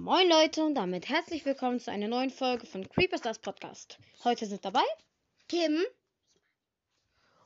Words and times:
Moin 0.00 0.28
Leute 0.28 0.64
und 0.64 0.76
damit 0.76 1.08
herzlich 1.08 1.44
willkommen 1.44 1.80
zu 1.80 1.90
einer 1.90 2.06
neuen 2.06 2.30
Folge 2.30 2.66
von 2.66 2.88
Creeperstars 2.88 3.40
Podcast. 3.40 3.98
Heute 4.22 4.46
sind 4.46 4.64
dabei 4.64 4.84
Kim. 5.48 5.84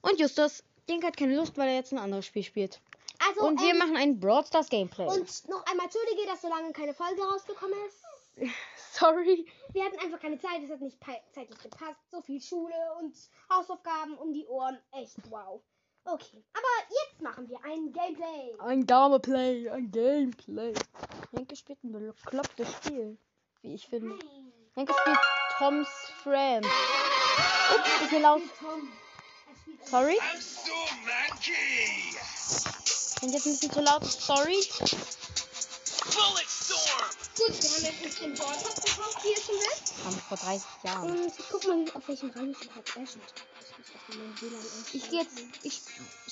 und 0.02 0.21
Justus. 0.21 0.62
Den 0.86 1.02
hat 1.02 1.17
keine 1.17 1.34
Lust, 1.34 1.57
weil 1.57 1.70
er 1.70 1.76
jetzt 1.76 1.92
ein 1.92 1.99
anderes 1.99 2.26
Spiel 2.26 2.42
spielt. 2.42 2.83
Also, 3.26 3.46
Und 3.46 3.58
wir 3.58 3.70
ähm, 3.70 3.78
machen 3.78 3.96
ein 3.96 4.20
Brawl 4.20 4.44
Stars 4.44 4.68
Gameplay. 4.68 5.07
Und 5.07 5.49
noch 5.49 5.65
einmal 5.65 5.86
entschuldige, 5.86 6.26
dass 6.26 6.42
so 6.42 6.50
lange 6.50 6.75
keine 6.75 6.92
Folge 6.92 7.23
rausgekommen 7.23 7.78
ist. 7.88 8.53
Sorry. 8.98 9.46
Wir 9.73 9.87
hatten 9.87 9.98
einfach 10.00 10.21
keine 10.21 10.39
Zeit, 10.39 10.62
es 10.62 10.71
hat 10.71 10.82
nicht 10.82 10.98
zeitlich 11.32 11.59
gepasst. 11.59 12.00
So 12.11 12.21
viel 12.21 12.43
Schule 12.43 12.75
und 13.00 13.16
Hausaufgaben 13.50 14.19
um 14.19 14.34
die 14.34 14.45
Ohren. 14.45 14.79
Echt 14.93 15.16
wow. 15.30 15.62
Okay, 16.05 16.45
aber 16.53 16.91
jetzt 16.91 17.23
machen 17.23 17.48
wir 17.48 17.59
ein 17.64 17.93
Gameplay. 17.93 18.55
Ein 18.59 18.87
Gameplay, 18.87 19.71
ein 19.71 19.91
Gameplay. 19.91 20.75
Henke 21.30 21.57
spielt 21.57 21.82
ein 21.84 21.93
beklopptes 21.93 22.69
Spiel, 22.73 23.16
wie 23.62 23.75
ich 23.75 23.87
finde. 23.87 24.16
Nein. 24.16 24.52
Henke 24.75 24.92
spielt 25.01 25.19
Toms 25.59 25.88
Friend. 26.23 26.66
Ups, 26.66 28.02
ist 28.02 28.12
mir 28.12 28.20
laut. 28.20 28.42
Sorry. 29.84 30.19
I'm 30.19 30.41
so 30.41 30.73
manky! 31.05 32.16
Wenn 33.20 33.30
jetzt 33.30 33.47
ein 33.47 33.53
bisschen 33.53 33.70
zu 33.70 33.80
laut 33.80 34.05
sorry. 34.05 34.59
Bullet 36.11 36.48
Storm! 36.48 37.11
Gut, 37.37 37.62
wir 37.62 37.70
haben 37.70 37.84
jetzt 37.84 38.05
uns 38.05 38.19
den 38.19 38.34
Board 38.34 38.59
gekauft, 38.59 39.25
wie 39.25 39.30
ihr 39.30 39.37
schon 39.37 39.55
wisst. 39.55 39.95
Haben 40.05 40.14
wir 40.16 40.23
vor 40.23 40.37
30 40.37 40.64
Jahren. 40.83 41.11
Und 41.11 41.39
ich 41.39 41.48
guck 41.48 41.66
mal, 41.66 41.84
auf 41.95 42.09
welchem 42.09 42.30
Rang 42.30 42.50
ich 42.50 42.64
überhaupt 42.64 42.97
Ash 42.97 43.14
mit. 43.16 43.52
Ich 44.92 45.10
gehe 45.10 45.22
jetzt. 45.22 45.32
Ich 45.62 45.82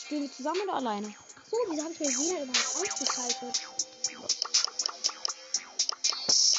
spiele 0.03 0.23
wir 0.23 0.33
zusammen 0.33 0.61
oder 0.63 0.75
alleine? 0.75 1.15
So, 1.51 1.57
wieso 1.69 1.83
habe 1.83 1.93
ich 1.93 2.01
mein 2.01 2.17
WLAN 2.19 2.49
überhaupt 2.49 2.93
ausgeschaltet? 2.93 3.61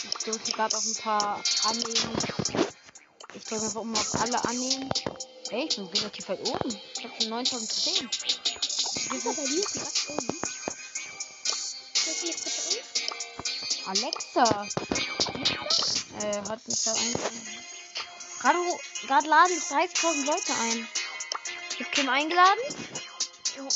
Ich 0.03 0.23
drücke 0.23 0.51
gerade 0.51 0.77
auf 0.77 0.85
ein 0.85 0.95
paar 0.95 1.43
Annehmen. 1.63 2.17
Ich 3.33 3.43
drücke 3.43 3.65
einfach 3.65 3.81
um 3.81 3.95
auf 3.95 4.21
alle 4.21 4.43
Annehmen. 4.45 4.91
Ey, 5.49 5.65
ich 5.65 5.75
bin 5.75 5.85
relativ 5.87 6.29
weit 6.29 6.39
oben. 6.47 6.81
Ich 6.97 7.03
habe 7.03 7.13
schon 7.19 7.29
9010. 7.29 8.09
Wieso 9.11 9.33
bei 9.33 9.45
dir 9.45 9.59
ist 9.59 9.75
das 9.75 10.09
oben? 10.09 10.39
Alexa. 13.85 14.67
Äh, 16.19 16.41
hat 16.43 16.67
mich 16.67 16.83
da 16.83 16.93
ein. 16.93 17.70
Gerade, 18.41 18.57
gerade 19.05 19.27
laden 19.27 19.59
sich 19.59 19.69
30.000 19.69 20.25
Leute 20.25 20.53
ein. 20.61 20.87
Ich 21.69 21.85
hab 21.85 21.91
Kim 21.91 22.09
eingeladen. 22.09 22.59
Oh, 23.59 23.63
oh. 23.63 23.69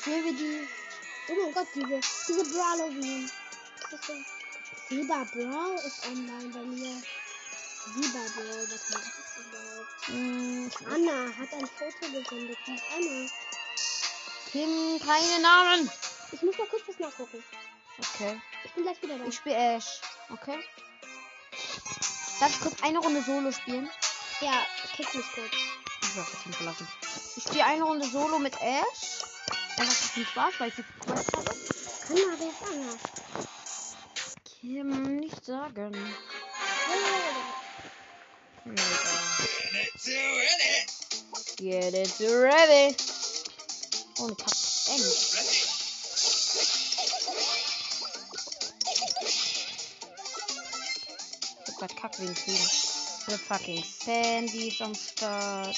Spielen 0.00 0.24
wir 0.24 0.32
die. 0.32 0.68
Oh 1.28 1.34
mein 1.44 1.52
Gott, 1.52 1.66
diese, 1.74 1.86
diese 1.86 2.40
ist 2.40 2.52
so. 4.06 4.14
Silber 4.88 5.26
Brawl 5.26 5.74
ist 5.74 6.06
online 6.06 6.48
bei 6.48 6.62
mir. 6.62 7.02
Silber 7.84 8.24
Brawl, 8.34 8.66
was 8.70 8.84
heißt 8.96 9.12
das 9.18 9.36
überhaupt? 9.44 10.08
Mh, 10.08 10.70
Anna 10.94 11.36
hat 11.36 11.52
ein 11.52 11.66
Foto 11.66 12.12
gesendet 12.12 12.58
von 12.64 12.80
Anna. 12.96 13.30
Kim, 14.50 14.98
keine 15.06 15.42
Namen. 15.42 15.90
Ich 16.32 16.40
muss 16.40 16.56
mal 16.56 16.66
kurz 16.68 16.82
was 16.86 16.98
nachgucken. 16.98 17.44
Okay. 17.98 18.40
Ich 18.64 18.72
bin 18.72 18.84
gleich 18.84 19.02
wieder 19.02 19.18
da. 19.18 19.24
Ich 19.26 19.36
spiele 19.36 19.56
Ash. 19.76 20.00
Okay. 20.30 20.64
Darf 22.40 22.50
ich 22.50 22.60
kurz 22.60 22.82
eine 22.82 22.98
Runde 22.98 23.22
Solo 23.22 23.50
spielen? 23.50 23.90
ja, 24.40 24.66
kick 24.96 25.12
mich 25.14 25.26
kurz. 25.34 25.52
Ich 26.02 26.14
das 26.14 26.42
Team 26.42 26.52
verlassen. 26.52 26.88
Ich 27.36 27.42
spiele 27.42 27.64
eine 27.64 27.82
Runde 27.82 28.06
Solo 28.08 28.38
mit 28.38 28.54
Ash. 28.60 29.22
Einfach 29.76 29.92
viel 29.92 30.26
Spaß, 30.26 30.54
weil 30.58 30.68
ich 30.68 30.74
die 30.76 30.84
Quest 31.00 31.36
habe. 31.36 31.50
Anna, 32.08 32.36
wer 32.38 32.48
ist 32.48 32.62
Anna? 32.62 33.48
Kim, 34.44 35.16
nicht 35.16 35.44
sagen. 35.44 35.94
It 38.64 39.92
to 40.04 40.10
it! 40.10 41.56
Get 41.56 41.94
it 41.94 42.20
ready. 42.20 42.96
Ohne 44.20 44.34
Kack. 44.34 44.52
Ey, 44.88 45.00
Ready? 51.80 51.94
ich 51.94 51.94
hab 51.94 51.96
grad 51.96 51.96
Kack 51.96 52.20
wegen 52.20 52.34
Fliegen. 52.34 52.70
The 53.26 53.36
fucking 53.36 53.84
Sandy 53.84 54.68
ist 54.68 54.80
am 54.82 54.94
Start. 54.94 55.76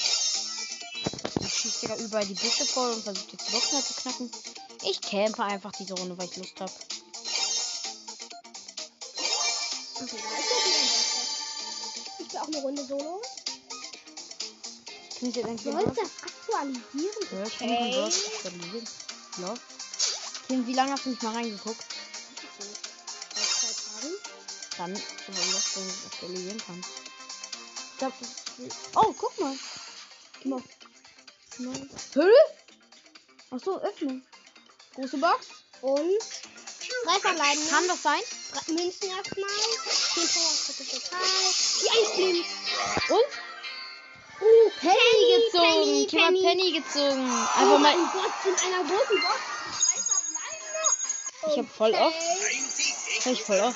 Ich 1.39 1.53
schieße 1.53 1.79
sogar 1.81 1.97
überall 1.97 2.25
die 2.25 2.33
Büsche 2.33 2.65
voll 2.65 2.91
und 2.91 3.03
versuche 3.03 3.31
jetzt 3.31 3.49
die 3.49 3.53
halt 3.53 3.85
zu 3.85 3.93
knacken. 4.01 4.31
Ich 4.83 5.01
campe 5.01 5.43
einfach 5.43 5.71
diese 5.73 5.93
Runde, 5.93 6.17
weil 6.17 6.27
ich 6.27 6.37
Lust 6.37 6.59
habe. 6.59 6.71
Okay, 10.01 10.15
ja, 10.15 10.31
ich 10.39 10.47
bin 12.17 12.25
spiele 12.25 12.41
auch 12.41 12.47
eine 12.47 12.61
Runde 12.61 12.85
Solo. 12.85 13.21
Kann 15.19 15.29
ich 15.29 15.35
jetzt 15.35 15.63
sollst 15.63 15.97
das 15.97 16.09
aktualisieren. 16.23 17.27
Ja, 17.31 17.43
ich 17.43 17.57
kann 17.59 17.69
mich 17.69 17.79
von 17.79 17.91
dort 17.91 18.13
aktualisieren. 18.13 18.87
Ja. 19.37 19.53
Kim, 20.47 20.67
wie 20.67 20.73
lange 20.73 20.91
hast 20.91 21.05
du 21.05 21.09
nicht 21.09 21.23
mal 21.23 21.33
reingeguckt? 21.33 21.90
Seit 24.81 24.97
zwei 24.97 25.01
Tagen. 25.01 25.03
Dann 25.27 25.35
über 25.35 25.41
das, 25.53 25.75
wenn 25.75 25.87
ich 25.87 26.05
aktualisieren 26.05 26.61
kann. 26.65 26.81
Ich 27.91 27.97
glaub, 27.97 28.13
das 28.19 28.29
ist... 28.57 28.77
Oh, 28.95 29.13
guck 29.17 29.39
mal. 29.39 29.55
Guck 30.37 30.45
mal. 30.45 30.63
Nein. 31.59 31.89
Hä? 32.13 32.21
Ach 33.51 33.59
so, 33.63 33.79
öffnen. 33.81 34.25
Große 34.95 35.17
Box. 35.17 35.47
Und 35.81 36.19
drei 37.05 37.19
verbleibende. 37.19 37.69
Kann 37.69 37.87
doch 37.87 37.97
sein. 37.97 38.21
Drei 38.53 38.73
Münzen 38.73 39.09
erstmal. 39.09 39.49
10 39.49 40.27
Power 40.27 40.53
total. 40.77 41.19
Die 41.81 41.89
eins 41.89 42.15
blinkt. 42.15 42.49
Und? 43.09 43.31
Uh, 44.41 44.69
Penny 44.79 45.45
gezogen. 45.45 45.83
Penny, 45.83 46.07
Kim 46.07 46.19
hat 46.21 46.27
Penny. 46.27 46.41
Penny 46.41 46.71
gezogen. 46.71 47.29
Oh 47.29 47.59
Einfach 47.59 47.79
mal... 47.79 47.79
mein 47.79 48.11
Gott, 48.11 48.33
in 48.45 48.73
einer 48.73 48.83
großen 48.83 49.21
Box. 49.21 49.39
Ich 51.51 51.57
hab 51.57 51.69
voll 51.69 51.93
oft- 51.93 52.15
Okay. 52.15 52.55
98 52.55 53.25
Hör 53.25 53.33
ich 53.33 53.43
voll 53.43 53.59
auf. 53.59 53.75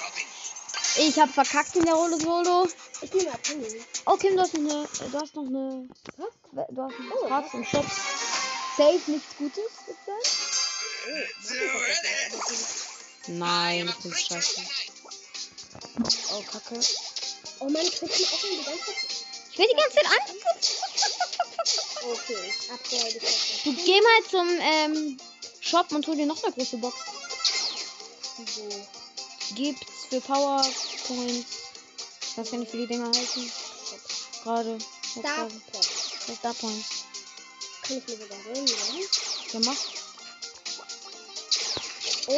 Ich 0.97 1.19
hab 1.19 1.29
verkackt 1.29 1.75
in 1.75 1.83
der 1.85 1.93
Rolle 1.93 2.17
Solo. 2.19 2.67
Ich 3.01 3.13
nehme 3.13 3.31
Penny. 3.43 3.81
Oh, 4.05 4.15
Kim, 4.15 4.35
du 4.35 4.41
hast 4.41 4.53
noch 4.53 4.61
eine... 4.71 4.83
äh, 4.83 5.09
Du 5.11 5.19
hast 5.19 5.35
noch 5.35 5.45
eine... 5.45 5.89
Was? 6.17 6.29
Du 6.69 6.81
hast 6.81 6.93
ein 6.99 7.11
Oh. 7.11 7.29
Herz 7.29 7.53
im 7.53 7.65
Shop. 7.65 7.85
Safe 8.77 9.11
nichts 9.11 9.35
Gutes. 9.37 9.63
Ist 9.87 9.97
das? 10.07 10.55
It! 11.07 11.35
Nein, 13.27 13.87
das 13.87 14.05
ist 14.05 14.27
scheiße. 14.27 14.61
Oh, 16.33 16.43
Kacke. 16.51 16.79
Oh 17.59 17.65
Mann, 17.65 17.85
kriegt 17.89 18.01
man 18.01 18.11
auch 18.11 18.41
die 18.41 18.63
ganze 18.63 18.85
Zeit. 18.85 19.25
Ich 19.51 19.57
will 19.57 19.67
die 19.69 19.75
ganze 19.75 19.95
Zeit 19.95 20.05
an. 20.05 20.19
Okay, 22.03 22.53
ich 22.53 23.63
Du 23.63 23.73
geh 23.73 24.01
mal 24.01 24.23
zum 24.29 24.47
ähm, 24.61 25.17
Shop 25.59 25.91
und 25.91 26.07
hol 26.07 26.15
dir 26.15 26.25
noch 26.25 26.43
eine 26.43 26.53
große 26.53 26.77
Box. 26.77 26.95
So. 28.55 28.87
Gibt's 29.53 30.05
für 30.09 30.21
Powerpoints. 30.21 31.45
Ich 32.21 32.37
weiß 32.37 32.51
gar 32.51 32.57
nicht, 32.57 32.73
wie 32.73 32.77
die 32.79 32.87
Dinger 32.87 33.07
heißen. 33.07 33.51
Gerade. 34.43 34.77
Star 35.11 35.21
Star, 35.21 35.49
Point. 35.71 36.37
Star 36.37 36.53
Points. 36.53 36.87
Kann 37.83 37.97
ich 37.97 38.07
mir 38.07 38.17
sogar 38.17 38.43
holen, 38.45 38.67
ja. 38.67 38.73
Gemacht. 39.51 39.87
Und 42.27 42.35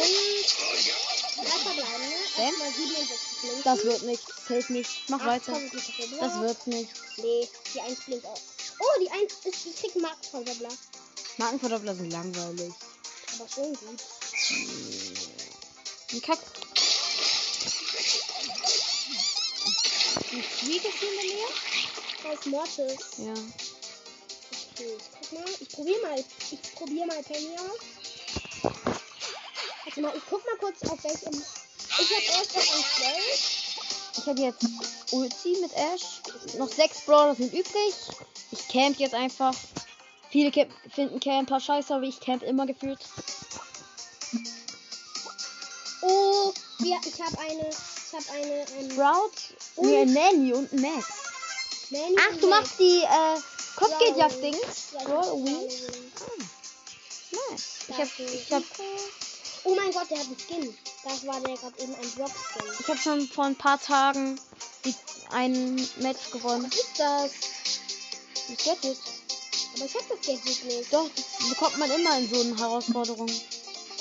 drei 1.38 1.60
verbleibende. 1.60 2.18
Bam. 2.36 2.46
Erstmal 2.46 2.72
67 2.72 3.44
Münzen. 3.44 3.64
Das 3.64 3.84
wird 3.84 4.02
nicht. 4.04 4.24
Safe 4.48 4.74
nicht. 4.74 4.92
Mach 5.08 5.26
weiter. 5.26 5.54
8000 5.54 5.74
mit 5.74 5.84
der 5.98 6.08
Blau. 6.08 6.20
Das 6.20 6.40
wird 6.42 6.68
nicht. 6.68 6.92
Nee, 7.18 7.50
die 7.74 7.82
1 7.82 8.00
blinkt 8.02 8.26
auch. 8.26 8.42
Oh, 8.80 9.00
die 9.02 9.10
1 9.10 9.34
ist 9.46 9.66
die 9.66 9.74
kriegt 9.74 9.96
Markenverdoppler. 9.96 10.70
Markenverdoppler 11.38 11.96
sind 11.96 12.12
langweilig. 12.12 12.74
Aber 13.36 13.50
schon 13.50 13.74
gut. 13.74 14.02
Ein 16.12 16.22
Kack. 16.22 16.40
Ein 20.38 20.44
hier 20.44 20.76
in 20.76 20.82
der 20.84 21.24
Nähe? 21.24 21.48
Da 22.22 22.32
ist 22.32 22.46
Mortis. 22.46 23.18
Ja. 23.18 23.34
Okay, 24.72 24.98
ich 25.00 25.10
guck 25.12 25.32
mal. 25.34 25.50
Ich 25.60 25.70
probier 25.70 26.02
mal. 26.04 26.24
Ich 26.52 26.76
probier 26.76 27.06
mal 27.08 27.24
Penny 27.24 27.56
aus. 27.58 27.80
Warte 29.84 30.02
mal, 30.02 30.14
ich 30.16 30.24
guck 30.30 30.46
mal 30.46 30.58
kurz 30.60 30.84
auf 30.84 31.04
welchem. 31.04 31.34
Ich 31.34 32.12
hab 32.12 32.40
erst 32.40 32.56
auf 32.56 32.76
ein 32.76 32.84
12. 32.98 34.18
Ich 34.18 34.28
habe 34.28 34.42
jetzt 34.42 34.66
Ulti 35.12 35.58
mit 35.60 35.74
Ash. 35.74 36.22
Noch 36.60 36.72
sechs 36.72 37.02
Brawler 37.02 37.34
sind 37.34 37.52
übrig. 37.52 37.96
Ich 38.52 38.68
camp 38.68 39.00
jetzt 39.00 39.16
einfach. 39.16 39.56
Viele 40.30 40.52
camp 40.52 40.72
finden 40.94 41.20
Camper 41.20 41.60
scheiße, 41.60 41.96
aber 41.96 42.04
ich 42.04 42.20
camp 42.20 42.44
immer 42.44 42.68
gefühlt. 42.68 43.00
Oh, 46.04 46.54
ja, 46.84 46.98
ich 47.04 47.20
hab 47.20 47.40
eine. 47.40 47.72
Ich 48.20 48.28
hab 48.28 48.34
eine. 48.36 48.66
Ähm, 48.80 48.92
Sprout, 48.92 49.32
Und- 49.76 49.88
nee, 49.90 50.06
Nanny 50.06 50.54
und 50.54 50.74
Max. 50.74 51.06
Nanny 51.90 52.16
Ach, 52.20 52.38
du 52.40 52.48
Max. 52.50 52.62
machst 52.70 52.80
die 52.80 53.02
äh, 53.04 53.40
Kopfgeldjagd-Dings? 53.76 54.60
Ja, 54.94 55.00
hab 55.02 55.26
Wings? 55.34 55.74
eine- 55.84 56.48
Nice. 57.52 57.64
Ich 57.90 57.96
hab, 57.98 58.20
ich 58.20 58.52
hab, 58.54 58.64
Oh 59.64 59.76
mein 59.76 59.92
Gott, 59.92 60.10
der 60.10 60.20
hat 60.20 60.26
einen 60.28 60.38
Skin. 60.40 60.78
Das 61.04 61.26
war 61.28 61.40
der 61.42 61.56
gerade 61.58 61.82
eben 61.84 61.94
ein 61.96 62.12
Blockskin. 62.12 62.64
Ich 62.80 62.88
habe 62.88 62.98
schon 63.00 63.28
vor 63.28 63.46
ein 63.46 63.56
paar 63.56 63.80
Tagen 63.82 64.40
ein 65.32 65.76
Match 65.98 66.32
gewonnen. 66.32 66.66
Was 66.72 66.76
ist 66.80 66.98
das? 67.00 67.32
Das 68.48 68.66
Gadget. 68.66 68.98
Aber 69.76 69.86
ich 69.86 69.94
hab 69.96 70.10
das 70.10 70.22
Gadget 70.26 70.64
nicht. 70.66 70.94
Doch, 70.94 71.10
das 71.16 71.50
bekommt 71.50 71.78
man 71.78 71.92
immer 71.92 72.18
in 72.18 72.30
so 72.34 72.40
einen 72.40 72.58
Herausforderungen. 72.58 73.42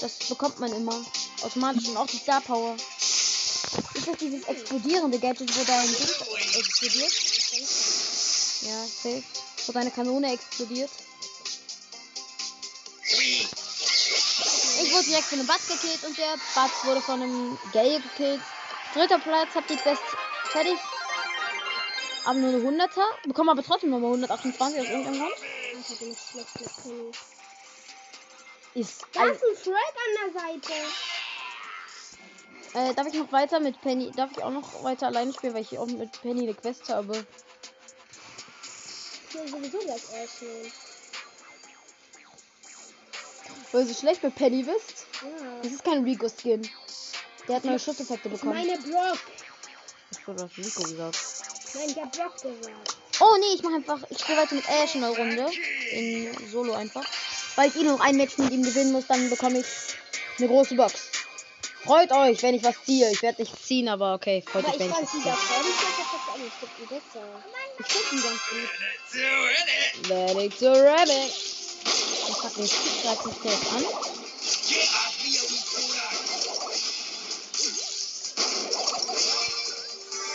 Das 0.01 0.13
bekommt 0.29 0.61
man 0.61 0.73
immer. 0.73 1.05
Automatisch 1.43 1.89
und 1.89 1.97
auch 1.97 2.07
die 2.07 2.19
Star 2.19 2.41
Power. 2.41 2.77
Ist 3.95 4.07
das 4.07 4.17
dieses 4.19 4.45
explodierende 4.47 5.19
Gadget, 5.19 5.57
wo 5.57 5.65
dein 5.65 5.87
Ding 5.87 6.09
explodiert? 6.59 7.13
Ja, 8.63 8.85
safe. 8.87 9.23
Wo 9.67 9.73
deine 9.73 9.91
Kanone 9.91 10.33
explodiert. 10.33 10.91
Ich 14.83 14.93
wurde 14.93 15.05
direkt 15.05 15.25
von 15.25 15.39
einem 15.39 15.49
Batz 15.49 15.69
gekillt 15.69 16.05
und 16.05 16.17
der 16.17 16.37
Batz 16.55 16.85
wurde 16.85 17.01
von 17.01 17.23
einem 17.23 17.59
Gale 17.73 18.01
gekillt. 18.01 18.41
Dritter 18.95 19.19
Platz, 19.19 19.55
hab 19.55 19.67
die 19.67 19.77
Quest 19.77 20.03
fertig. 20.45 20.79
Aber 22.25 22.39
nur 22.39 22.51
eine 22.51 22.85
100er. 22.85 23.27
Bekomme 23.27 23.53
aber 23.53 23.63
trotzdem 23.63 23.91
nochmal 23.91 24.11
128 24.13 24.81
aus 24.81 24.87
irgendeinem 24.87 25.21
Grund. 25.21 25.35
Ist. 28.75 29.07
Da 29.13 29.27
ist 29.27 29.43
ein 29.43 29.57
Shrek 29.63 29.75
an 29.75 30.33
der 30.33 30.41
Seite. 30.41 30.73
Äh, 32.77 32.93
darf 32.93 33.07
ich 33.07 33.15
noch 33.15 33.33
weiter 33.33 33.59
mit 33.59 33.81
Penny? 33.81 34.13
Darf 34.15 34.33
ich 34.33 34.43
auch 34.43 34.51
noch 34.51 34.85
weiter 34.85 35.07
alleine 35.07 35.33
spielen, 35.33 35.55
weil 35.55 35.63
ich 35.63 35.79
auch 35.79 35.87
mit 35.87 36.21
Penny 36.21 36.43
eine 36.43 36.53
Quest 36.53 36.91
habe? 36.91 37.27
Ich 39.31 39.35
will 39.35 39.49
sowieso 39.49 39.79
gleich 39.79 40.03
öffnen. 40.23 40.73
Weil 43.73 43.83
du 43.83 43.89
so 43.89 43.99
schlecht 43.99 44.23
mit 44.23 44.35
Penny 44.35 44.63
bist? 44.63 45.07
Ja. 45.23 45.29
Das 45.63 45.73
ist 45.73 45.85
kein 45.85 46.05
Rico-Skin. 46.05 46.69
Der 47.49 47.57
hat 47.57 47.65
neue 47.65 47.79
Schusseffekte 47.79 48.29
Ich 48.29 48.35
bekommen. 48.35 48.53
meine 48.55 48.79
Brock. 48.79 49.19
Ich 50.11 50.29
wurde 50.29 50.45
auf 50.45 50.59
Rico 50.59 50.83
gesagt. 50.83 51.19
Nein, 51.75 51.89
ich 51.89 51.97
hab 51.97 52.13
Brock 52.13 52.35
gesagt. 52.43 52.97
Oh 53.21 53.37
nee, 53.41 53.55
ich 53.55 53.63
mach 53.63 53.73
einfach. 53.73 54.03
Ich 54.11 54.19
spiele 54.19 54.37
weiter 54.37 54.55
mit 54.55 54.69
Ash 54.69 54.95
in 54.95 55.01
der 55.01 55.17
Runde. 55.17 55.51
In 55.93 56.51
Solo 56.51 56.75
einfach. 56.75 57.07
Weil 57.55 57.71
ich 57.71 57.77
eh 57.77 57.85
noch 57.85 58.01
ein 58.01 58.17
Match 58.19 58.37
mit 58.37 58.51
ihm 58.51 58.63
gewinnen 58.63 58.93
muss, 58.93 59.07
dann 59.07 59.31
bekomme 59.31 59.61
ich 59.61 59.67
eine 60.37 60.49
große 60.49 60.75
Box. 60.75 61.16
Freut 61.87 62.11
euch, 62.11 62.43
wenn 62.43 62.55
ich 62.55 62.65
was 62.65 62.75
ziehe. 62.85 63.11
Ich 63.13 63.23
werde 63.23 63.43
nicht 63.43 63.65
ziehen, 63.65 63.89
aber 63.89 64.15
okay, 64.15 64.43
freut 64.43 64.65
Aber 64.65 64.75
euch, 64.75 64.81
wenn 64.81 64.89
ich 64.89 64.95
fand 64.95 65.05
was 65.05 65.13
ziehe. 65.13 65.23
ich. 65.23 66.57
Do 69.13 69.19
it. 69.49 70.09
Let 70.09 70.37
it 70.37 70.59
to 70.59 70.73
rabbit. 70.73 71.33
Ich 72.29 72.43
hab 72.43 72.55
den 72.55 72.67
Stick 72.67 73.03
greift 73.03 73.27
mich 73.27 73.37
direkt 73.37 73.73
an. 73.73 73.85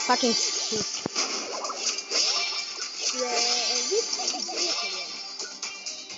Fucking 0.08 0.34
Stick. 0.34 1.11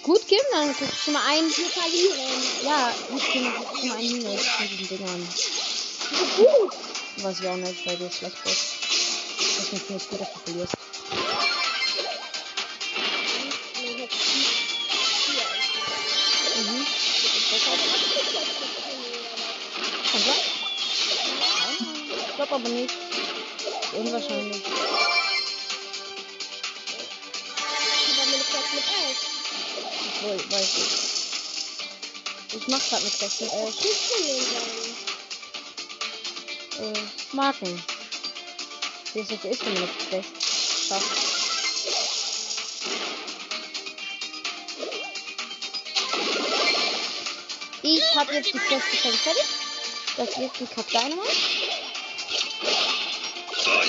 Gut, 0.03 0.27
Kim, 0.27 0.37
dann 0.51 0.75
kriegst 0.75 0.91
du 0.91 0.97
schon 0.97 1.13
mal 1.13 1.25
ein. 1.27 1.49
Ja, 2.61 2.93
gut, 3.09 3.21
dann 3.21 3.55
kriegst 3.55 3.71
du 3.71 3.77
schon 3.77 3.87
mal 3.87 3.97
ein 3.97 4.11
Minus 4.11 4.45
von 4.47 4.67
diesen 4.67 4.87
Dingern. 4.89 5.27
Weiß 7.17 7.39
ich 7.39 7.47
auch 7.47 7.55
nicht, 7.55 7.85
weil 7.87 7.95
du 7.95 8.11
schlecht 8.11 8.43
bist. 8.43 8.61
Das 9.39 9.71
ist 9.71 9.89
nicht 9.89 10.09
gut, 10.09 10.19
dass 10.19 10.33
du 10.33 10.39
verlierst. 10.39 10.73
Mhm. 16.55 16.85
Also? 20.13 20.33
Ich 22.27 22.35
glaube 22.35 22.55
aber 22.55 22.69
nicht. 22.69 22.93
Unwahrscheinlich. 23.93 24.63
Obwohl, 30.23 30.39
weiß 30.51 30.77
ich. 30.77 31.03
Ich 32.55 32.67
mach 32.67 32.79
grad 32.89 33.03
mit 33.03 33.19
kann 33.19 33.29
den 33.39 33.49
sein? 33.49 34.63
Äh, 36.79 37.35
Marken. 37.35 37.83
Wie 39.13 39.19
es 39.19 39.29
jetzt 39.29 39.45
ist, 39.45 39.63
man 39.63 39.75
eine 39.75 39.87
Quest 39.87 40.29
schafft. 40.87 41.05
Ich 47.81 48.15
habe 48.15 48.33
jetzt 48.33 48.53
die 48.53 48.59
Quest 48.59 48.85
schon 49.01 49.13
fertig. 49.13 49.43
Das 50.15 50.39
wird 50.39 50.51
ein 50.61 50.67
Dynamite. 50.89 51.35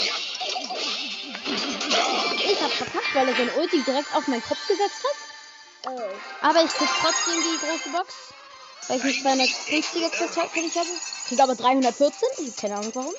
Ja. 0.05 0.15
Ich 2.51 2.61
habe 2.61 2.75
verkackt, 2.75 3.15
weil 3.15 3.29
er 3.29 3.37
seine 3.37 3.53
Ulti 3.53 3.83
direkt 3.83 4.13
auf 4.15 4.27
meinen 4.27 4.43
Kopf 4.43 4.67
gesetzt 4.67 5.05
hat. 5.05 5.34
Oh. 5.87 6.01
Aber 6.41 6.65
ich 6.65 6.71
krieg 6.73 6.89
trotzdem 7.01 7.35
die 7.43 7.67
große 7.67 7.89
Box. 7.91 8.15
Weil 8.89 8.99
ich 8.99 9.05
nicht 9.05 9.27
250er 9.27 10.11
Quest 10.11 10.35
fertig 10.35 10.77
habe. 10.77 10.89
Krieg 11.29 11.41
aber 11.41 11.55
314. 11.55 12.29
Ich 12.47 12.57
keine 12.57 12.77
Ahnung 12.77 12.93
warum. 12.95 13.15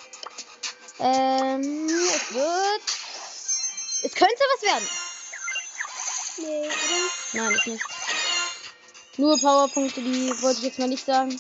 Ähm, 0.99 1.87
es 1.87 2.33
wird. 2.33 2.81
Es 4.03 4.13
könnte 4.13 4.43
was 4.53 4.61
werden. 4.61 4.87
Nee, 6.37 6.67
oder? 6.67 7.43
Nein, 7.43 7.53
ist 7.55 7.67
nicht. 7.67 7.83
Nur 9.17 9.39
Powerpunkte, 9.39 10.01
die 10.01 10.29
wollte 10.41 10.59
ich 10.59 10.65
jetzt 10.65 10.79
mal 10.79 10.87
nicht 10.87 11.05
sagen. 11.05 11.39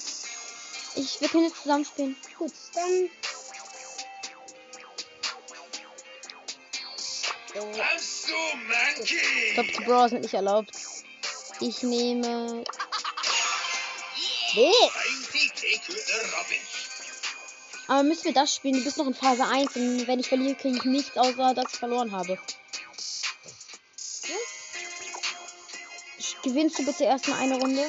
Ich, 0.95 1.19
wir 1.19 1.27
können 1.27 1.45
jetzt 1.45 1.61
zusammen 1.61 1.85
spielen. 1.85 2.15
Gut, 2.37 2.53
dann. 2.73 3.09
Hast 7.79 8.27
du, 8.27 8.33
Monkey? 8.57 9.55
Top 9.55 9.73
to 9.73 9.83
Brawl 9.83 10.09
sind 10.09 10.21
nicht 10.21 10.33
erlaubt. 10.33 10.71
Ich 11.61 11.83
nehme. 11.83 12.63
Nee. 14.55 14.71
Aber 17.87 18.03
müssen 18.03 18.25
wir 18.25 18.33
das 18.33 18.55
spielen? 18.55 18.75
Du 18.75 18.83
bist 18.83 18.97
noch 18.97 19.07
in 19.07 19.13
Phase 19.13 19.45
1 19.45 19.75
und 19.75 20.07
wenn 20.07 20.19
ich 20.19 20.27
verliere, 20.27 20.55
kriege 20.55 20.77
ich 20.77 20.83
nichts, 20.85 21.17
außer 21.17 21.53
dass 21.53 21.73
ich 21.73 21.79
verloren 21.79 22.11
habe. 22.11 22.37
Gewinnst 26.43 26.79
du 26.79 26.85
bitte 26.85 27.05
erstmal 27.05 27.39
eine 27.39 27.59
Runde? 27.59 27.83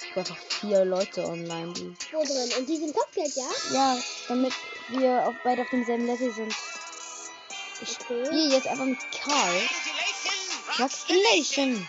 Ich 0.00 0.10
habe 0.10 0.20
einfach 0.20 0.36
vier 0.60 0.84
Leute 0.84 1.24
online, 1.26 1.72
die. 1.72 1.94
Wo 2.12 2.22
drin? 2.22 2.52
Und 2.58 2.68
die 2.68 2.76
sind 2.76 2.94
Kopfgeld, 2.94 3.34
ja? 3.34 3.48
Ja, 3.72 3.98
damit 4.28 4.52
wir 4.88 5.26
auch 5.26 5.34
beide 5.42 5.62
auf 5.62 5.70
demselben 5.70 6.06
Level 6.06 6.32
sind. 6.32 6.54
Ich 7.80 7.98
Okay. 8.00 8.24
spiele 8.26 8.54
jetzt 8.54 8.66
einfach 8.66 8.84
mit 8.84 8.98
Karl. 9.10 9.62
Vaccination. 10.78 11.88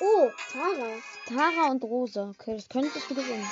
Oh, 0.00 0.30
Tara. 0.52 1.02
Tara 1.26 1.70
und 1.70 1.84
Rosa. 1.84 2.30
Okay, 2.30 2.56
das 2.56 2.68
könntest 2.68 3.10
du 3.10 3.14
gewinnen. 3.14 3.48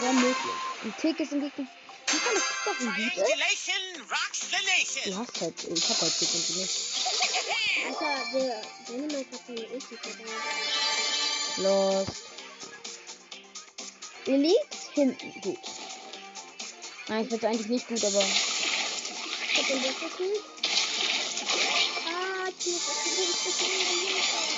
Wäre 0.00 0.12
möglich. 0.14 0.36
Und 0.82 0.98
Tick 0.98 1.20
ist 1.20 1.32
im 1.32 1.40
Gegner. 1.40 1.66
Wie 2.08 2.18
kann 2.18 2.34
das 2.34 2.44
Tick 2.64 2.80
ein 2.80 2.94
Lied 2.96 3.16
ist? 3.16 5.06
Du 5.06 5.16
hast 5.16 5.40
halt, 5.40 5.64
ich 5.64 5.88
hab 5.88 6.00
halt 6.00 6.18
Tick 6.18 6.34
und 6.34 6.48
du 6.48 6.52
nicht. 6.60 6.80
Alter, 7.86 8.16
der 8.34 8.62
Dynamite 8.88 9.32
hat 9.32 9.46
seine 9.46 9.66
Ulti 9.68 9.96
vorbei. 9.96 10.24
Los. 11.58 12.06
Ihr 14.26 14.38
liegt 14.38 14.74
hinten. 14.92 15.40
Gut. 15.40 15.58
Nein, 17.08 17.22
ich 17.22 17.28
find's 17.28 17.44
eigentlich 17.44 17.68
nicht 17.68 17.88
gut, 17.88 18.04
aber. 18.04 18.22
Ich 18.22 19.58
hab 19.58 19.66
den 19.66 19.82
gekillt. 19.82 20.44
Ah, 22.06 22.50
Tier, 22.58 22.74
was 22.74 23.06
ist 23.06 23.46
das 23.46 24.51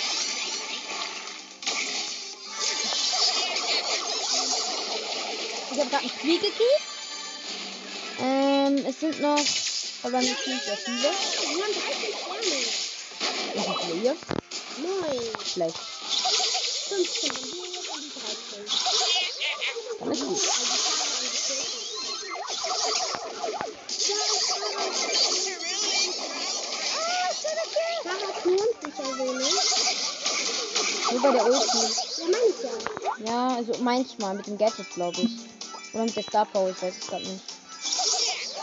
Ich 5.74 5.80
habe 5.80 5.90
gerade 5.90 6.04
einen 6.04 6.12
Flieg 6.12 6.40
gekillt. 6.40 6.82
Ähm, 8.20 8.86
es 8.86 9.00
sind 9.00 9.20
noch. 9.20 9.44
Aber 10.04 10.20
nicht 10.20 10.46
nicht 10.46 10.64
sehr 10.64 10.76
viele. 10.76 11.02
Wir 11.02 11.08
haben 11.64 11.74
30 11.74 12.14
Sterne. 12.14 12.58
Ist 13.54 13.66
denn 13.82 14.00
hier? 14.00 14.16
9, 14.78 15.20
Schlecht. 15.44 15.76
15 16.88 17.30
und 17.30 17.38
wir 17.54 17.64
jetzt 17.74 17.88
um 17.90 18.00
die 18.00 18.10
13. 18.14 18.64
Dann 19.98 20.12
ist 20.12 20.22
gut. 20.22 20.42
Nur 31.10 31.20
bei 31.22 31.30
der 31.32 31.44
Ulti. 31.46 31.78
Ja, 32.18 32.38
ich 32.48 32.62
ja. 32.62 32.70
Ja, 33.26 33.56
also 33.56 33.72
manchmal 33.80 34.34
mit 34.36 34.46
dem 34.46 34.56
Gadget, 34.56 34.88
glaube 34.90 35.20
ich. 35.20 35.53
Oder 35.94 36.04
mit 36.06 36.16
der 36.16 36.24
Star 36.24 36.44
Power, 36.46 36.70
ich 36.70 36.82
halt 36.82 36.92
weiß 36.92 37.02
es 37.02 37.06
gerade 37.06 37.24
nicht. 37.24 37.44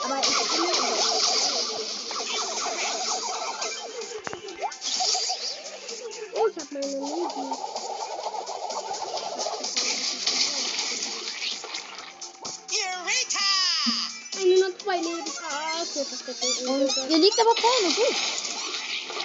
Aber 0.03 0.19
ich 0.19 0.27
bin 0.27 0.35
Oh, 6.33 6.47
ich 6.47 6.57
hab 6.57 6.71
meine 6.73 6.85
Leben. 6.87 7.57
Eureka! 12.83 13.47
Nur 14.43 14.79
zwei 14.79 14.97
Leben. 14.97 15.31
Ah, 15.49 15.83
okay, 15.83 16.03
perfekt. 16.03 17.09
Ihr 17.09 17.17
liegt 17.17 17.39
aber 17.39 17.55
vorne, 17.55 17.93
gut. 17.95 18.15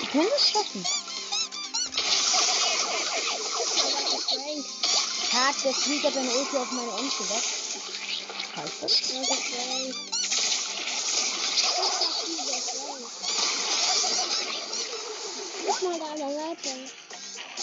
Ich 0.00 0.10
kann 0.12 0.26
das 0.30 0.50
schaffen. 0.50 0.86
Hat, 5.32 5.64
der 5.64 5.74
fliegt 5.74 6.04
hat 6.04 6.14
deine 6.14 6.30
Ulti 6.30 6.56
auf 6.56 6.70
meine 6.70 6.92
Onkel 6.92 7.28
weg. 7.30 7.65
Das? 8.56 8.72
Guck 15.66 15.82
mal 15.82 15.98
da 15.98 16.06
an 16.06 16.16
der 16.16 16.30
Seite. 16.30 16.68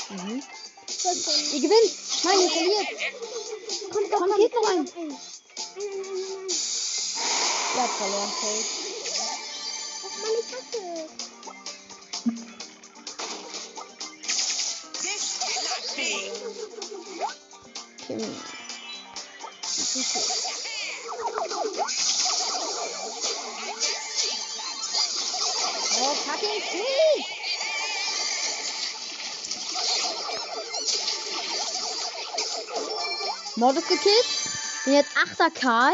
Mhm. 0.09 0.43
Ihr 1.53 1.61
gewinnt. 1.61 1.91
Nein, 2.23 2.39
ihr 2.41 2.51
verliert. 2.51 2.87
Komm, 3.91 4.03
komm, 4.03 4.11
Komm, 4.19 4.29
komm, 4.29 4.37
geht 4.37 4.53
noch 4.53 4.69
ein. 4.69 4.87
Ihr 7.75 7.81
habt 7.81 7.97
verloren, 7.97 8.31
safe. 8.39 8.65
Ach 10.05 10.15
Mann, 10.21 10.35
ich 10.39 10.49
hasse 10.53 10.81
This 15.01 15.25
cannot 15.39 15.83
be. 15.95 16.09
Kim. 18.05 18.21
Mordes 33.55 33.87
gekillt. 33.87 34.25
Bin 34.83 34.93
jetzt 34.95 35.11
8. 35.15 35.55
Karl. 35.55 35.93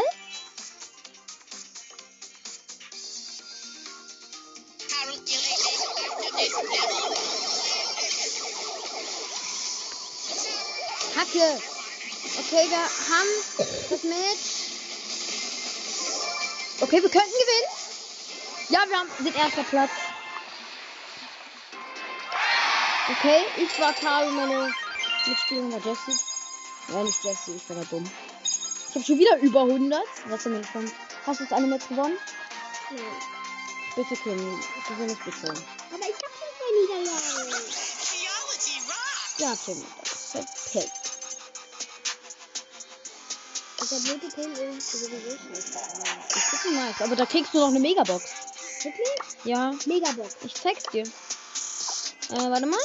Kacke. 11.14 11.62
Okay, 12.38 12.68
wir 12.68 12.78
haben 12.78 13.28
das 13.88 14.02
Match. 14.02 14.60
Okay, 16.80 17.02
wir 17.02 17.10
könnten 17.10 17.30
gewinnen. 17.30 17.68
Ja, 18.70 18.80
wir 18.88 18.98
haben 18.98 19.10
den 19.20 19.34
ersten 19.34 19.64
Platz. 19.66 19.90
Okay, 23.10 23.42
ich 23.56 23.80
war 23.80 23.92
Karl 23.92 24.28
und 24.28 24.36
meine 24.36 24.72
Mitspielerin 25.26 25.72
war 25.72 25.80
Jessie. 25.80 26.16
Ja, 26.88 27.02
nicht 27.02 27.24
Jessie, 27.24 27.56
ich 27.56 27.68
war 27.68 27.76
da 27.76 27.84
dumm. 27.90 28.08
Ich 28.88 28.94
habe 28.94 29.04
schon 29.04 29.18
wieder 29.18 29.36
über 29.38 29.62
100. 29.62 30.00
Was 30.26 30.44
denn 30.44 30.62
von? 30.62 30.90
Hast 31.26 31.40
du 31.40 31.44
das 31.44 31.52
eine 31.52 31.66
Match 31.66 31.88
gewonnen? 31.88 32.16
Nein. 32.90 33.00
Bitte, 33.96 34.14
Kim. 34.14 34.36
Du 34.36 34.98
willst 34.98 35.24
bitte. 35.24 35.48
Aber 35.48 36.02
ich 36.02 36.14
hab 36.14 36.32
schon 36.38 36.50
zwei 36.56 37.02
Niederlagen. 37.02 37.64
Ja, 39.38 39.56
Kim. 39.64 39.84
Das 40.00 40.12
ist 40.12 40.32
perfekt. 40.32 41.10
Der 43.90 43.96
blöde 43.96 44.28
Pin 44.28 44.52
ist 44.78 44.92
sowieso 44.92 45.20
schlecht. 45.20 45.74
Das 46.32 46.52
ist 46.52 46.70
nice. 46.72 47.00
Aber 47.00 47.16
da 47.16 47.26
kriegst 47.26 47.52
du 47.54 47.58
noch 47.58 47.68
eine 47.68 47.80
Megabox. 47.80 48.24
Wirklich? 48.84 49.08
Ja, 49.42 49.72
Megabox. 49.86 50.36
ich 50.44 50.54
zeig's 50.54 50.84
dir. 50.92 51.02
Äh, 52.30 52.50
warte 52.50 52.66
mal. 52.66 52.78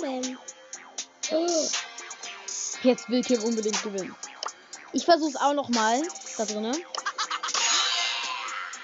Denn? 0.00 0.38
Jetzt 2.82 3.08
will 3.10 3.22
Kim 3.22 3.42
unbedingt 3.42 3.82
gewinnen. 3.82 4.14
Ich 4.92 5.04
versuch's 5.04 5.36
auch 5.36 5.52
noch 5.52 5.68
mal 5.68 6.00
da 6.36 6.44
drinnen. 6.44 6.76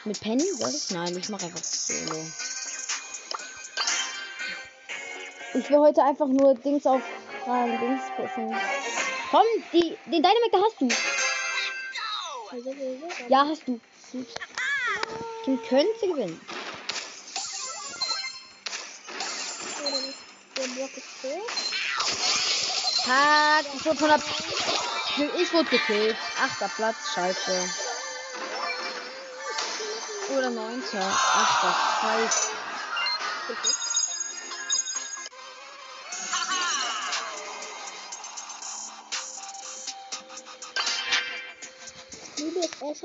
Mit 0.05 0.21
Penny 0.21 0.45
soll 0.59 0.71
ich? 0.71 0.91
Nein, 0.91 1.17
ich 1.17 1.29
mach 1.29 1.43
einfach 1.43 1.63
Solo. 1.63 2.27
Ich 5.55 5.71
will 5.71 5.79
heute 5.79 6.03
einfach 6.03 6.27
nur 6.27 6.55
Dings 6.57 6.85
auf 6.85 7.01
Fragen 7.45 7.79
Dings 7.79 8.03
pushen. 8.17 8.55
Komm, 9.31 9.47
die, 9.73 9.97
den 10.07 10.23
Dynamite 10.23 10.51
da 10.53 10.59
hast 10.61 10.81
du. 10.81 10.89
Ja, 13.29 13.47
hast 13.47 13.63
du. 13.67 13.81
Kim 15.45 15.63
könnte 15.63 16.07
gewinnen. 16.09 16.41
Der 20.57 20.63
Block 20.69 20.97
ist 20.97 21.07
tot. 21.21 23.05
Tag, 23.05 23.67
ich 23.75 23.85
wurde 23.85 23.99
von 23.99 24.09
der... 24.09 24.21
Ich 25.39 25.53
wurde 25.53 25.69
gekillt. 25.69 26.17
Achter 26.43 26.71
Platz, 26.75 26.97
scheiße. 27.15 27.71
Oder 30.35 30.49
neunter. 30.49 31.07
Achter, 31.35 31.77
scheiße. 32.01 32.54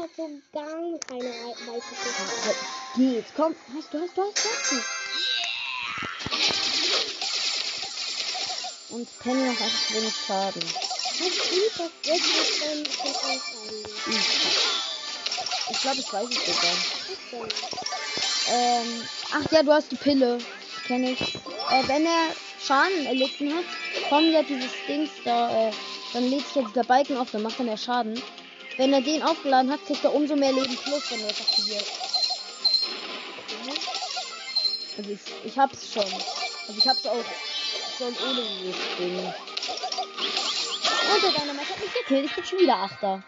Hat 0.02 0.10
so 0.16 0.30
gar 0.54 1.00
keine 1.08 1.30
Rei- 1.30 1.56
weiße 1.68 1.96
Fische. 1.96 2.56
Geht, 2.96 3.26
komm. 3.36 3.56
Hast 3.76 3.94
du, 3.94 4.00
hast 4.00 4.18
du, 4.18 4.22
hast 4.22 4.72
du. 8.90 8.96
Und 8.96 9.08
Penny 9.20 9.44
macht 9.44 9.62
einfach 9.62 9.90
wenig 9.94 10.14
Schaden. 10.26 10.64
Ich, 15.72 15.82
glaube, 15.82 16.00
ich 16.00 16.14
weiß 16.14 16.30
es 16.30 16.46
sogar. 16.46 16.76
Ähm, 18.52 19.08
ach 19.32 19.52
ja, 19.52 19.64
du 19.64 19.72
hast 19.72 19.92
die 19.92 19.96
Pille. 19.96 20.40
Kenne 20.88 21.12
ich. 21.12 21.22
Äh, 21.22 21.88
wenn 21.88 22.06
er 22.06 22.30
Schaden 22.60 23.06
erlitten 23.06 23.54
hat, 23.54 23.66
kommt 24.10 24.32
ja 24.32 24.42
dieses 24.42 24.72
Dings 24.88 25.12
da, 25.24 25.68
äh, 25.68 25.72
dann 26.14 26.30
lädt 26.30 26.48
sich 26.48 26.56
ja 26.56 26.64
dieser 26.64 26.84
Balken 26.84 27.18
auf, 27.18 27.30
dann 27.32 27.44
macht 27.44 27.60
er 27.60 27.66
mehr 27.66 27.78
Schaden. 27.78 28.20
Wenn 28.80 28.94
er 28.94 29.02
den 29.02 29.22
aufgeladen 29.24 29.70
hat, 29.70 29.86
kriegt 29.86 30.06
er 30.06 30.14
umso 30.16 30.38
mehr 30.38 30.54
Leben 30.54 30.78
plus, 30.78 31.12
wenn 31.12 31.20
er 31.20 31.28
das 31.28 31.42
aktiviert. 31.42 31.86
Also 34.98 35.10
ich, 35.10 35.20
ich 35.44 35.60
hab's 35.60 35.92
schon. 35.92 36.06
Also 36.06 36.78
ich 36.78 36.88
hab's 36.88 37.06
auch 37.06 37.26
schon 37.98 38.16
ohne 38.26 38.42
dieses. 38.42 38.78
Und 41.14 41.24
der 41.24 41.32
Dynamite 41.42 41.70
hat 41.70 41.80
mich 41.82 41.94
gekillt. 41.94 42.26
Ich 42.28 42.36
bin 42.36 42.46
schon 42.46 42.60
wieder 42.60 42.78
Achter. 42.78 43.22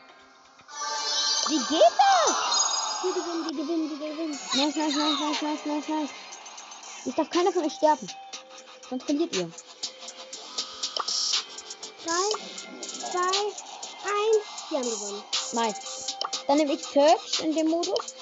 Wie 1.50 1.58
geht 1.58 1.96
das? 2.00 2.34
Die 3.04 3.12
gewinnen, 3.20 3.46
die 3.50 3.56
gewinnen, 3.58 3.90
die 3.90 3.98
gewinnen. 3.98 4.40
Nice, 4.54 4.76
nice, 4.78 4.96
nice, 4.96 5.20
nice, 5.20 5.42
nice, 5.42 5.66
nice, 5.66 5.88
nice. 5.90 6.12
Ich 7.08 7.16
darf 7.16 7.30
keiner 7.30 7.52
von 7.52 7.66
euch 7.66 7.74
sterben. 7.74 8.08
Sonst 8.90 9.04
verliert 9.04 9.36
ihr. 9.36 9.52
Drei, 12.06 12.30
zwei, 12.82 13.38
eins. 14.06 14.46
Die 14.70 14.76
haben 14.78 14.90
gewonnen. 14.90 15.41
Nice. 15.54 15.76
Dann 16.48 16.58
nehme 16.58 16.74
ich 16.74 16.84
Search 16.84 17.40
in 17.42 17.56
dem 17.56 17.68
Modus. 17.70 18.16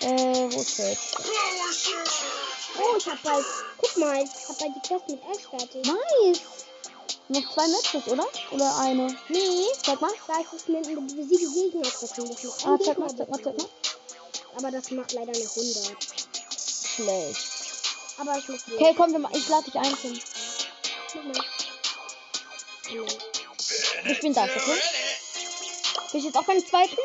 Äh, 0.00 0.06
wo 0.50 0.60
ist 0.60 0.76
Search? 0.76 0.98
Oh, 2.78 2.96
ich 2.96 3.06
hab 3.06 3.22
bald. 3.22 3.44
Guck 3.78 3.96
mal, 3.98 4.22
ich 4.22 4.48
hab 4.48 4.58
bald 4.58 4.72
die 4.76 4.88
Quest 4.88 5.08
mit 5.08 5.20
Ash 5.22 5.48
fertig. 5.48 5.84
Nice. 5.86 6.40
Noch 7.28 7.54
zwei 7.54 7.68
Matches, 7.68 8.06
oder? 8.08 8.26
Oder 8.50 8.76
eine? 8.78 9.16
Nee, 9.28 9.66
Zeig 9.84 10.00
mal. 10.00 10.10
da 10.26 10.40
ist 10.40 10.52
es 10.54 10.68
mit 10.68 10.86
einem 10.86 11.06
besiege 11.06 11.48
Gegner. 11.50 11.82
Das 11.82 12.02
macht 12.02 12.18
Ah, 12.64 12.74
ein 12.74 12.80
zeig 12.84 12.98
mal, 12.98 13.08
zeig 13.16 13.28
mal, 13.30 13.40
zeig 13.42 13.56
mal. 13.58 13.68
Aber 14.56 14.70
das 14.70 14.90
macht 14.90 15.12
leider 15.12 15.32
eine 15.32 15.48
100. 15.48 15.96
Schlecht. 16.94 17.40
Aber 18.18 18.36
ich 18.38 18.48
muss 18.48 18.60
Okay, 18.74 18.94
komm, 18.96 19.12
wir 19.12 19.18
ma- 19.20 19.30
ich 19.32 19.48
lade 19.48 19.64
dich 19.64 19.74
ein. 19.76 19.96
Mach 21.14 21.24
mal. 21.24 21.44
Ich 24.10 24.20
bin 24.20 24.34
das, 24.34 24.50
okay? 24.50 24.80
Bin 26.12 26.18
ich 26.18 26.26
jetzt 26.26 26.36
auch 26.36 26.44
beim 26.44 26.64
zweiten? 26.64 26.98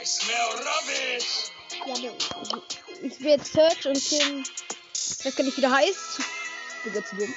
I 0.00 0.06
smell 0.06 0.36
rubbish. 0.56 1.50
Ja, 1.86 1.94
Ich 3.02 3.20
will 3.20 3.32
jetzt 3.32 3.52
Search 3.52 3.86
und 3.86 4.08
Tim. 4.08 4.42
Ich 4.94 5.24
weiß 5.24 5.36
gar 5.36 5.44
nicht, 5.44 5.56
wie 5.58 5.60
der 5.60 5.70
heißt. 5.70 6.20
Du 6.84 6.90
bist 6.90 7.08
zu 7.08 7.16
dumm. 7.16 7.34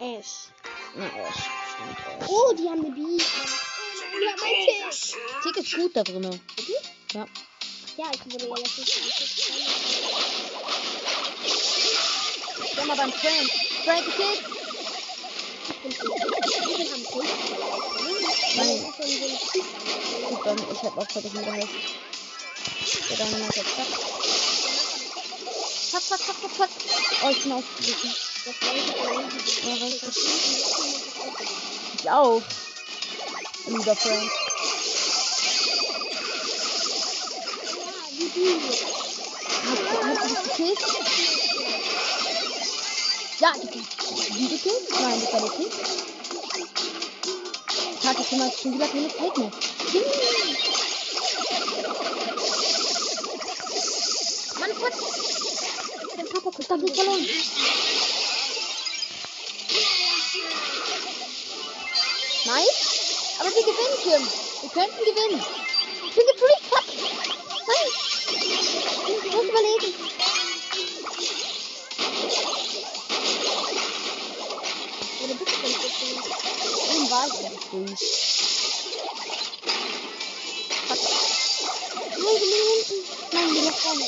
Ash. 0.00 0.50
Na, 0.94 1.06
Ash. 1.06 1.34
Stimmt, 1.72 1.98
Ash. 2.20 2.28
Oh, 2.28 2.52
die 2.52 2.68
haben 2.68 2.84
eine 2.84 2.94
B. 2.94 3.00
Die 3.00 4.28
haben 4.28 4.42
ein 4.42 4.90
Tick. 4.92 5.16
Tick 5.42 5.56
ist 5.56 5.74
gut 5.74 5.96
da 5.96 6.02
drinne. 6.02 6.38
Ja. 7.14 7.26
Ja, 7.96 8.10
ich 8.12 8.32
wurde 8.32 8.48
ja 8.48 8.54
letztens 8.54 8.92
Schau 12.74 12.84
mal 12.84 12.96
beim 12.96 13.12
Frank. 13.12 13.50
Frank 13.84 14.04
gekillt. 14.04 14.61
Nein. 18.56 18.94
Gut, 20.28 20.40
dann 20.44 20.58
ich 20.58 20.82
hab 20.82 20.98
auch 20.98 21.10
vergessen, 21.10 21.40
wie 21.40 21.50
heißt. 21.50 21.68
Der 23.10 23.16
Dynamite 23.16 23.60
hat 23.60 23.66
zack. 23.76 23.86
Zack, 25.90 26.02
zack, 26.02 26.20
zack, 26.20 26.36
zack, 26.40 26.54
zack. 26.56 26.70
Oh, 27.24 27.30
ich 27.30 27.42
bin 27.42 27.52
weiß 27.52 27.64
ich. 29.94 30.02
Ich 32.00 32.10
auch. 32.10 32.42
Lieber 33.66 33.96
Frank. 33.96 34.30
Ja, 43.40 43.52
wie 43.60 43.66
du. 43.66 44.01
Die 44.14 44.48
gekillt? 44.48 44.90
Nein, 44.90 45.20
das 45.22 45.32
war 45.32 45.40
der 45.40 45.50
Kill. 45.50 45.70
Tag, 48.02 48.16
ich 48.20 48.32
immer 48.32 48.52
schon 48.52 48.74
wieder 48.74 48.86
keine 48.86 49.08
Zeit 49.08 49.38
mehr. 49.38 49.50
Mann, 54.58 54.70
Gott. 54.78 54.92
Der 56.18 56.24
Papa 56.24 56.50
guckt 56.50 56.70
da 56.70 56.76
nicht 56.76 56.94
verloren. 56.94 57.26
Nice. 62.44 62.92
Aber 63.40 63.50
wir 63.50 63.62
gewinnen, 63.62 63.98
Kim. 64.02 64.22
Wir 64.60 64.70
könnten 64.70 65.04
gewinnen. 65.04 65.42
Ich 66.06 66.14
bin 66.14 66.26
gefreakt. 66.26 66.64
Fuck. 66.68 66.84
Nein. 67.66 67.88
Ich 69.06 69.32
muss 69.32 69.44
überlegen. 69.44 70.01
War 77.22 77.28
ich. 77.28 77.98
Fuck. 80.88 80.98
Nein, 83.32 83.54
bin 83.54 83.64
nach 83.64 83.76
vorne. 83.76 84.06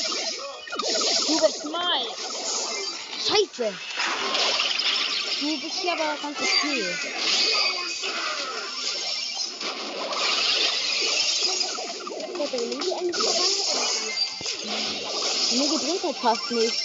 Du 1.26 1.35
bist 1.47 1.64
mal. 1.64 2.06
Scheiße. 3.26 3.75
Du 5.40 5.61
bist 5.61 5.76
hier 5.80 5.92
aber 5.92 6.16
ganz 6.23 6.38
okay. 6.38 6.85
Der 12.38 12.47
Baby 12.47 12.90
endlich 12.99 13.23
vorbei. 13.23 13.49
Mir 15.52 15.68
gedreht 15.68 16.02
hat 16.02 16.16
fast 16.16 16.50
nicht. 16.50 16.76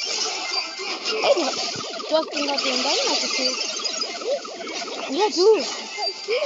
Ey, 1.12 1.34
du, 1.34 2.18
hast 2.18 2.34
den 2.34 2.46
gerade 2.46 2.64
den 2.64 2.78
Dynamite 2.78 3.28
gekillt. 3.28 3.60
Ja, 5.12 5.28
du. 5.36 5.79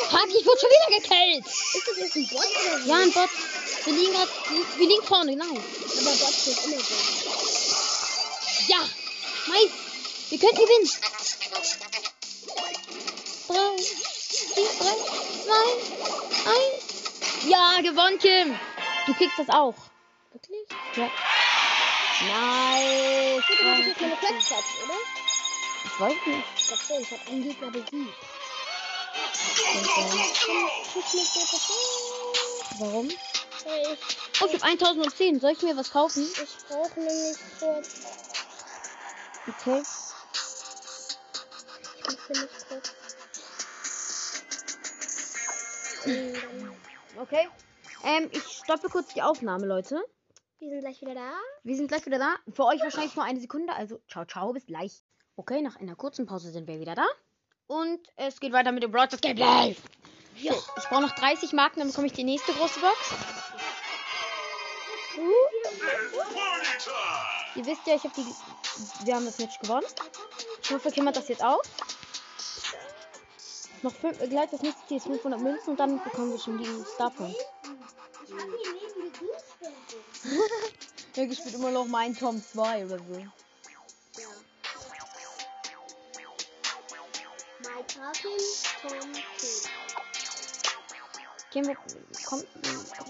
Fuck, 0.10 0.30
ich 0.30 0.46
wurde 0.46 0.60
schon 0.60 0.70
wieder 0.70 1.02
gekillt. 1.02 1.46
Ist 1.46 1.88
das 1.88 1.98
jetzt 1.98 2.16
ein 2.16 2.28
Bot 2.30 2.46
oder 2.46 2.86
wie? 2.86 2.90
Ja, 2.90 2.96
ein 2.98 3.12
Bot. 3.12 3.30
Wir 3.86 3.94
liegen 3.94 4.14
grad, 4.14 4.30
wir 4.78 4.88
liegen 4.88 5.04
vorne, 5.04 5.32
genau. 5.32 5.46
Aber 5.46 6.16
Bot 6.16 6.34
steht 6.34 6.64
immer 6.66 6.80
so. 6.80 6.96
Ja. 8.70 8.80
Nice. 9.48 9.72
Wir 10.30 10.40
könnten 10.40 10.56
gewinnen. 10.56 10.90
Drei, 13.48 13.78
vier, 14.54 14.70
drei, 14.80 14.96
zwei, 15.44 15.68
eins. 16.50 16.84
Ja, 17.48 17.82
gewonnen, 17.82 18.20
Kim. 18.20 18.58
Du 19.06 19.14
kriegst 19.16 19.38
das 19.38 19.50
auch. 19.50 19.76
Wirklich? 20.32 20.66
Ja. 20.96 21.12
Nice. 22.26 23.44
Ich 23.52 23.60
würde 23.66 23.82
jetzt 23.82 24.02
meine 24.02 24.16
Quest 24.16 24.48
fertig, 24.48 24.76
oder? 24.86 24.98
Ich 25.86 26.00
weiß 26.00 26.14
nicht. 26.26 26.46
Ich 26.56 26.68
glaube 26.68 26.84
schon, 26.88 27.02
ich 27.02 27.12
habe 27.12 27.22
einen 27.30 27.44
Gegner 27.44 27.72
besiegt. 27.72 28.33
Warum? 32.80 33.10
Weil 33.66 33.98
Oh, 34.42 34.46
ich 34.48 34.54
habe 34.54 34.64
1010. 34.64 35.40
Soll 35.40 35.52
ich 35.52 35.62
mir 35.62 35.78
was 35.78 35.92
kaufen? 35.92 36.24
ich, 36.24 36.42
ich 36.42 36.58
brauche 36.68 37.00
nämlich 37.00 37.38
kurz. 37.60 38.02
Okay. 39.48 39.84
Ich 46.08 47.18
Okay. 47.18 47.48
Ähm, 48.04 48.30
ich 48.32 48.44
stoppe 48.44 48.90
kurz 48.90 49.14
die 49.14 49.22
Aufnahme, 49.22 49.66
Leute. 49.66 50.04
Wir 50.60 50.70
sind 50.70 50.82
gleich 50.82 51.02
wieder 51.02 51.16
da. 51.16 51.32
Wir 51.64 51.76
sind 51.76 51.88
gleich 51.88 52.06
wieder 52.06 52.20
da. 52.20 52.36
Für 52.52 52.66
euch 52.66 52.82
wahrscheinlich 52.82 53.16
nur 53.16 53.24
eine 53.26 53.40
Sekunde. 53.40 53.74
Also, 53.74 54.00
ciao, 54.10 54.26
ciao, 54.26 54.52
bis 54.52 54.66
gleich. 54.66 55.04
Okay, 55.36 55.62
nach 55.62 55.78
einer 55.78 55.96
kurzen 55.96 56.26
Pause 56.26 56.52
sind 56.52 56.68
wir 56.68 56.80
wieder 56.80 56.96
da. 56.96 57.06
Und 57.74 58.00
es 58.18 58.40
geht 58.40 58.54
weiter 58.54 58.72
mit 58.72 58.84
dem 58.84 58.92
Broadcast 58.92 59.24
Gameplay. 59.24 59.76
Ja. 60.36 60.54
Ich 60.78 60.84
brauche 60.90 61.02
noch 61.02 61.16
30 61.16 61.54
Marken, 61.54 61.80
dann 61.80 61.88
bekomme 61.88 62.06
ich 62.06 62.14
die 62.14 62.24
nächste 62.24 62.54
große 62.54 62.80
Box. 62.80 63.14
Ihr 67.56 67.66
wisst 67.66 67.88
ja, 67.88 67.96
ich 67.96 68.04
habe 68.04 68.14
die. 68.16 69.06
Wir 69.06 69.16
haben 69.16 69.26
das 69.26 69.40
Match 69.40 69.58
gewonnen. 69.60 69.88
Ich 70.62 70.70
hoffe, 70.70 70.92
Kim 70.92 71.08
hat 71.08 71.16
das 71.16 71.28
jetzt 71.30 71.44
auch. 71.44 71.64
Noch 73.82 73.94
fünf, 73.96 74.22
äh, 74.22 74.28
gleich 74.28 74.52
das 74.52 74.62
nächste 74.62 74.86
Ziel 74.88 74.98
ist 74.98 75.08
500 75.08 75.42
Münzen 75.42 75.72
und 75.72 75.80
dann 75.80 76.04
bekommen 76.04 76.32
wir 76.32 76.40
schon 76.40 76.60
die 76.60 76.84
Star 76.94 77.10
Points. 77.10 77.40
Ja, 81.16 81.24
ich 81.24 81.38
spiele 81.40 81.56
immer 81.56 81.72
noch 81.72 81.86
mein 81.86 82.16
Tom 82.16 82.40
2 82.40 82.86
oder 82.86 83.00
so. 83.00 83.43
My 88.04 88.12
Talking 88.12 88.38
Tom 88.82 89.14
2. 89.14 89.70
Kim, 91.52 91.68
wo- 91.68 91.76
kommt 92.26 92.48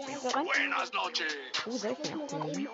Ja, 0.07 0.19
da 0.21 0.29
rein? 0.29 0.45
Buenas 0.45 0.91
noches. 0.93 1.33
Oh, 1.65 1.75
App 1.77 1.97
rausgeworfen. 1.99 2.67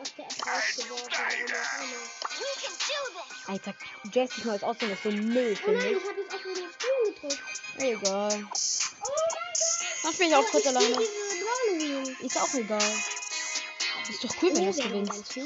Alter, 3.47 3.73
Jessys 4.11 4.43
neues 4.43 4.63
Aussehen 4.63 4.91
ist 4.91 5.03
so 5.03 5.11
Müll, 5.11 5.53
Oh 5.53 5.63
finde 5.63 5.79
nein, 5.79 5.95
ich. 5.95 6.03
habe 6.09 6.19
jetzt 6.19 6.33
auch 6.35 6.43
wieder 6.43 6.67
Springen 6.73 7.15
gedrückt. 7.15 7.43
Egal. 7.77 8.47
Oh! 9.01 9.11
Mach 10.03 10.19
mich 10.19 10.35
auch 10.35 10.45
kurz 10.51 10.67
alleine. 10.67 11.01
Ist 12.19 12.37
auch 12.37 12.53
egal. 12.53 12.93
Ist 14.09 14.23
doch 14.25 14.35
cool, 14.41 14.49
wenn 14.55 14.65
du 14.65 14.73
das 14.73 14.77
gewinnst. 14.77 15.37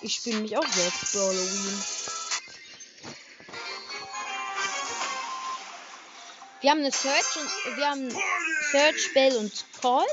Ich 0.00 0.14
spiele 0.16 0.40
mich 0.40 0.56
auch 0.56 0.66
selbst 0.66 1.10
für 1.10 1.20
Halloween. 1.20 1.84
Wir 6.60 6.70
haben 6.70 6.80
eine 6.80 6.92
Search 6.92 7.36
und 7.36 7.76
wir 7.76 7.88
haben 7.88 8.10
Search, 8.70 9.14
Bell 9.14 9.34
und 9.36 9.64
Colt. 9.80 10.06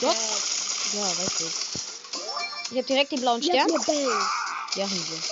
Gott. 0.00 0.16
Ja, 0.94 1.02
weiß 1.02 1.40
ich. 1.40 1.54
Ich 2.70 2.78
habe 2.78 2.86
direkt 2.86 3.12
den 3.12 3.20
blauen 3.20 3.42
Stern. 3.42 3.56
Ja, 3.56 3.64
haben 3.64 3.80
wir. 3.80 5.22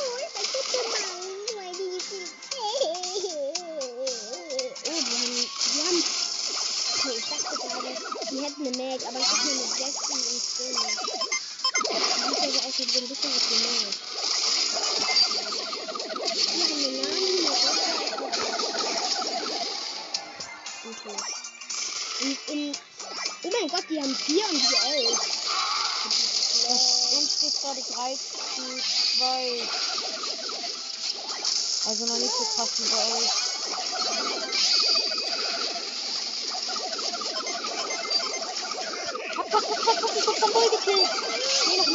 Die 8.30 8.36
ich 8.36 8.44
hätten 8.44 8.66
eine 8.66 8.76
Mag, 8.76 9.00
aber 9.06 9.18
es 9.18 9.32
ist 9.32 9.44
nur 9.44 9.52
eine 9.52 9.66
Jessie 9.78 10.12
und 10.12 10.42
Spring. 10.42 10.76
Die 12.28 12.50
sieht 12.50 12.62
also 12.64 12.82
ein 12.82 13.08
bisschen 13.08 13.30
was 13.34 13.44
wie 13.50 14.21
die 23.92 24.00
haben 24.00 24.16
vier 24.16 24.44
und 24.48 24.54
die 24.54 24.74
elf. 24.86 25.20
Uns 27.18 27.34
steht 27.36 27.60
gerade 27.60 27.82
3 27.92 28.16
zu 28.16 28.62
2. 29.18 29.68
Also 31.84 32.06
noch 32.06 32.16
nicht 32.16 32.32
so 32.32 32.44
krass 32.54 32.70
wie 32.78 32.88
bei 32.88 33.04
euch. 33.18 33.30
Fuck, 39.34 39.48
fuck, 39.50 39.64
fuck, 39.66 39.98
fuck, 40.00 40.16
ich 40.16 40.26
hab 40.26 40.38
von 40.38 40.52
Boy 40.52 40.68
gekillt. 40.70 41.10
Nee, 41.66 41.76
noch. 41.76 41.86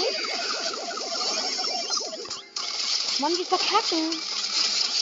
Mann, 3.20 3.38
wir 3.38 3.46
verkacken. 3.46 4.12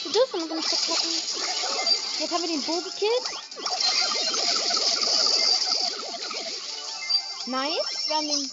Wir 0.04 0.12
dürfen 0.14 0.44
aber 0.44 0.56
nicht 0.56 0.70
verkacken. 0.70 1.12
Jetzt 2.20 2.32
haben 2.32 2.42
wir 2.44 2.50
den 2.50 2.64
Bo 2.64 2.80
gekillt. 2.80 3.26
Nice. 7.48 8.08
Wir 8.08 8.16
haben 8.16 8.28
den. 8.28 8.52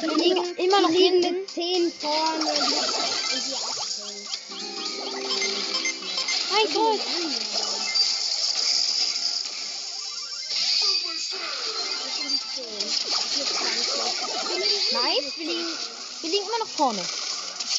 Wir 0.00 0.16
liegen 0.16 0.56
immer 0.56 0.80
noch 0.80 0.88
liegen 0.88 1.22
hinten. 1.22 1.40
mit 1.40 1.50
10 1.50 1.92
vorne 2.00 2.46
und 2.46 2.56
die, 2.56 2.74
und 3.34 3.46
die 3.46 3.54
18. 3.54 4.28
Mein 6.50 6.72
Gott. 6.72 7.00
Nice. 14.92 15.36
Wir 15.36 15.46
liegen, 15.46 15.78
wir 16.22 16.30
liegen 16.30 16.46
immer 16.46 16.58
noch 16.60 16.68
vorne. 16.68 17.04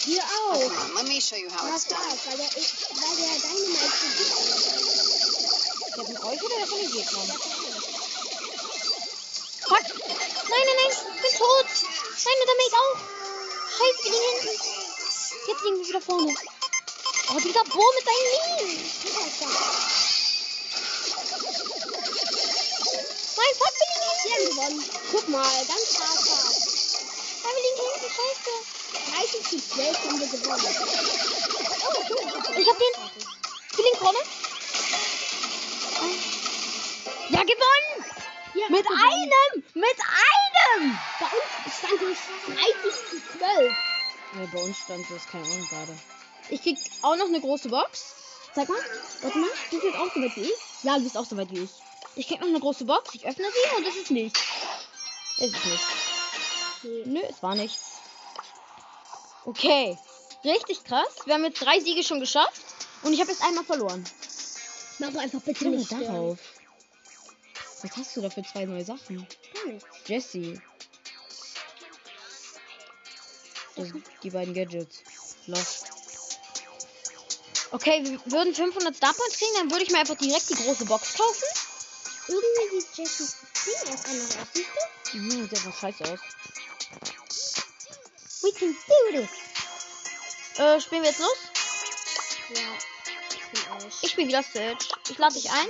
Hier 0.06 0.22
auch. 0.22 0.54
Come 0.54 0.70
on, 0.70 0.96
let 0.98 1.08
me 1.08 1.20
show 1.20 1.36
you 1.36 1.50
how 1.50 1.68
it's 1.74 1.86
done. 1.86 2.00
weil 2.26 2.38
der, 2.38 2.48
weil 2.48 3.16
der 3.18 3.40
Dynamite 3.40 3.90
so 4.00 4.08
gut 4.08 4.30
ist. 4.30 5.08
Der 5.98 6.06
von 6.06 6.18
euch 6.18 6.44
oder 6.44 6.56
der 6.58 6.68
von 6.68 6.80
den 6.80 6.92
Gegnern? 6.92 7.57
Nein, 10.58 10.66
nein, 10.66 10.78
nein! 10.82 10.90
Ich 10.90 11.22
bin 11.22 11.32
tot! 11.38 11.68
Nein, 12.26 12.38
der 12.48 12.58
Mate 12.58 12.78
auch! 12.82 12.98
Scheiße, 13.78 14.00
wir 14.04 14.12
liegen 14.12 14.26
hinten! 14.42 14.58
Jetzt 15.48 15.62
liegen 15.64 15.78
wir 15.78 15.88
wieder 15.88 16.02
vorne. 16.02 16.34
Oh, 17.30 17.40
dieser 17.40 17.64
Bo 17.66 17.84
mit 17.94 18.06
seinen 18.06 18.28
Minen! 18.34 18.74
Nein, 23.38 23.54
fuck, 23.54 23.74
wir 23.78 23.88
liegen 23.94 24.18
Wir 24.24 24.34
haben 24.34 24.46
gewonnen. 24.50 24.82
Guck 25.12 25.26
mal, 25.30 25.66
ganz 25.68 25.86
stark. 25.94 26.26
Nein, 27.44 27.54
wir 27.54 27.64
liegen 27.64 27.82
hinten, 27.94 28.10
scheiße. 28.18 28.52
30 29.14 29.42
zu 29.50 29.58
12 29.76 29.94
haben 30.06 30.20
wir 30.20 30.28
gewonnen. 30.28 30.70
Oh, 31.86 32.02
cool. 32.10 32.58
Ich 32.58 32.68
hab 32.68 32.78
den. 32.80 32.94
Wir 33.76 33.84
liegen 33.86 34.00
vorne. 34.00 34.22
Ja, 37.30 37.44
gewonnen! 37.44 38.06
Ja, 38.56 38.66
Mit 38.70 38.84
gewonnen. 38.88 39.04
einem! 39.04 39.64
Mit 39.76 40.00
einem! 40.00 40.37
Bei 41.20 41.26
uns 41.26 41.78
stand 41.78 42.02
es 42.02 42.20
30 42.46 43.10
zu 43.10 43.38
12. 43.40 43.76
Nee, 44.34 44.50
bei 44.54 44.62
uns 44.62 44.78
stand 44.78 45.06
das 45.10 45.26
keine 45.28 45.46
Ahnung 45.46 45.68
gerade. 45.70 45.98
Ich 46.50 46.62
krieg 46.62 46.78
auch 47.02 47.16
noch 47.16 47.26
eine 47.26 47.42
große 47.42 47.70
Box. 47.70 48.16
Zeig 48.54 48.70
mal. 48.70 48.80
Warte 49.22 49.38
mal. 49.38 49.50
Du 49.72 49.80
bist 49.80 49.96
auch 49.96 50.14
so 50.14 50.22
weit 50.22 50.36
wie 50.36 50.42
ich. 50.42 50.84
Ja, 50.84 50.98
du 50.98 51.04
bist 51.04 51.18
auch 51.18 51.26
so 51.26 51.38
weit 51.38 51.52
wie 51.52 51.64
ich. 51.64 51.72
Ich 52.16 52.28
krieg 52.28 52.40
noch 52.40 52.48
eine 52.48 52.60
große 52.60 52.86
Box. 52.86 53.14
Ich 53.14 53.26
öffne 53.26 53.46
sie 53.46 53.78
und 53.78 53.88
es 53.88 53.96
ist 53.96 54.12
nichts. 54.12 54.42
Es 55.38 55.54
ist 55.54 55.66
nichts. 55.66 55.88
Nee. 56.84 57.04
Nö, 57.06 57.22
es 57.30 57.44
war 57.44 57.56
nichts. 57.56 58.00
Okay. 59.46 59.98
Richtig 60.44 60.84
krass. 60.84 61.08
Wir 61.26 61.36
haben 61.36 61.46
jetzt 61.46 61.62
drei 61.62 61.80
Siege 61.80 62.04
schon 62.04 62.20
geschafft. 62.20 62.62
Und 63.04 63.14
ich 63.14 63.20
habe 63.20 63.32
jetzt 63.32 63.44
einmal 63.44 63.64
verloren. 63.64 64.04
Mach 65.00 65.12
doch 65.12 65.22
einfach 65.22 65.42
bitte 65.42 65.70
nicht 65.70 65.92
darauf. 65.92 66.40
Was 67.82 67.98
hast 67.98 68.18
du 68.18 68.22
da 68.22 68.30
für 68.30 68.44
zwei 68.44 68.66
neue 68.66 68.84
Sachen? 68.84 69.28
Nichts. 69.66 69.88
Jesse. 70.06 70.62
Das, 73.76 73.90
die 74.24 74.30
beiden 74.30 74.54
Gadgets. 74.54 75.04
Los. 75.46 75.84
Okay, 77.72 78.04
wir 78.04 78.32
würden 78.32 78.56
500 78.56 78.96
Star 78.96 79.14
Points 79.14 79.38
kriegen, 79.38 79.52
dann 79.56 79.72
würde 79.72 79.84
ich 79.84 79.92
mir 79.92 80.00
einfach 80.00 80.16
direkt 80.16 80.50
die 80.50 80.56
große 80.56 80.86
Box 80.86 81.16
kaufen. 81.16 81.44
Irgendwie 82.28 82.82
sieht 82.82 82.98
Jessys 82.98 83.36
Ding 83.66 83.92
erst 83.92 84.08
anders 84.08 84.38
aus. 84.38 84.48
Siehst 84.54 84.70
du? 85.14 85.18
Mhm, 85.18 85.32
sieht 85.32 85.54
einfach 85.54 85.80
scheiße 85.80 86.04
aus. 86.06 86.20
We 88.42 88.52
can 88.54 88.76
do 88.88 89.20
this. 89.20 89.30
Äh, 90.60 90.82
spielen 90.82 91.04
wir 91.04 91.10
jetzt 91.10 91.20
los? 91.20 91.38
Ja. 92.50 92.62
Ich 93.32 93.52
bin. 93.52 93.92
Ich 94.02 94.12
spiele 94.12 94.28
wieder 94.28 94.44
Search. 94.44 94.90
Ich 95.10 95.18
lade 95.18 95.34
dich 95.36 95.50
ein. 95.52 95.68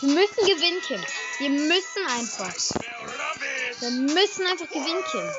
Wir 0.00 0.08
müssen 0.14 0.46
gewinnen, 0.46 0.80
Kim. 0.82 1.02
Wir 1.38 1.50
müssen 1.50 2.06
einfach. 2.08 2.54
Wir 3.80 3.90
müssen 3.90 4.46
einfach 4.46 4.68
gewinnen, 4.68 5.04
Kim. 5.10 5.30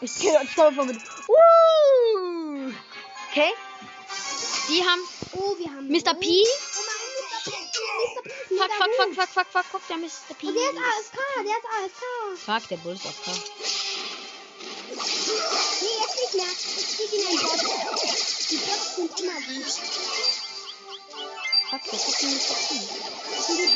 Ich 0.00 0.14
kill 0.18 0.36
uns 0.36 0.50
voll 0.50 0.72
mit. 0.84 0.96
Uh! 1.28 2.72
Okay. 3.30 3.52
Die 4.68 4.82
haben 4.84 5.00
Oh, 5.36 5.56
wir 5.58 5.68
haben. 5.68 5.88
Mr. 5.88 6.14
P. 6.14 6.44
Fuck, 8.56 8.70
fuck, 8.78 8.90
fuck, 8.96 9.14
fuck, 9.14 9.28
fuck, 9.28 9.46
fuck, 9.50 9.64
fuck, 9.64 9.88
der 9.88 9.96
Mr. 9.96 10.34
P. 10.38 10.46
Und 10.46 10.54
der 10.54 10.70
ist 10.70 10.78
ASK, 10.78 11.18
der 11.44 11.56
ist 11.56 11.66
ASK. 11.66 12.02
Fuck, 12.44 12.68
der 12.68 12.76
Bull 12.78 12.94
ist 12.94 13.06
auf 13.06 13.24
K. 13.24 13.30
Nee, 14.90 15.96
jetzt 16.00 16.16
nicht 16.20 16.34
mehr. 16.34 16.52
Ich 16.78 16.96
krieg 16.96 17.12
ihn 17.12 17.26
ein 17.26 17.36
Bot. 17.42 17.60
Die 18.50 18.56
Bots 18.56 18.96
sind 18.96 19.20
immer 19.20 19.40
gut. 19.40 19.74
Fuck, 21.70 21.82
der 21.84 21.98
hat 21.98 22.22
den 22.22 22.30
Mr. 22.30 22.54
P. 22.54 22.68
Das 23.36 23.46
sind 23.46 23.58
die 23.58 23.68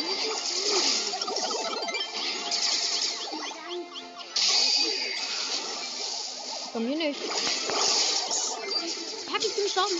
Bei 6.74 6.80
mir 6.80 6.96
nicht. 6.96 7.20
Fuck, 9.26 9.44
ich 9.44 9.54
bin 9.54 9.64
gestorben. 9.64 9.96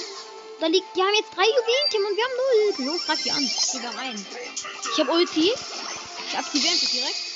Da 0.61 0.67
liegt, 0.67 0.97
die 0.97 1.01
haben 1.01 1.15
jetzt 1.15 1.35
drei 1.35 1.45
Juwelen, 1.45 1.89
Kim, 1.91 2.05
und 2.05 2.17
wir 2.17 2.25
haben 2.25 2.37
null. 2.37 2.87
Los, 2.87 3.07
greif 3.07 3.23
die 3.23 3.31
an. 3.31 3.51
Geh 3.73 3.79
da 3.81 3.91
rein. 3.91 4.27
Ich 4.93 5.01
hab 5.01 5.09
Ulti. 5.09 5.55
Ich 6.29 6.37
aktiviere 6.39 6.73
einfach 6.73 6.91
direkt. 6.91 7.28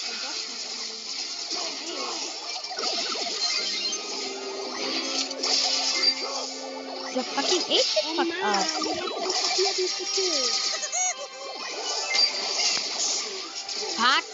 Dieser 7.13 7.25
fucking 7.25 7.61
8 7.61 7.69
Oh 7.69 8.15
fuck 8.15 8.27
Mann, 8.27 8.43
ab. 8.43 8.67
die. 8.81 10.33
Fuck. 13.99 14.25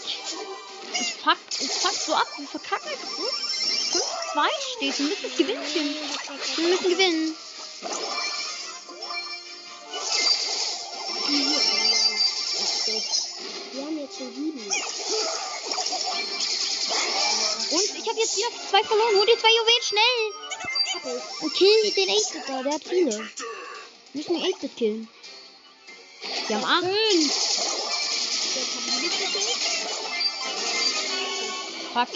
Ich 0.93 1.13
fuck, 1.15 1.37
ich 1.59 1.71
fuck 1.71 1.93
so 1.93 2.13
ab. 2.13 2.27
Wir 2.37 2.47
verkacken 2.47 2.87
einfach 2.87 3.09
so. 3.17 3.23
5-2 4.39 4.47
steht. 4.77 4.99
Wir 4.99 5.05
müssen 5.07 5.37
gewinnen, 5.37 5.63
Kim. 5.73 5.95
Wir 6.55 6.67
müssen 6.69 6.89
gewinnen. 6.89 7.35
Wir 13.73 13.85
haben 13.85 13.97
jetzt 13.99 14.17
schon 14.17 14.33
sieben. 14.33 14.59
Und 17.71 17.83
ich 17.83 18.07
habe 18.09 18.19
jetzt 18.19 18.37
wieder 18.37 18.47
zwei 18.69 18.83
verloren. 18.83 19.15
Hol 19.17 19.25
dir 19.25 19.37
zwei 19.37 19.49
Juwelen 19.49 19.83
schnell. 19.83 20.48
Und 21.41 21.53
kill 21.53 21.91
den 21.91 22.09
8-Bit 22.09 22.43
da. 22.47 22.63
Der 22.63 22.73
hat 22.73 22.83
viele. 22.83 23.11
Wir 23.11 23.29
müssen 24.13 24.33
den 24.35 24.53
8-Bit 24.53 24.75
killen. 24.75 25.09
Wir 26.47 26.55
haben 26.61 26.85
8. 26.85 26.91
Jetzt 28.55 28.75
haben 28.75 28.85
wir 28.85 28.99
nicht 29.01 29.19
gekillt. 29.19 29.63
Fuck. 31.93 32.09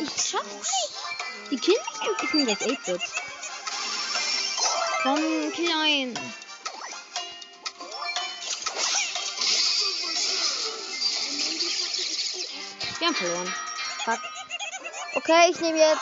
Ich 0.00 0.10
schaff's 0.30 0.54
nicht. 0.58 0.92
Die 1.50 1.58
killen 1.58 1.84
mich 2.00 2.08
und 2.08 2.22
ich 2.22 2.32
nehme 2.34 2.54
das 2.54 2.60
8-Bit. 2.68 3.02
Komm, 5.02 5.52
kill 5.52 5.72
ein. 5.72 6.18
Wir 12.98 13.06
haben 13.08 13.16
verloren. 13.16 13.54
Okay, 15.14 15.50
ich 15.50 15.60
nehme 15.60 15.78
jetzt. 15.78 16.00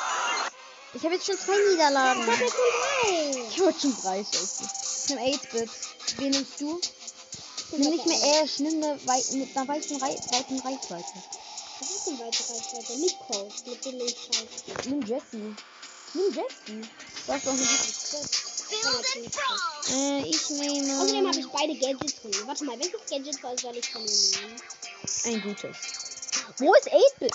Ich 0.94 1.02
habe 1.02 1.14
jetzt 1.14 1.26
schon 1.26 1.38
zwei 1.38 1.56
Niederlagen. 1.70 2.22
Ich 2.22 2.28
hab 2.28 2.40
jetzt 2.40 2.52
schon 2.52 2.62
drei. 3.02 3.50
Ich 3.50 3.60
hab 3.60 3.80
schon 3.80 3.96
drei 4.02 4.24
Scheiße. 4.24 4.64
Ich 5.04 5.08
nehme 5.08 5.36
8-Bit. 5.36 5.70
Wen 6.18 6.30
nimmst 6.30 6.60
du? 6.60 6.80
Nimm 7.76 7.90
nicht 7.90 8.06
mehr 8.06 8.42
Ash, 8.42 8.58
nimm 8.58 8.82
eine 8.82 8.98
wei 9.06 9.22
mit 9.32 9.56
einer 9.56 9.68
Rei 9.68 9.80
weiten 9.80 10.58
Reichweite. 10.60 11.14
Was 11.80 11.90
ist 11.90 12.06
denn 12.06 12.18
weiter 12.18 12.44
Reichweite? 12.50 12.98
Nicht 12.98 13.18
Cold, 13.20 13.66
mit 13.66 13.84
dem 13.84 14.00
ich. 14.00 14.16
Nimm 14.86 15.02
Jessie. 15.02 15.54
Nimm 16.14 16.34
Jessie. 16.34 16.88
Du 17.26 17.32
hast 17.32 17.46
doch 17.46 17.52
eine 17.52 17.62
gute 17.62 17.78
Äh, 19.92 20.28
ich 20.28 20.50
nehme. 20.50 21.00
Außerdem 21.00 21.26
habe 21.28 21.38
ich 21.38 21.48
beide 21.48 21.74
Gadgets 21.78 22.14
von 22.20 22.32
ihm. 22.32 22.46
Warte 22.46 22.64
mal, 22.64 22.78
welches 22.78 23.00
Gadget 23.08 23.40
soll 23.40 23.58
soll 23.58 23.76
ich 23.76 23.90
von 23.90 24.02
ihm 24.02 24.30
nehmen? 24.30 24.62
Ein 25.24 25.42
gutes. 25.42 25.76
Wo 26.58 26.74
ist 26.74 26.88
8-Bit? 26.88 27.32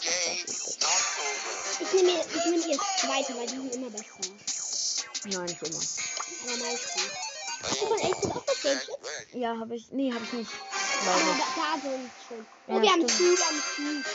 Ich 1.80 1.92
nehme, 1.94 2.12
ich 2.12 2.46
nehme 2.46 2.64
die 2.64 2.78
das 2.78 2.86
zweite, 3.02 3.36
weil 3.38 3.48
die 3.48 3.56
sind 3.56 3.76
immer 3.76 3.90
besser. 3.90 4.06
Nein, 5.26 5.46
nicht 5.46 5.62
immer. 5.62 5.80
Aber 6.44 6.58
meistens. 6.58 7.04
Hast 7.64 7.82
du 7.82 7.94
Ace 7.96 8.26
auch 8.32 8.46
das 8.46 8.62
Gadget? 8.62 8.90
Ja, 9.34 9.58
habe 9.60 9.76
ich. 9.76 9.92
Nee, 9.92 10.14
habe 10.14 10.24
ich 10.24 10.34
nicht. 10.34 10.52
Glaube 11.02 11.20
da, 11.38 11.46
da 11.56 11.82
sind 11.82 12.12
schon. 12.28 12.46
Oh, 12.68 12.74
Ja, 12.76 12.82
wir 12.82 12.92
haben. 12.92 13.02
Q, 13.08 13.08
wir 13.20 13.46
haben 13.46 13.62
ich. 14.02 14.06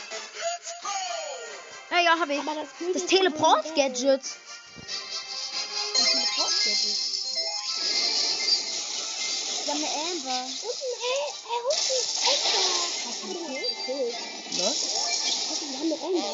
Ja, 1.91 1.99
ja, 1.99 2.19
habe 2.19 2.33
ich. 2.33 2.39
Aber 2.39 2.55
das 2.55 2.67
Das 2.93 3.05
Teleport-Gadget. 3.05 4.21
Das 4.23 4.35
Teleport-Gadget. 6.11 6.97
Wir 9.65 9.73
haben 9.73 9.83
eine 9.83 9.91
Amber. 10.11 10.39
Und 10.41 10.77
ein 10.81 11.15
Edgar. 12.31 12.71
Hast 13.05 13.19
du 13.21 13.27
den 13.27 13.45
gekillt? 13.53 14.15
Was? 14.57 14.77
Wir 15.61 15.77
haben 15.77 15.91
eine 15.91 15.97
Amber. 16.01 16.33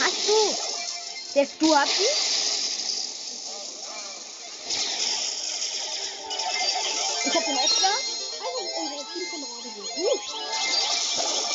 Hast 0.00 0.28
du? 0.28 0.56
Der 1.34 1.42
hat 1.44 1.88
sie? 1.88 2.08
Ich 7.28 7.34
hab 7.34 7.44
den 7.44 7.58
extra. 7.58 7.88
Also, 7.88 8.58
unsere 8.80 9.04
Teamkameraden 9.12 9.72
sind 9.74 9.88
gut. 9.94 10.20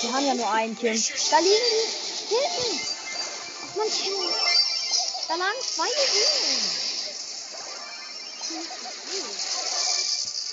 Wir 0.01 0.12
haben 0.13 0.27
ja 0.27 0.33
nur 0.36 0.51
ein 0.51 0.77
Kind. 0.77 1.13
Da 1.31 1.39
liegen 1.39 1.55
die 2.29 2.36
hinten. 2.36 2.79
Ach 3.71 3.75
man. 3.75 3.88
Da 5.27 5.36
lagen 5.36 5.62
zwei 5.75 5.88
Juwelen. 5.88 6.83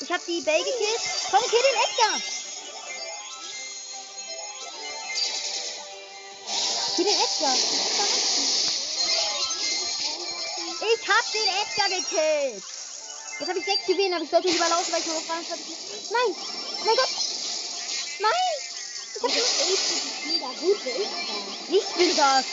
Ich 0.03 0.11
hab 0.11 0.25
die 0.27 0.41
Bell 0.41 0.65
gekillt. 0.65 1.01
Komm, 1.31 1.43
kill 1.51 1.61
den 1.61 1.75
Edgar. 1.75 2.30
Kill 7.01 7.09
den 7.09 7.19
Edgar. 7.19 7.55
Ich 10.83 11.09
hab 11.09 11.33
den 11.33 11.49
Edgar 11.63 11.89
gekillt. 11.89 12.65
Jetzt 13.39 13.49
habe 13.49 13.59
ich 13.59 13.65
sechs 13.65 13.89
Juwelen, 13.89 14.13
aber 14.13 14.25
ich 14.25 14.31
sollte 14.31 14.49
lieber 14.49 14.69
laufen, 14.69 14.93
weil 14.93 15.01
ich 15.01 15.07
nur 15.07 15.15
noch 15.15 15.27
23 15.27 15.67
Nein! 16.11 16.37
Mein 16.85 16.97
Gott! 16.97 17.09
Nein! 18.21 18.33
Ich 19.15 19.23
hab 19.23 19.33
Das 19.33 19.41
mega 20.27 20.49
gut, 20.61 20.79
wer 20.85 20.97
ist 20.97 21.11
da? 21.11 21.75
Ich 21.75 21.87
bin 21.97 22.17
das! 22.17 22.45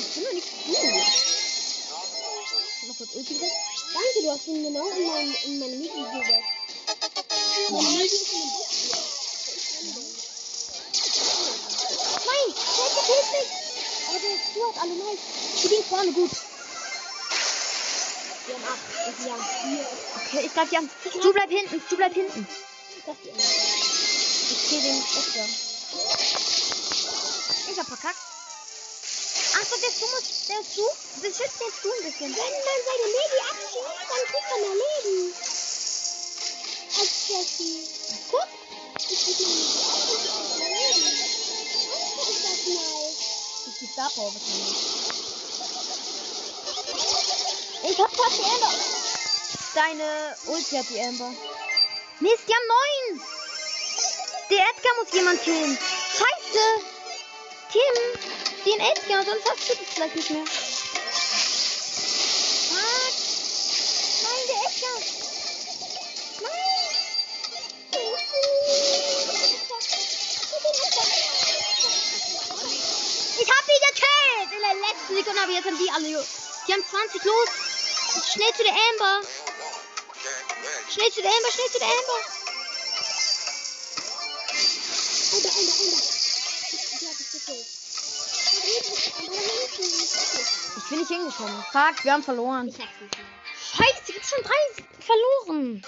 Ich 0.00 0.14
bin 0.14 0.24
doch 0.24 0.32
nicht 0.32 0.48
hab 2.82 2.88
noch 2.88 2.98
kurz 2.98 3.10
Ulti 3.14 3.34
gesetzt. 3.34 3.56
Danke, 3.94 4.22
du 4.22 4.30
hast 4.30 4.46
ihn 4.48 4.64
genau 4.64 4.86
in 4.90 5.06
mein, 5.06 5.34
in 5.44 5.58
meine 5.60 5.76
Migi 5.76 5.88
gesetzt. 5.88 6.50
Meine 7.70 7.88
Migi 7.88 8.04
ist 8.04 8.32
in 8.32 8.40
den 8.40 8.61
der 13.02 13.14
killt 13.14 13.32
mich. 13.32 13.50
Aber 14.08 14.18
der 14.18 14.36
Stu 14.38 14.60
hat 14.68 14.82
alle 14.82 14.94
nice. 14.94 15.20
Die 15.62 15.68
ging 15.68 15.84
vorne 15.84 16.12
gut. 16.12 16.30
Wir 18.46 18.54
haben 18.54 18.64
acht. 18.64 19.06
Und 19.06 19.24
wir 19.24 19.32
haben 19.32 19.44
vier. 19.62 19.86
Okay, 20.16 20.46
ich 20.46 20.54
greif 20.54 20.68
die 20.70 20.76
an. 20.76 20.90
Du 21.22 21.32
bleib 21.32 21.50
hinten, 21.50 21.82
du 21.88 21.96
bleib 21.96 22.14
hinten. 22.14 22.46
Ich 23.06 24.68
kill 24.68 24.82
den 24.82 24.98
Edgar. 24.98 25.48
Ich 27.70 27.78
hab 27.78 27.86
verkackt. 27.86 28.18
Ach 29.54 29.66
so, 29.68 29.76
der 29.76 29.92
Stu 29.92 30.06
muss, 30.08 30.46
der 30.48 30.64
Stu, 30.64 30.86
beschützt 31.20 31.60
den 31.60 31.72
Stu 31.78 31.88
ein 31.90 32.04
bisschen. 32.04 32.30
Wenn 32.34 32.52
man 32.52 32.80
seine 32.88 33.06
Megi 33.12 33.38
abschießt, 33.50 34.00
dann 34.08 34.22
kriegt 34.26 34.48
man 34.50 34.60
mehr 34.60 34.76
Leben. 34.82 35.34
Als 36.98 37.12
Jessie. 37.28 37.88
Guck. 38.30 38.48
Ich 38.98 39.20
krieg 39.24 39.38
Ich 42.64 43.96
Power 43.96 44.32
wahrscheinlich. 44.32 44.76
Ich 47.84 47.98
hab 47.98 48.14
fast 48.14 48.38
die 48.38 48.44
Amber. 48.44 48.70
Deine 49.74 50.36
Ulti 50.46 50.76
hat 50.76 50.86
die 50.90 51.00
Amber. 51.00 51.32
Mist, 52.20 52.42
die 52.46 52.54
haben 52.54 52.68
neun. 52.68 53.20
Der 54.50 54.58
Edgar 54.58 54.94
muss 55.02 55.12
jemand 55.12 55.42
killen. 55.42 55.76
Scheiße. 55.76 56.84
Kim, 57.72 57.94
den 58.64 58.80
Edgar, 58.80 59.24
sonst 59.24 59.50
hast 59.50 59.68
du 59.68 59.74
das 59.74 59.94
vielleicht 59.94 60.16
nicht 60.16 60.30
mehr. 60.30 60.44
In 74.52 74.60
der 74.60 74.74
letzten 74.88 75.14
Sekunde, 75.16 75.40
aber 75.42 75.52
jetzt 75.52 75.66
haben 75.66 75.78
die 75.78 75.90
alle. 75.90 76.26
Die 76.66 76.72
haben 76.72 76.84
20 76.84 77.24
los. 77.24 77.48
Schnell 78.32 78.52
zu 78.54 78.62
der 78.62 78.72
Amber. 78.72 79.20
Schnell 80.90 81.12
zu 81.12 81.22
der 81.22 81.30
Amber, 81.30 81.50
schnell 81.52 81.70
zu 81.70 81.78
der 81.78 81.88
Amber. 81.88 82.18
Gekillt. 85.32 86.12
Aber 88.52 88.64
hinten. 88.64 88.92
Ich 90.76 90.84
bin 90.88 90.98
nicht 90.98 91.08
hingekommen. 91.08 91.64
Fuck, 91.72 92.04
wir 92.04 92.12
haben 92.12 92.22
verloren. 92.22 92.68
Ich 92.68 92.76
sag's 92.76 93.00
nicht 93.00 93.16
mehr. 93.16 93.26
Scheiße, 93.74 94.12
jetzt 94.12 94.28
schon 94.28 94.42
drei 94.42 94.84
verloren. 95.00 95.82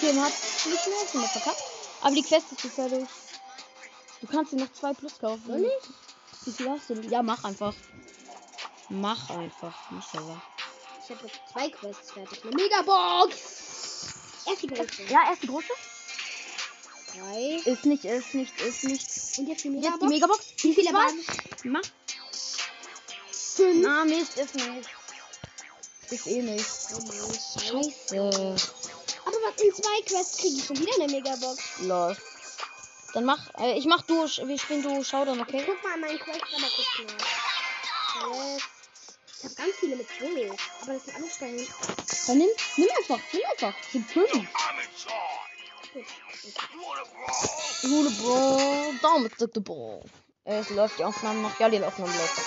Kim 0.00 0.22
hat 0.22 0.32
nicht 0.66 0.86
mehr 1.14 1.28
verkackt. 1.28 1.62
Aber 2.02 2.14
die 2.14 2.22
Quest 2.22 2.52
ist 2.52 2.62
jetzt 2.64 2.76
fertig. 2.76 3.08
Du 4.26 4.32
kannst 4.32 4.52
dir 4.52 4.56
noch 4.56 4.72
zwei 4.72 4.92
plus 4.92 5.18
kaufen. 5.18 5.42
Soll 5.46 5.64
ich? 5.64 6.46
Wie 6.46 6.52
viel 6.52 6.68
hast 6.70 6.90
du? 6.90 6.94
Ja, 7.02 7.22
mach 7.22 7.44
einfach. 7.44 7.74
Mach 8.88 9.30
einfach. 9.30 9.90
Mashallah. 9.90 10.42
Ich 11.04 11.10
habe 11.10 11.26
jetzt 11.26 11.40
zwei 11.52 11.70
Quests 11.70 12.10
fertig. 12.10 12.44
Eine 12.44 12.56
Megabox. 12.56 13.36
Erst 14.48 14.62
die 14.62 14.66
große. 14.66 15.02
Ja, 15.08 15.20
erst 15.28 15.42
die 15.44 15.46
große. 15.46 15.68
Drei. 17.14 17.70
Ist 17.70 17.84
nicht, 17.84 18.04
ist 18.04 18.34
nicht, 18.34 18.60
ist 18.60 18.84
nicht. 18.84 19.38
Und 19.38 19.46
jetzt 19.48 19.64
die 19.64 19.68
Jetzt 19.68 20.00
Megabox. 20.00 20.00
die 20.00 20.06
Megabox. 20.08 20.44
Wie 20.58 20.74
viele 20.74 20.92
waren? 20.92 21.24
Mach. 21.64 21.82
Fünf. 23.30 23.86
Na, 23.86 24.04
Mist, 24.04 24.36
ist 24.36 24.54
nicht. 24.56 24.88
Ist 26.10 26.26
eh 26.26 26.42
nicht. 26.42 26.66
Oh 26.94 27.00
Mann. 27.00 27.32
Scheiße. 27.32 28.56
Aber 29.24 29.36
was 29.36 29.62
in 29.62 29.72
zwei 29.72 30.02
Quests 30.04 30.38
kriege 30.38 30.56
ich 30.56 30.64
schon 30.64 30.78
wieder 30.78 30.94
eine 30.94 31.12
Megabox. 31.12 31.58
Los. 31.82 32.16
Dann 33.14 33.24
mach, 33.24 33.38
äh, 33.58 33.78
ich 33.78 33.86
mach 33.86 34.02
du, 34.02 34.24
wir 34.24 34.58
spielen 34.58 34.82
du 34.82 35.02
Showdown, 35.02 35.40
okay? 35.40 35.62
Guck 35.66 35.82
mal 35.82 35.94
in 35.94 36.00
meinen 36.00 36.18
Quest 36.18 36.42
aber 36.54 36.68
kurz 36.68 37.18
nach. 37.18 38.52
Yes. 38.54 38.62
Ich 39.38 39.44
habe 39.44 39.54
ganz 39.54 39.76
viele 39.78 39.96
mit 39.96 40.06
Joel. 40.18 40.50
Aber 40.82 40.92
das 40.94 41.04
sind 41.04 41.16
alles 41.16 41.34
Stellen. 41.34 41.66
Dann 42.26 42.38
nimm, 42.38 42.48
nimm 42.76 42.88
einfach, 42.98 43.20
nimm 43.32 43.42
einfach. 43.52 43.74
Sind 43.92 44.10
fünf. 44.10 44.48
Jule 47.82 48.10
Bro, 48.10 48.94
damit 49.02 49.38
sagt 49.38 49.56
der 49.56 49.60
Bro. 49.60 50.04
Es 50.44 50.70
läuft 50.70 50.98
die 50.98 51.04
Aufnahme 51.04 51.40
noch. 51.40 51.60
Ja, 51.60 51.68
die 51.68 51.82
Aufnahme 51.82 52.12
läuft. 52.12 52.40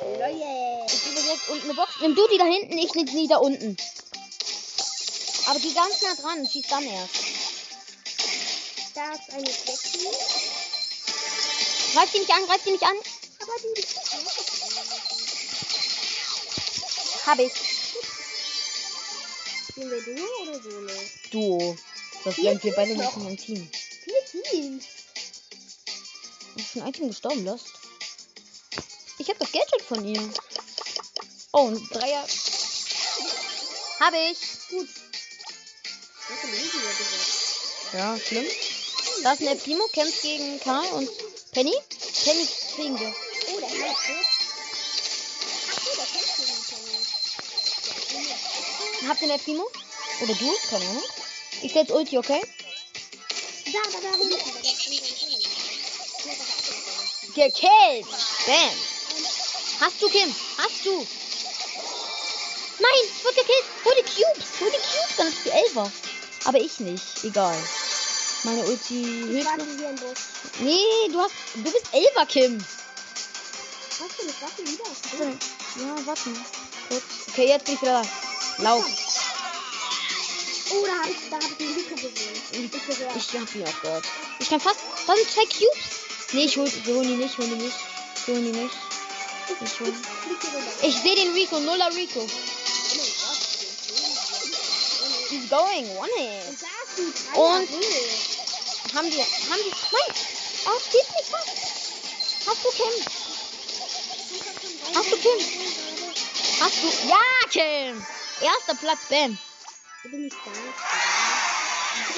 Leute. 0.00 0.86
Ich 0.86 1.04
gebe 1.04 1.20
direkt 1.20 1.48
unten 1.48 1.64
eine 1.64 1.74
Box. 1.74 1.92
Nimm 2.00 2.14
du 2.14 2.26
die 2.28 2.38
da 2.38 2.44
hinten, 2.44 2.78
ich 2.78 2.94
nimm 2.94 3.06
die 3.06 3.28
da 3.28 3.36
unten. 3.38 3.76
Aber 5.46 5.58
geh 5.58 5.72
ganz 5.72 6.02
nah 6.02 6.14
dran, 6.14 6.46
schieß 6.46 6.66
dann 6.68 6.84
erst. 6.84 7.41
Da 8.94 9.12
ist 9.12 9.30
eine 9.32 9.48
Jessie. 9.48 10.08
Greif 11.94 12.12
die 12.12 12.18
nicht 12.18 12.30
an, 12.30 12.46
greif 12.46 12.62
die 12.64 12.72
nicht 12.72 12.82
an. 12.82 12.96
Aber 13.40 13.52
die. 13.62 13.82
Hab 17.26 17.38
ich. 17.38 17.52
Spielen 19.70 19.90
wir 19.90 20.02
Duo 20.02 20.26
oder 20.42 20.62
Solo? 20.62 20.92
Duo. 21.30 21.76
Das 22.24 22.36
wären 22.36 22.62
wir 22.62 22.74
beide 22.74 22.94
nicht 22.94 23.02
noch. 23.02 23.16
in 23.16 23.26
einem 23.26 23.38
Team. 23.38 23.70
Vier 24.04 24.42
Teams. 24.50 24.84
Ist 26.56 26.72
schon 26.72 26.82
ein 26.82 26.92
Team 26.92 27.08
gestorben, 27.08 27.44
Lost? 27.46 27.66
Ich 29.18 29.28
hab 29.30 29.38
das 29.38 29.52
Gadget 29.52 29.82
von 29.88 30.06
ihr. 30.06 30.30
Oh, 31.52 31.68
ein 31.68 31.88
Dreier. 31.88 32.26
Hab 34.00 34.14
ich. 34.14 34.38
Gut. 34.68 34.88
Ja, 37.92 38.18
schlimm. 38.18 38.46
Da 39.22 39.32
ist 39.32 39.40
ein 39.40 39.46
El 39.48 39.56
Primo, 39.56 39.86
kämpft 39.92 40.22
gegen 40.22 40.58
Karl 40.60 40.86
und 40.92 41.08
Penny. 41.52 41.74
Penny 42.24 42.48
kriegen 42.74 42.98
wir. 42.98 43.14
Oh, 43.48 43.60
der 43.60 43.68
ist 43.68 43.74
tot. 43.74 43.96
Ach 45.70 45.80
so, 45.84 45.90
der 45.96 46.06
kämpft 46.06 46.36
gegen 46.36 46.64
Penny. 46.68 46.98
Habt 49.08 49.20
ihr 49.22 49.28
den 49.28 49.34
El 49.34 49.38
Primo? 49.38 49.70
Oder 50.20 50.34
du? 50.34 50.54
Keine 50.70 50.84
Ahnung. 50.86 51.02
Ich 51.62 51.72
setz 51.72 51.90
Ulti, 51.90 52.18
okay? 52.18 52.40
Da, 53.66 53.78
da, 53.92 53.98
da. 54.00 54.10
Da. 54.10 54.16
Gekillt! 57.34 58.06
Bam! 58.46 58.76
Hast 59.80 60.00
du, 60.02 60.08
Kim? 60.08 60.34
Hast 60.58 60.84
du? 60.84 61.06
Nein, 62.78 63.08
wird 63.22 63.36
gekillt! 63.36 63.64
Hol 63.84 63.94
die 63.96 64.02
Cubes! 64.02 64.60
Hol 64.60 64.70
die 64.70 64.76
Cubes, 64.76 65.16
dann 65.16 65.28
ist 65.28 65.44
die 65.44 65.50
Elfer. 65.50 65.90
Aber 66.44 66.58
ich 66.58 66.78
nicht. 66.80 67.24
Egal. 67.24 67.56
Meine 68.44 68.64
Ulti 68.64 69.02
Ich 69.02 69.26
hilft 69.26 69.56
noch. 69.56 69.64
hier 69.64 69.90
im 69.90 69.96
Bus. 69.96 70.18
Nee, 70.60 71.08
du 71.12 71.20
hast. 71.20 71.32
Du 71.54 71.62
bist 71.62 71.86
Elfer, 71.92 72.26
Kim. 72.26 72.58
Hast 72.58 74.00
du 74.18 74.26
das 74.26 74.42
Waffe 74.42 74.62
wieder? 74.62 74.84
Ja, 75.76 76.06
warte. 76.06 76.30
Kurz. 76.88 77.02
Okay, 77.28 77.48
jetzt 77.48 77.66
bin 77.66 77.74
ich 77.74 77.82
wieder 77.82 78.02
da. 78.02 78.62
Lauf. 78.64 78.84
Oh, 80.70 80.86
da 80.86 80.92
habe 81.02 81.10
ich, 81.10 81.30
da 81.30 81.36
hab 81.36 81.42
ich 81.44 81.56
den 81.56 81.72
Rico 81.74 81.94
gesehen. 81.94 82.12
Ich. 82.52 83.34
Ich 83.34 83.40
hab 83.40 83.54
ihn 83.54 83.64
auch 83.66 83.80
gehört. 83.82 84.04
Ich 84.40 84.48
kann 84.48 84.60
fast. 84.60 84.80
Da 85.06 85.14
sind 85.14 85.30
zwei 85.30 85.44
Cubes. 85.44 86.32
Nee, 86.32 86.44
ich 86.46 86.56
hol, 86.56 86.70
wir 86.84 86.94
holen 86.94 87.08
die 87.08 87.14
nicht, 87.16 87.38
holen 87.38 87.50
die 87.58 87.64
nicht. 87.64 87.76
Wir 88.26 88.34
holen 88.34 88.52
die 88.52 88.58
nicht. 88.60 88.74
Ich 89.60 89.80
hol. 89.80 89.86
Rüber. 89.88 90.62
Ich 90.82 90.96
sehe 91.00 91.14
den 91.14 91.32
Rico, 91.32 91.60
Nuller 91.60 91.94
Rico. 91.94 92.26
He's 95.28 95.48
going, 95.48 95.88
one 95.96 96.10
hit. 96.16 96.58
Und 97.34 97.68
Haben 98.94 99.10
die, 99.10 99.18
haben 99.20 99.62
die, 99.64 99.72
nein, 99.92 100.16
er 100.66 100.80
steht 100.80 101.08
nicht 101.16 101.28
fast. 101.30 101.48
Hast 102.46 102.64
du 102.64 102.70
Kim? 102.70 102.94
Hast 104.94 105.12
du 105.12 105.16
Kim? 105.16 105.40
Hast 106.60 106.82
du, 106.82 107.08
ja, 107.08 107.20
Kim. 107.50 108.06
Erster 108.40 108.74
Platz, 108.74 108.98
bam. 109.08 109.38
Ich 110.04 110.10
bin 110.10 110.22
nicht 110.24 110.36
da. 110.44 110.50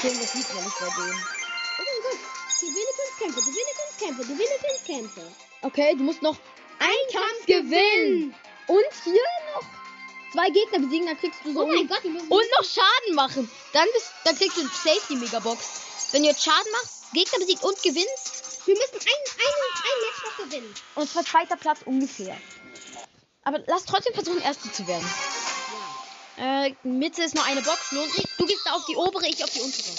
Kim, 0.00 0.20
das 0.20 0.34
liegt 0.34 0.54
nämlich 0.54 0.74
bei 0.80 0.86
denen. 0.86 1.24
Oh 1.78 1.82
mein 1.84 2.02
Gott. 2.02 2.20
Gewinne 2.60 2.92
fünf 2.96 3.18
Kämpfe, 3.18 3.40
gewinne 3.40 3.74
fünf 3.76 3.98
Kämpfe, 4.00 4.22
gewinne 4.22 4.58
fünf 4.60 4.84
Kämpfe. 4.86 5.32
Okay, 5.62 5.94
du 5.96 6.02
musst 6.04 6.22
noch 6.22 6.36
einen 6.78 7.12
Kampf 7.12 7.46
gewinnen. 7.46 8.34
Und 8.66 8.84
hier 9.04 9.22
noch 9.54 9.62
zwei 10.32 10.48
Gegner 10.50 10.78
besiegen, 10.80 11.06
dann 11.06 11.18
kriegst 11.20 11.40
du 11.44 11.52
so 11.52 11.60
Oh 11.62 11.66
mein 11.66 11.86
Gott, 11.86 12.00
die 12.02 12.08
müssen. 12.08 12.28
und 12.28 12.44
noch 12.58 12.64
Schaden 12.66 13.14
machen. 13.14 13.50
Dann 13.72 13.86
bist, 13.92 14.06
dann 14.24 14.36
kriegst 14.36 14.56
du 14.56 14.62
Safety 14.62 15.16
Megabox. 15.16 15.62
Wenn 16.12 16.22
du 16.22 16.28
jetzt 16.28 16.44
Schaden 16.44 16.70
machst, 16.72 17.12
Gegner 17.12 17.38
besiegt 17.38 17.62
und 17.62 17.82
gewinnst, 17.82 18.66
Wir 18.66 18.74
müssen 18.74 18.94
ein, 18.94 19.00
ein, 19.00 19.54
ein 19.82 20.00
Match 20.06 20.24
noch 20.24 20.44
gewinnen. 20.44 20.74
und 20.94 21.10
zwar 21.10 21.24
zweiter 21.24 21.56
Platz 21.56 21.80
ungefähr. 21.84 22.36
Aber 23.42 23.58
lass 23.66 23.84
trotzdem 23.84 24.14
versuchen, 24.14 24.40
Erster 24.40 24.72
zu 24.72 24.86
werden. 24.86 25.06
Ja. 26.38 26.64
Äh, 26.66 26.74
Mitte 26.82 27.22
ist 27.22 27.34
nur 27.34 27.44
eine 27.44 27.60
Box, 27.62 27.92
lohnt 27.92 28.12
sich. 28.12 28.26
Du 28.38 28.46
gehst 28.46 28.62
da 28.64 28.72
auf 28.72 28.86
die 28.86 28.96
obere, 28.96 29.26
ich 29.28 29.42
auf 29.44 29.50
die 29.50 29.60
untere. 29.60 29.90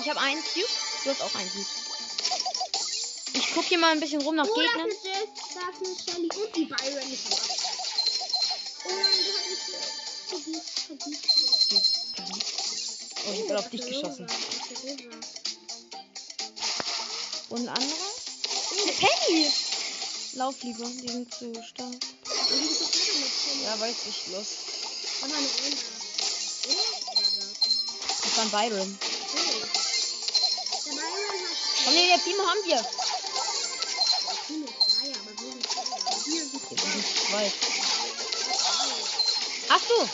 Ich 0.00 0.08
habe 0.08 0.20
einen 0.20 0.42
Cube, 0.42 0.66
du 1.04 1.10
hast 1.10 1.22
auch 1.22 1.34
einen 1.34 1.50
Cube. 1.50 1.66
Ich 3.34 3.54
guck 3.54 3.64
hier 3.64 3.78
mal 3.78 3.92
ein 3.92 4.00
bisschen 4.00 4.22
rum 4.22 4.34
nach 4.36 4.46
Oh, 4.48 4.54
Gegnern. 4.54 4.80
eine 4.80 4.94
da 4.94 5.60
ist 5.70 5.86
eine 5.86 5.96
Shelly 5.96 6.28
und 6.44 6.56
die 6.56 6.64
Byron. 6.64 6.78
Oh 8.84 8.88
nein, 8.88 9.20
der 9.26 9.34
hat 9.34 9.50
mich 9.50 9.99
vergießt. 10.30 10.62
Oh, 13.26 13.32
ich 13.32 13.46
bin 13.46 13.56
auf 13.56 13.68
dich 13.70 13.86
geschossen. 13.86 14.26
Und 17.50 17.60
ein 17.60 17.68
anderer? 17.68 18.10
Eine 18.82 18.92
Penny! 18.92 19.50
Lauf 20.34 20.54
lieber, 20.62 20.84
die 20.86 21.08
sind 21.08 21.34
zu 21.34 21.52
stark. 21.62 21.88
Und. 21.90 22.04
Ja, 23.64 23.80
weiß 23.80 23.96
ich, 24.08 24.26
los. 24.28 24.46
Aber 25.22 25.34
eine 25.34 25.46
das? 25.46 25.54
War 28.36 28.44
ein 28.44 28.50
Byron. 28.50 28.98
Der 30.86 30.94
Komm, 31.84 31.94
nee, 31.94 32.06
der 32.06 32.22
Timo 32.22 32.46
haben 32.46 32.64
wir. 32.64 32.76
Zwei, 34.46 35.10
aber 35.18 35.32
zwei. 35.36 35.52
Hier 36.24 36.44
sind 36.46 36.70
Wir 36.70 36.78
sind 36.92 37.06
zu 37.06 37.14
zweit. 37.26 37.52
Ach 39.72 39.80
so. 39.80 40.08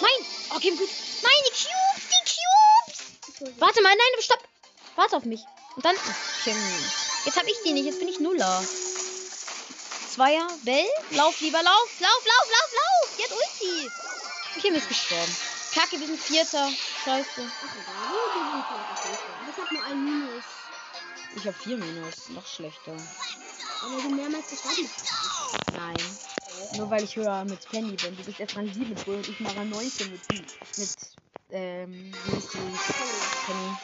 Nein! 0.00 0.26
Okay, 0.54 0.70
gut. 0.70 0.88
Nein, 1.22 1.40
die 1.46 1.50
Cubes, 1.50 2.04
die 2.08 2.22
Cubes! 3.42 3.58
Warte 3.58 3.82
mal, 3.82 3.90
nein, 3.90 4.22
stopp. 4.22 4.38
Warte 4.94 5.16
auf 5.16 5.24
mich. 5.24 5.40
Und 5.74 5.84
dann. 5.84 5.96
Okay. 5.96 6.54
Jetzt 7.24 7.36
hab 7.36 7.46
ich 7.46 7.56
die 7.64 7.72
nicht, 7.72 7.86
jetzt 7.86 7.98
bin 7.98 8.08
ich 8.08 8.20
Nuller. 8.20 8.64
Zweier, 10.14 10.46
Bell, 10.62 10.86
lauf 11.10 11.40
lieber, 11.40 11.62
lauf, 11.62 11.90
lauf, 12.00 12.24
lauf, 12.24 12.46
lauf, 12.50 12.72
lauf. 12.74 13.16
Die 13.18 13.24
hat 13.24 13.32
Ulti. 13.32 13.90
Kim 14.60 14.74
ist 14.74 14.88
gestorben. 14.88 15.36
Kacke, 15.74 15.98
wir 15.98 16.06
sind 16.06 16.20
Vierter. 16.20 16.68
Scheiße. 17.04 17.28
Wir 17.36 17.44
sind 17.44 17.50
ich 19.48 19.58
hab 19.58 19.72
nur 19.72 19.84
ein 19.84 20.04
Minus. 20.04 20.44
Ich 21.36 21.46
habe 21.46 21.56
vier 21.56 21.76
Minus. 21.76 22.28
Noch 22.28 22.46
schlechter. 22.46 22.92
Aber 23.82 23.92
wir 23.96 24.02
sind 24.02 24.16
mehrmals 24.16 24.48
gestorben. 24.48 24.90
Nein. 25.72 25.96
Nur 26.76 26.90
weil 26.90 27.04
ich 27.04 27.16
höher 27.16 27.44
mit 27.44 27.60
Penny 27.70 27.96
bin. 27.96 28.16
Du 28.16 28.22
bist 28.24 28.40
erst 28.40 28.56
Rang 28.56 28.66
7 28.66 28.88
mit 28.88 29.04
Bull 29.04 29.16
und 29.16 29.28
ich 29.28 29.38
mache 29.40 29.56
Rang 29.56 29.68
19 29.70 30.10
mit 30.10 30.20
die. 30.30 30.44
Mit, 30.76 30.90
ähm, 31.50 32.12
wie 32.24 32.36
ist 32.38 32.54
die? 32.54 32.58
Penny. 33.46 33.76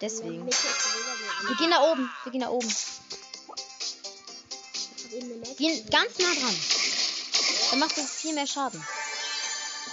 Deswegen. 0.00 0.46
Wir 0.46 1.56
gehen 1.56 1.70
da 1.70 1.82
oben. 1.92 2.10
Wir 2.24 2.32
gehen 2.32 2.40
da 2.40 2.48
oben. 2.48 2.68
Gehen 5.58 5.90
ganz 5.90 6.18
nah 6.18 6.34
dran. 6.34 6.56
Dann 7.70 7.78
machst 7.80 7.96
du 7.96 8.02
viel 8.02 8.32
mehr 8.34 8.46
Schaden. 8.46 8.84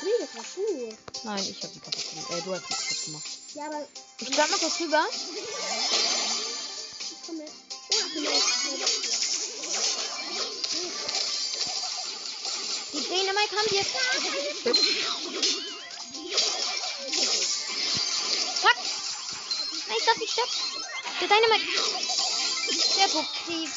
Nee, 0.03 0.09
das 0.19 0.35
war 0.35 0.43
du. 0.55 0.95
Nein, 1.23 1.43
ich 1.49 1.63
habe 1.63 1.73
die 1.73 1.79
kaputt 1.79 2.09
gemacht. 2.09 2.29
Äh, 2.31 2.41
du 2.41 2.53
hast 2.53 2.69
die 2.69 2.73
kaputt 2.73 3.05
gemacht. 3.05 3.25
Ja, 3.55 3.65
aber 3.65 3.87
Ich 4.19 4.29
bleib 4.29 4.49
mal 4.49 4.59
kurz 4.59 4.79
rüber. 4.79 5.03
ich 5.09 5.17
komme. 7.25 7.43
Oh, 7.89 7.93
Die 13.07 13.13
Dänemark 13.15 13.51
haben 13.51 13.71
wir. 13.71 13.83
Fuck! 18.61 18.77
Nein, 19.87 19.97
ich 19.97 20.05
darf 20.05 20.17
nicht 20.17 20.33
sterben. 20.33 20.51
Der 21.21 21.27
Dynamite. 21.27 21.65
Der 22.97 23.07
Pupsi. 23.07 23.69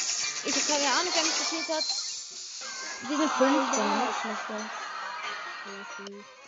Ich 0.45 0.55
habe 0.55 0.66
keine 0.66 0.90
Ahnung, 0.93 1.12
wer 1.14 1.23
mich 1.23 1.38
gespielt 1.38 1.69
hat. 1.69 1.85
Wir 3.09 3.16
sind 3.16 3.31
15, 3.31 3.49
noch 3.99 4.21
schlechter. 4.21 4.71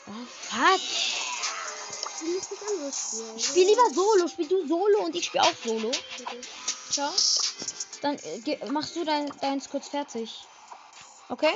Oh, 0.06 0.26
fuck. 0.50 0.80
Spielen. 2.18 2.42
Spiel 3.38 3.66
lieber 3.66 3.90
Solo. 3.94 4.28
Spiel 4.28 4.48
du 4.48 4.66
Solo 4.66 5.04
und 5.04 5.14
ich 5.14 5.26
spiele 5.26 5.44
auch 5.44 5.54
Solo. 5.64 5.92
Ciao. 6.90 7.12
Dann 8.00 8.18
äh, 8.18 8.70
machst 8.70 8.96
du 8.96 9.04
dein, 9.04 9.32
deins 9.40 9.70
kurz 9.70 9.88
fertig. 9.88 10.46
Okay? 11.28 11.54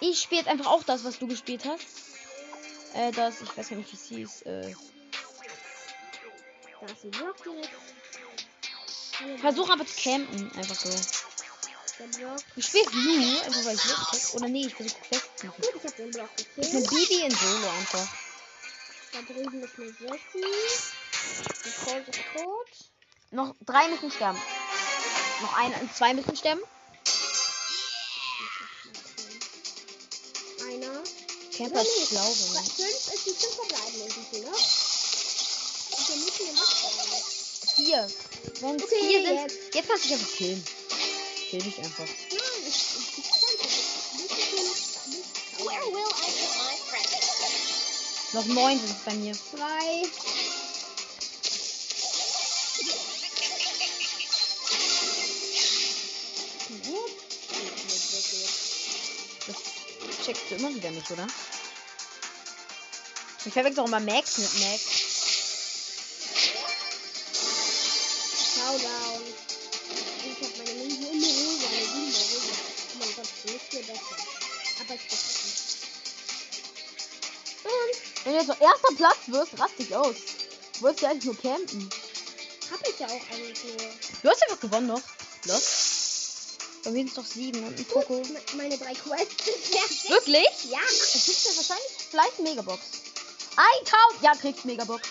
Ich 0.00 0.20
spiele 0.20 0.40
jetzt 0.40 0.50
einfach 0.50 0.66
auch 0.66 0.82
das, 0.84 1.04
was 1.04 1.18
du 1.18 1.26
gespielt 1.28 1.64
hast. 1.64 1.86
Äh, 2.94 3.12
das, 3.12 3.40
ich 3.40 3.56
weiß 3.56 3.68
gar 3.68 3.76
nicht, 3.76 3.92
wie 3.92 3.96
es 3.96 4.04
hieß. 4.06 4.42
Äh, 4.42 4.74
Da 6.80 6.86
ist 6.86 7.04
ein 7.04 7.10
Block 7.12 7.36
direkt. 7.42 7.70
versuch 9.40 9.70
aber 9.70 9.86
zu 9.86 10.02
campen, 10.02 10.50
einfach 10.56 10.74
so. 10.74 10.90
Ich 12.56 12.66
spiele 12.66 12.84
Blue, 12.90 13.42
einfach 13.44 13.64
weil 13.64 13.74
ich 13.76 13.84
Lust 13.84 14.12
hab. 14.12 14.34
Oder 14.34 14.48
nee, 14.48 14.66
ich 14.66 14.74
versuche 14.74 14.98
machen. 15.44 15.62
Gut, 15.62 15.74
ich 15.76 15.84
hab 15.84 15.96
den 15.96 16.10
Block 16.10 16.28
Ich 16.36 16.48
bin 16.48 16.62
gekillt. 16.64 16.90
Bibi 16.90 17.20
in 17.26 17.30
Solo 17.30 17.68
einfach. 17.78 18.08
Da 19.12 19.22
drüben 19.22 19.62
ist 19.62 19.78
eine 19.78 19.86
Jessie. 19.86 20.46
Die 21.64 21.84
Colt 21.84 22.08
ist 22.08 22.20
tot. 22.34 22.68
Noch 23.30 23.54
drei 23.64 23.88
müssen 23.88 24.10
sterben. 24.10 24.40
Noch 25.42 25.56
ein, 25.56 25.90
zwei 25.94 26.14
müssen 26.14 26.36
sterben. 26.36 26.62
Einer. 30.72 31.02
Camper 31.56 31.82
ist 31.82 31.88
Nee, 31.98 32.06
schlau, 32.06 32.34
wenn 32.38 32.52
man. 32.54 32.64
Fünf 32.64 32.88
ist 33.14 33.26
die 33.26 33.34
fünf 33.34 33.54
verbleiben 33.56 34.00
irgendwie, 34.00 34.40
ne? 34.40 34.50
Und 35.90 36.08
wir 36.08 36.16
müssen 36.16 36.46
den 36.46 36.56
was 36.56 37.74
Vier. 37.76 38.10
Wenn 38.60 38.76
es 38.76 38.82
Okay, 38.82 39.00
vier 39.00 39.22
sind. 39.26 39.36
jetzt. 39.36 39.56
Jetzt 39.74 39.88
kannst 39.88 40.04
du 40.04 40.08
dich 40.08 40.18
einfach 40.18 40.32
killen. 40.36 40.64
Kill 41.50 41.62
dich 41.62 41.78
einfach. 41.78 42.06
Nein, 42.06 42.62
ich, 42.66 42.74
ich, 42.98 43.18
ich 43.18 43.18
ich 43.18 44.64
noch. 44.64 44.76
Bis 45.56 45.66
Where 45.66 45.86
will 45.92 46.08
I 46.08 46.30
put 46.30 46.52
my 46.56 46.76
friends? 46.88 48.32
Noch 48.32 48.46
neun 48.46 48.78
sind 48.78 48.90
es 48.90 49.04
bei 49.04 49.14
mir. 49.14 49.36
drei. 49.54 50.08
Checkst 60.22 60.50
du 60.50 60.54
immer 60.54 60.72
wieder 60.74 60.90
nicht, 60.90 61.10
oder? 61.10 61.26
Ich 63.44 63.52
verwechsel 63.52 63.80
auch 63.80 63.88
immer 63.88 63.98
Max 64.00 64.38
mit 64.38 64.54
Max. 64.60 64.82
Showdown. 68.54 69.22
Ich 70.24 70.46
hab 70.46 70.58
meine 70.58 70.78
Münzen 70.78 71.06
immer 71.12 71.26
rosa, 71.26 71.66
eine 71.66 71.86
Blume 71.88 72.06
rosa. 72.06 72.54
Oh 72.92 72.98
mein 73.00 73.14
Gott, 73.16 73.28
ich 73.44 73.52
nicht 73.52 73.64
viel 73.68 73.82
besser. 73.82 74.16
Aber 74.80 74.94
ich 74.94 75.08
bin 75.08 75.18
Und 77.64 78.24
Wenn 78.24 78.32
du 78.32 78.38
jetzt 78.38 78.46
so 78.46 78.64
erster 78.64 78.94
Platz 78.96 79.18
wirst, 79.26 79.58
rast 79.58 79.78
dich 79.78 79.96
aus. 79.96 80.16
Du 80.74 80.82
wolltest 80.82 81.02
ja 81.02 81.10
eigentlich 81.10 81.24
nur 81.24 81.40
campen. 81.40 81.90
hab 82.70 82.88
ich 82.88 82.98
ja 83.00 83.06
auch 83.06 83.30
eigentlich 83.32 83.64
nur. 83.64 83.76
Du 84.22 84.28
hast 84.28 84.42
einfach 84.42 84.60
gewonnen 84.60 84.86
noch. 84.86 85.02
Los. 85.46 85.81
Bei 86.84 86.90
mir 86.90 86.98
sind 87.00 87.08
es 87.08 87.14
doch 87.14 87.24
sieben 87.24 87.64
und 87.64 87.78
ein 87.78 87.84
Poco. 87.84 88.14
Me- 88.14 88.42
Meine 88.56 88.76
drei 88.78 88.94
Quests 88.94 89.44
sind 89.44 89.56
fertig. 89.78 90.10
Wirklich? 90.10 90.64
Ja. 90.70 90.78
Dann 90.78 91.20
kriegst 91.22 91.46
du 91.48 91.56
wahrscheinlich 91.56 91.92
vielleicht 92.10 92.38
Megabox. 92.40 92.80
1000! 93.56 94.22
Ja, 94.22 94.34
kriegst 94.34 94.64
Megabox. 94.64 95.02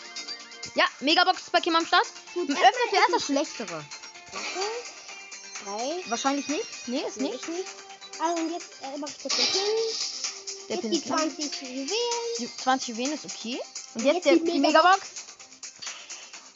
Ja, 0.75 0.85
Megabox 0.99 1.41
ist 1.43 1.51
bei 1.51 1.59
Kim 1.59 1.75
am 1.75 1.85
Start. 1.85 2.05
Gut, 2.33 2.49
Öffne 2.49 2.61
erstmal 2.63 2.89
zuerst 2.89 3.09
ist 3.09 3.15
das 3.15 3.25
Schlechtere. 3.25 3.85
Drei. 5.65 6.03
Wahrscheinlich 6.09 6.47
nicht. 6.47 6.65
Nee, 6.87 7.03
ist 7.07 7.17
nicht. 7.17 7.35
ich 7.35 7.47
nicht. 7.47 7.65
Also 8.19 8.41
und 8.41 8.51
jetzt 8.51 8.67
äh, 8.81 8.97
mach 8.97 9.07
ich 9.09 9.19
kurz 9.21 9.35
den 9.35 9.45
Pin. 9.45 9.61
Der 10.69 10.75
Jetzt 10.75 10.81
Pin 10.81 10.91
die 10.91 10.97
ist 10.97 11.05
lang. 11.07 11.19
20 11.19 11.61
Juwelen. 11.61 11.89
Die 12.39 12.57
20 12.57 12.87
Juwelen 12.89 13.13
ist 13.13 13.25
okay. 13.25 13.59
Und 13.95 14.03
Jetzt 14.05 14.25
jetzt, 14.25 14.25
der, 14.25 14.53
die 14.53 14.59
Megabox. 14.59 14.99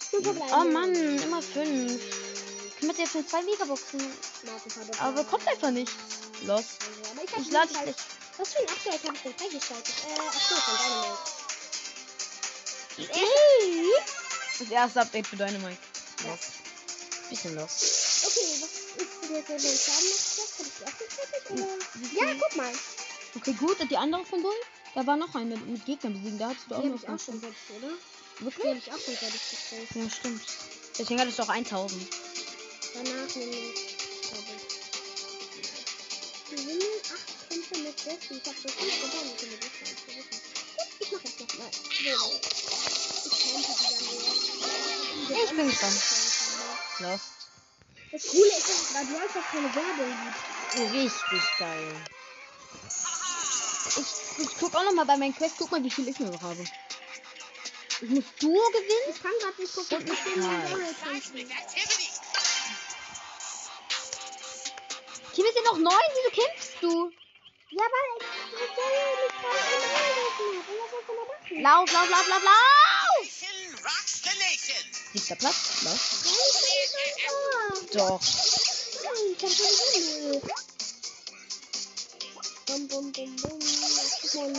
Verbleiben. 0.09 0.53
Oh 0.53 0.63
Mann, 0.71 0.93
immer 1.19 1.41
fünf. 1.41 2.01
Können 2.79 2.91
wir 2.95 3.03
jetzt 3.03 3.11
schon 3.13 3.27
zwei 3.27 3.41
Megaboxen? 3.43 3.99
Aber 4.99 5.23
kommt 5.25 5.47
einfach 5.47 5.71
nicht. 5.71 5.91
Los. 6.43 6.63
Ich, 7.23 7.37
Ich 7.45 7.51
lade 7.51 7.67
nicht 7.67 7.71
dich 7.71 7.77
halt- 7.77 7.95
Was 8.37 8.53
für 8.53 8.59
ein 8.59 8.67
Update 8.69 9.03
habe 9.03 9.15
ich 9.15 9.21
denn 9.21 9.33
freigeschaltet? 9.35 9.95
Äh, 10.05 10.19
ach 10.19 10.49
so, 10.49 10.55
von 10.55 10.77
Dynamite. 10.77 11.19
Das 14.59 14.69
erste 14.69 15.01
Update 15.01 15.27
für 15.27 15.35
Dynamite. 15.37 15.77
Los. 16.25 16.39
Bisschen 17.29 17.55
los. 17.55 17.71
Okay, 18.25 18.61
was 18.61 18.69
ist 19.01 19.23
denn 19.23 19.35
jetzt 19.35 19.47
so 19.47 19.53
den 19.53 19.77
Schaden 19.77 20.09
noch? 20.09 20.85
Habe 20.85 21.03
ich 21.03 22.09
die 22.11 22.21
auch 22.21 22.27
Ja, 22.27 22.33
guck 22.39 22.55
mal. 22.55 22.73
Okay, 23.35 23.53
gut. 23.53 23.79
Und 23.79 23.91
die 23.91 23.97
andere 23.97 24.25
von 24.25 24.41
Bull? 24.41 24.53
Da 24.93 25.05
war 25.05 25.17
noch 25.17 25.33
ein 25.35 25.49
mit, 25.49 25.65
mit 25.67 25.85
Gegnern 25.85 26.13
besiegen. 26.13 26.37
Da 26.39 26.49
hattest 26.49 26.65
du 26.69 26.75
auch 26.75 26.81
Die 26.81 26.87
noch 26.89 26.95
ich 27.03 27.09
auch 27.09 27.19
schon 27.19 27.39
fertig, 27.41 27.57
oder? 27.77 27.91
Die 28.39 28.45
Wirklich? 28.45 28.65
habe 28.67 28.77
ich 28.77 28.91
auch 28.93 28.99
schon 28.99 29.15
fertig 29.17 29.41
gestellt. 29.49 29.87
Ja, 29.95 30.09
stimmt. 30.09 30.41
Deswegen 30.97 31.19
hattest 31.19 31.39
du 31.39 31.43
auch 31.43 31.49
1000. 31.49 32.07
Danach 32.93 33.35
nehme 33.35 33.51
ich. 33.51 33.73
glaube 33.75 33.94
ich. 36.45 36.55
Gewinne 36.55 36.85
8 37.03 37.49
Kämpfe 37.49 37.77
mit 37.79 37.99
Jesse. 37.99 38.33
Ich 38.35 38.45
habe 38.45 38.57
so 38.61 38.69
viel 38.69 38.91
gewonnen. 39.01 39.33
Ich 39.35 39.41
bin 39.41 40.15
ich 40.99 41.11
mache 41.11 41.23
jetzt 41.23 41.39
noch 41.39 41.57
mal. 41.57 41.71
So. 41.71 41.81
Ich 43.25 43.35
kämpfe 43.41 43.73
wieder 43.83 43.99
mehr. 45.29 45.43
Ich 45.43 45.51
bin 45.51 45.67
gespannt. 45.67 46.01
Los. 46.99 47.21
Das 48.11 48.27
Coole 48.27 48.57
ist, 48.57 48.69
dass 48.69 48.93
bei 48.93 49.03
Brawl 49.03 49.29
Stars 49.29 49.45
keine 49.51 49.75
Werbung 49.75 50.13
gibt. 50.23 50.93
Richtig 50.93 51.43
geil. 51.59 51.95
Ich, 53.97 54.43
ich 54.43 54.57
guck 54.59 54.75
auch 54.75 54.83
noch 54.83 54.93
mal 54.93 55.05
bei 55.05 55.17
meinen 55.17 55.35
Quests. 55.35 55.57
Guck 55.57 55.71
mal, 55.71 55.83
wie 55.83 55.91
viel 55.91 56.07
ich 56.07 56.19
noch 56.19 56.41
habe. 56.41 56.63
Ich 58.01 58.09
muss 58.09 58.25
Duo 58.39 58.61
gewinnen? 58.71 59.09
Ich 59.09 59.21
kann 59.21 59.31
gerade 59.39 59.61
nicht 59.61 59.73
gucken. 59.73 59.99
Ich 59.99 60.23
bin 60.23 60.43
in 61.41 61.49
der 61.49 61.55
Ist 65.37 65.55
ja 65.55 65.61
noch 65.63 65.77
neun. 65.77 65.93
Wieso 66.13 66.41
kämpfst 66.41 66.73
du? 66.81 67.11
Ja, 67.71 67.83
weil 67.83 68.07
ich 68.17 68.75
da 68.75 68.83
machen? 71.11 71.61
Lauf, 71.61 71.91
lauf, 71.91 72.09
lauf, 72.09 72.27
lauf, 72.27 72.43
lauf! 72.43 72.85
Nation 73.21 73.75
rocks 73.83 74.21
the 74.23 74.29
nation. 74.39 74.83
Siebter 75.13 75.35
Platz. 75.35 75.83
Lauf. 75.83 75.99
Nein, 77.73 77.87
Doch. 77.93 78.21
ich 79.31 79.37
kann 79.37 79.51
schon 79.51 79.67
null. 80.29 80.41
Bum, 82.67 82.87
bum, 82.87 83.11
bum, 83.11 83.35
bum. 83.35 83.59
Also, 84.35 84.39
eine 84.39 84.57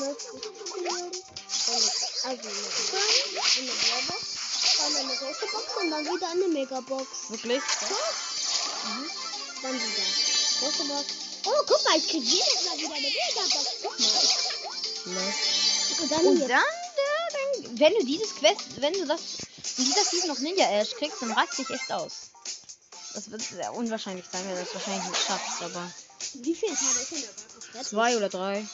Brawlbox, 3.72 4.24
dann 4.78 4.96
eine 4.96 5.16
große 5.16 5.46
Box 5.52 5.66
und 5.80 5.90
dann 5.90 6.04
wieder 6.04 6.30
eine 6.30 6.48
Megabox. 6.48 7.30
Wirklich? 7.30 7.62
Mhm. 8.84 9.10
Dann 9.62 9.74
wieder. 9.74 10.25
Große 10.60 10.84
Box. 10.84 11.04
Oh, 11.44 11.62
guck 11.66 11.84
mal, 11.84 11.96
ich 11.98 12.08
krieg 12.08 12.22
jedes 12.22 12.64
Mal 12.64 12.78
wieder 12.78 12.94
eine 12.94 13.06
Megabox. 13.06 13.66
Guck 13.82 13.98
mal. 14.00 15.14
Los. 15.14 16.00
Und 16.00 16.10
dann 16.12 16.26
Und 16.26 16.40
dann, 16.40 16.48
dann, 16.50 17.78
wenn 17.78 17.94
du 17.94 18.04
dieses 18.04 18.34
Quest, 18.36 18.80
wenn 18.80 18.92
du 18.94 19.06
das 19.06 19.20
in 19.78 19.84
dieser 19.84 20.04
Season 20.04 20.28
noch 20.28 20.38
Ninja 20.38 20.66
Ash 20.80 20.90
kriegst, 20.98 21.22
dann 21.22 21.32
rast 21.32 21.58
dich 21.58 21.70
echt 21.70 21.92
aus. 21.92 22.30
Das 23.14 23.30
wird 23.30 23.42
sehr 23.42 23.72
unwahrscheinlich 23.74 24.24
sein, 24.30 24.42
wenn 24.46 24.56
du 24.56 24.64
das 24.64 24.74
wahrscheinlich 24.74 25.08
nicht 25.08 25.22
schaffst, 25.26 25.62
aber 25.62 25.90
Wie 26.34 26.54
Tage 26.54 26.72
ist 26.72 27.12
denn 27.12 27.24
da? 27.72 27.82
zwei 27.82 28.16
oder 28.16 28.28
drei. 28.28 28.66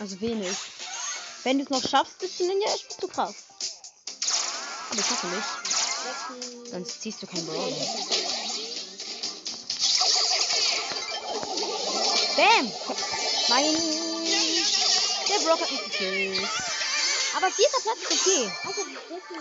Also 0.00 0.20
wenig. 0.20 0.56
Wenn 1.44 1.58
du 1.58 1.64
es 1.64 1.70
noch 1.70 1.88
schaffst, 1.88 2.18
bist 2.18 2.40
du 2.40 2.46
Ninja 2.46 2.68
Ash, 2.74 2.84
bist 2.88 3.02
du 3.02 3.08
krass. 3.08 3.34
Aber 4.90 5.00
ich 5.00 5.10
hoffe 5.10 5.26
nicht. 5.26 6.70
Sonst 6.70 7.02
ziehst 7.02 7.22
du 7.22 7.26
keinen 7.26 7.46
Brawler. 7.46 7.76
Bam! 12.36 12.72
Nein! 13.48 13.76
Der 15.28 15.38
Brock 15.40 15.60
hat 15.60 15.70
mich 15.70 15.82
gekillt. 15.84 16.48
Aber 17.36 17.50
vierter 17.50 17.80
Platz 17.82 17.98
ist 18.02 18.26
okay. 18.26 18.50
Also, 18.64 18.84
die 18.84 18.92
Jesse 18.92 19.34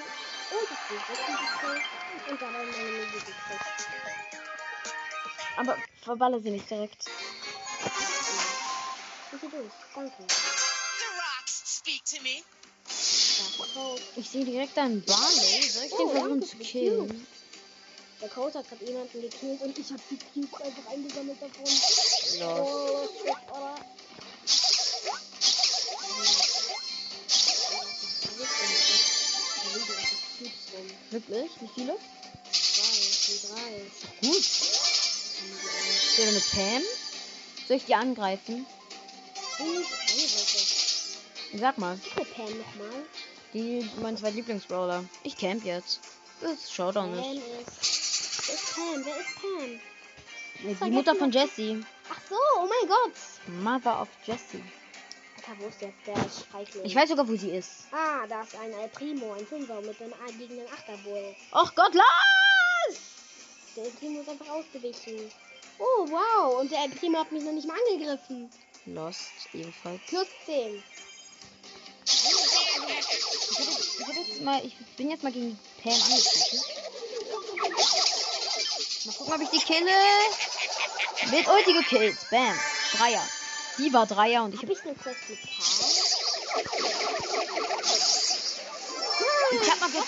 gekriegt. 1.28 1.86
Und 2.30 2.42
dann 2.42 2.52
meine 2.54 2.66
Mega 2.72 3.06
gekriegt. 3.06 3.36
Aber 5.58 5.78
verballe 6.04 6.42
sie 6.42 6.52
nicht 6.52 6.70
direkt. 6.70 7.06
Bitte 9.32 9.48
durch. 9.50 9.72
Danke. 9.94 10.14
The 10.28 11.06
rocks 11.18 11.78
speak 11.78 12.04
to 12.06 12.22
me. 12.22 12.44
Ja, 13.38 13.66
Code. 13.74 14.02
Ich 14.16 14.30
sehe 14.30 14.46
direkt 14.46 14.78
einen 14.78 15.04
Barley. 15.04 15.70
Soll 15.70 15.84
ich 15.84 15.92
den 15.92 16.00
Oh, 16.00 16.10
versuchen 16.10 16.44
zu 16.44 16.58
killen? 16.58 17.28
Der 18.22 18.30
Code 18.30 18.58
hat 18.60 18.70
gerade 18.70 18.86
jemanden 18.86 19.22
gekillt 19.22 19.62
und 19.62 19.78
ich 19.78 19.92
hab 19.92 20.00
die 20.10 20.18
Cubes 20.18 20.62
einfach 20.62 20.92
eingesammelt 20.92 21.42
davon. 21.42 21.66
Los. 22.34 23.10
Wirklich? 31.12 31.52
Wie 31.62 31.70
viele? 31.74 31.96
Drei, 31.96 32.94
drei. 33.48 34.28
Gut. 34.28 34.46
Ich 36.12 36.18
will 36.18 36.32
mit 36.32 36.52
Pam. 36.52 36.82
Soll 37.68 37.78
ich 37.78 37.86
die 37.86 37.96
angreifen? 37.96 38.66
Sag 41.54 41.78
mal. 41.78 41.98
Pam 42.36 42.46
nochmal. 42.46 43.06
Die, 43.54 43.90
mein 44.02 44.18
zwei 44.18 44.32
Lieblingsbrawler. 44.32 45.06
Ich 45.24 45.38
camp 45.38 45.64
jetzt. 45.64 46.02
Das 46.42 46.54
ist 46.54 46.74
Showdown 46.74 47.16
Pam 47.16 47.30
nicht. 47.32 47.44
ist. 47.62 48.48
Wer 48.48 48.56
ist 48.56 48.76
Pam? 48.76 49.06
Wer 49.06 50.72
ist 50.72 50.80
Pam? 50.80 50.90
Die 50.90 50.96
Mutter 50.96 51.16
von 51.16 51.32
Jessie. 51.32 51.86
Ach 52.10 52.20
so, 52.30 52.36
oh 52.58 52.68
mein 52.68 52.90
Gott. 52.90 53.14
Mother 53.64 54.02
of 54.02 54.10
Jessie. 54.26 54.64
Alter, 55.38 55.62
wo 55.62 55.68
ist 55.68 55.82
jetzt 55.82 56.08
der 56.08 56.16
Schreikling? 56.16 56.86
Ich 56.86 56.96
weiß 56.96 57.10
sogar, 57.10 57.28
wo 57.28 57.36
sie 57.36 57.52
ist. 57.52 57.88
Ah, 57.92 58.26
da 58.28 58.42
ist 58.42 58.56
ein 58.56 58.74
El 58.74 58.90
Primo, 58.90 59.34
ein 59.34 59.46
Fünfer 59.46 59.82
mit 59.82 60.02
einem 60.02 60.14
eigenen 60.28 60.68
Achterbull. 60.74 61.36
Och 61.52 61.76
Gott, 61.76 61.94
los! 61.94 62.98
Der 63.76 63.86
El 63.86 63.92
Primo 63.92 64.22
ist 64.22 64.30
einfach 64.30 64.50
ausgewichen. 64.50 65.32
Oh, 65.78 66.08
wow. 66.10 66.62
Und 66.62 66.72
der 66.72 66.84
El 66.84 66.90
Primo 66.90 67.20
hat 67.20 67.32
mich 67.32 67.44
noch 67.44 67.52
nicht 67.52 67.68
mal 67.68 67.78
angegriffen. 67.90 68.50
Lost, 68.86 69.32
ebenfalls. 69.54 70.02
Plus 70.08 70.28
10. 70.46 70.84
Ich 72.06 72.24
jetzt, 74.08 74.30
ich 74.30 74.42
mal, 74.42 74.64
ich 74.64 74.76
bin 74.96 75.10
jetzt 75.10 75.24
mal 75.24 75.32
gegen 75.32 75.60
Pam 75.82 75.94
angetreten. 75.94 76.62
Mal 79.06 79.14
gucken, 79.14 79.34
ob 79.34 79.42
ich 79.42 79.50
die 79.50 79.66
kille. 79.66 79.92
Wird 81.24 81.48
Ulti 81.48 81.74
gekillt. 81.74 82.18
Bam. 82.30 82.60
Dreier. 82.98 83.24
Die 83.78 83.94
war 83.94 84.06
Dreier 84.06 84.44
und 84.44 84.54
ich 84.54 84.62
Hab 84.62 84.70
hab, 84.70 84.78
ich 84.78 84.84
eine 84.84 84.96
Quest 84.96 85.30
mit 85.30 85.40
Karl? 85.42 86.16
ich 89.62 89.72
hab 89.72 89.80
mal 89.80 89.90
kurz. 89.90 90.08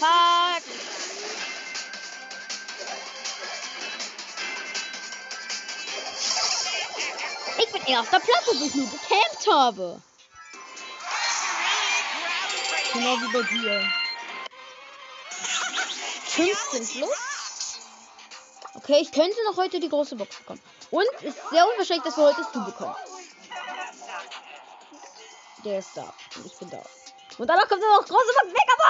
Fuck. 0.00 0.62
Ich 7.58 7.72
bin 7.72 7.82
erster 7.86 8.20
Platz, 8.20 8.48
obwohl 8.48 8.66
ich 8.66 8.74
nur 8.74 8.86
gecampt 8.86 9.46
habe. 9.50 10.02
Genau 12.92 13.16
wie 13.20 13.32
bei 13.32 13.42
dir. 13.48 13.92
15 16.28 16.86
plus. 16.88 17.31
Okay, 18.74 18.98
ich 19.02 19.12
könnte 19.12 19.36
noch 19.44 19.56
heute 19.56 19.78
die 19.80 19.88
große 19.88 20.16
Box 20.16 20.36
bekommen. 20.36 20.60
Und 20.90 21.04
es 21.18 21.24
ist 21.34 21.38
sehr 21.50 21.66
unwahrscheinlich, 21.68 22.04
dass 22.04 22.16
wir 22.16 22.24
heute 22.24 22.38
das 22.42 22.52
Du 22.52 22.64
bekommen. 22.64 22.94
Der 25.64 25.78
ist 25.78 25.90
da. 25.94 26.12
Und 26.36 26.46
ich 26.46 26.56
bin 26.58 26.70
da. 26.70 26.82
Und 27.38 27.46
danach 27.48 27.68
kommt 27.68 27.80
noch 27.82 28.04
große 28.04 28.32
Box 28.34 28.46
Megabox! 28.46 28.82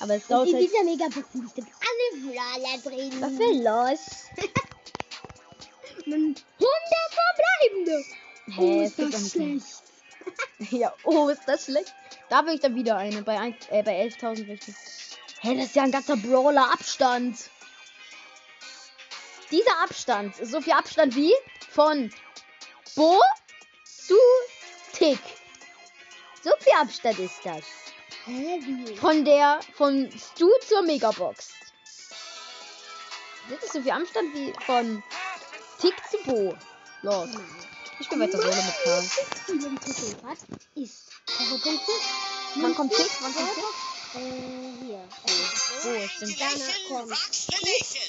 Aber 0.00 0.14
es 0.16 0.26
dauert 0.26 0.48
In 0.48 0.54
halt. 0.56 0.64
dieser 0.68 0.84
Megabox 0.84 1.32
sind 1.32 1.44
bestimmt 1.44 1.68
alle 1.80 2.20
Brawler 2.32 2.78
drin. 2.82 3.20
Was 3.20 3.38
will 3.38 3.62
los? 3.62 4.00
Man 6.06 6.34
100 6.34 6.44
verbleibende. 7.14 8.04
Hä, 8.46 8.58
Oh, 8.58 8.82
ist 8.82 8.98
das 8.98 9.30
schlecht. 9.30 9.66
Ja, 10.70 10.94
oh, 11.04 11.28
ist 11.28 11.42
das 11.46 11.64
schlecht. 11.64 11.92
Da 12.28 12.44
will 12.46 12.54
ich 12.54 12.60
dann 12.60 12.74
wieder 12.76 12.96
eine. 12.96 13.22
Bei, 13.22 13.38
ein, 13.38 13.56
äh, 13.70 13.82
bei 13.82 14.00
11.000 14.06 14.46
richtig. 14.48 14.74
Das 14.74 15.01
ist 15.42 15.74
ja 15.74 15.82
ein 15.82 15.90
ganzer 15.90 16.16
Brawler-Abstand. 16.16 17.36
Dieser 19.50 19.82
Abstand 19.82 20.38
ist 20.38 20.52
so 20.52 20.60
viel 20.60 20.72
Abstand 20.72 21.14
wie 21.16 21.34
von 21.70 22.12
Bo 22.94 23.20
zu 23.84 24.16
Tick. 24.92 25.18
So 26.42 26.50
viel 26.60 26.72
Abstand 26.80 27.18
ist 27.18 27.40
das. 27.44 27.64
Von 29.00 29.24
der, 29.24 29.60
von 29.74 30.10
Stu 30.12 30.48
zur 30.66 30.82
Megabox. 30.82 31.50
Das 33.50 33.64
ist 33.64 33.72
so 33.72 33.82
viel 33.82 33.90
Abstand 33.90 34.34
wie 34.34 34.52
von 34.64 35.02
Tick 35.80 35.94
zu 36.08 36.18
Bo. 36.24 36.56
Los. 37.02 37.30
Ich 37.98 38.08
bin 38.08 38.20
weiter 38.20 38.38
solo 38.38 38.54
mit 39.70 39.82
Titel 39.82 40.26
hat, 40.26 40.38
ist. 40.76 41.08
Wann 42.56 42.74
kommt 42.74 42.94
Tick? 42.94 43.10
Wann 43.20 43.34
kommt 43.34 43.54
Tick? 43.54 43.91
Äh, 44.14 44.18
hier. 44.84 45.08
Oh, 45.84 46.08
stimmt. 46.08 46.40
Danach 46.40 46.78
kommt 46.88 47.16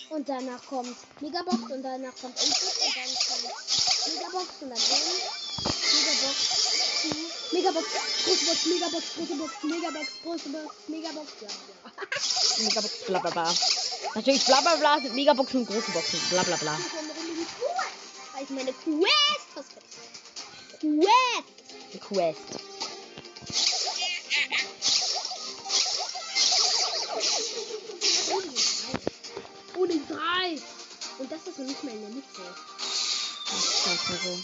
und 0.09 0.29
danach 0.29 0.65
kommt 0.65 0.97
Megabox 1.21 1.71
und 1.71 1.81
danach 1.81 2.13
kommt 2.19 2.43
Input 2.43 2.75
und 2.83 2.95
dann 2.95 3.11
kommt 3.27 3.43
Megabox 4.07 4.47
und 4.61 4.69
dann 4.69 4.77
M. 4.77 5.43
Megabox, 5.93 6.43
Megabox, 7.53 7.87
große 8.25 8.45
Box, 8.45 8.65
Megabox, 8.65 9.03
große 9.15 9.35
Box, 9.35 9.51
Megabox, 9.63 10.07
große 10.23 10.49
Box, 10.49 10.75
Megabox, 10.87 11.31
ja, 11.41 11.47
ja. 11.47 12.63
Megabox, 12.63 13.05
bla 13.05 13.19
bla 13.19 13.31
bla. 13.31 13.55
Natürlich 14.15 14.45
bla 14.45 14.61
bla 14.61 14.75
bla 14.75 14.99
sind 14.99 15.15
Megaboxen 15.15 15.61
und 15.61 15.67
große 15.67 15.91
Boxen. 15.91 16.19
Bla 16.29 16.43
bla 16.43 16.55
bla. 16.57 16.77
Weil 18.33 18.43
ich 18.43 18.49
meine 18.49 18.73
Quest. 18.73 19.71
Quest! 20.79 22.01
Quest. 22.01 22.72
Oh, 29.83 29.85
die 29.85 30.01
drei! 30.07 30.61
Und 31.19 31.29
das 31.29 31.45
ist 31.45 31.59
noch 31.59 31.65
nicht 31.65 31.83
mal 31.83 31.91
in 31.91 32.01
der 32.01 32.09
Mitte. 32.11 32.41
Manchmal 33.85 34.17
so. 34.17 34.39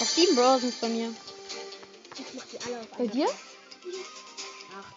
Auf 0.00 0.08
sieben 0.08 0.34
Brawler 0.34 0.58
sind 0.58 0.80
bei 0.80 0.88
mir. 0.88 1.14
Ich 2.18 2.34
mach 2.34 2.44
die 2.46 2.58
alle 2.64 2.80
auf 2.80 2.86
Bei 2.96 3.06
dir? 3.06 3.26
Acht. 3.26 4.94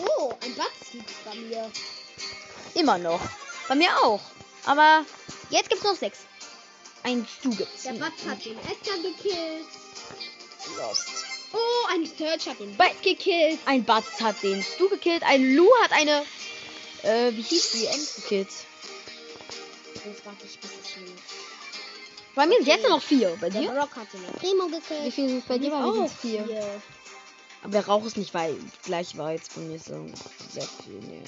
Oh, 0.00 0.34
ein 0.42 0.54
Batz 0.56 0.90
gibt's 0.90 1.12
bei 1.24 1.36
mir. 1.36 1.70
Immer 2.74 2.98
noch. 2.98 3.20
Bei 3.68 3.76
mir 3.76 3.96
auch. 4.02 4.20
Aber 4.64 5.04
jetzt 5.50 5.70
gibt's 5.70 5.84
noch 5.84 5.94
sechs. 5.94 6.18
Ein 7.04 7.26
Stu 7.38 7.50
gibt's. 7.50 7.84
Der 7.84 7.92
Batz 7.92 8.24
hat 8.26 8.44
den 8.44 8.58
Edgar 8.58 8.96
gekillt. 8.96 9.68
Lost. 10.76 11.08
Oh, 11.52 11.86
ein 11.90 12.04
Search 12.06 12.48
hat 12.48 12.58
den 12.58 12.76
Bot 12.76 13.02
gekillt. 13.02 13.60
Ein 13.66 13.84
Batz 13.84 14.20
hat 14.20 14.42
den 14.42 14.64
Stu 14.64 14.88
gekillt. 14.88 15.22
Ein 15.22 15.54
Lu 15.54 15.70
hat 15.84 15.92
eine. 15.92 16.24
Äh, 17.02 17.32
wie 17.32 17.42
hieß 17.42 17.70
die? 17.72 18.20
Gekillt. 18.22 18.48
Das 19.94 20.24
war 20.26 20.32
nicht 20.42 20.60
bis 20.60 20.70
es 20.82 20.90
schlimm 20.90 21.04
ist. 21.04 21.22
Bei 22.34 22.46
mir 22.46 22.56
sind 22.58 22.66
jetzt 22.68 22.82
nur 22.82 22.90
noch 22.90 23.02
vier. 23.02 23.36
Bei 23.40 23.50
Der 23.50 23.62
dir? 23.62 23.70
Brock 23.72 23.96
hat 23.96 24.12
den 24.12 24.22
Primo 24.38 24.66
gekillt. 24.66 25.04
Wie 25.04 25.10
viele 25.10 25.28
sind 25.28 25.48
bei 25.48 25.58
dir? 25.58 25.70
Bei 25.70 25.80
mir 25.80 25.92
sind 26.08 26.10
vier. 26.20 26.44
vier. 26.46 26.82
Aber 27.62 27.72
der 27.72 27.86
Rauch 27.86 28.04
ist 28.04 28.16
nicht 28.16 28.32
weit, 28.34 28.56
gleich 28.84 29.16
weit 29.18 29.40
von 29.42 29.66
mir. 29.68 29.78
So 29.78 30.06
sehr 30.52 30.62
viel. 30.62 31.00
Nee, 31.00 31.22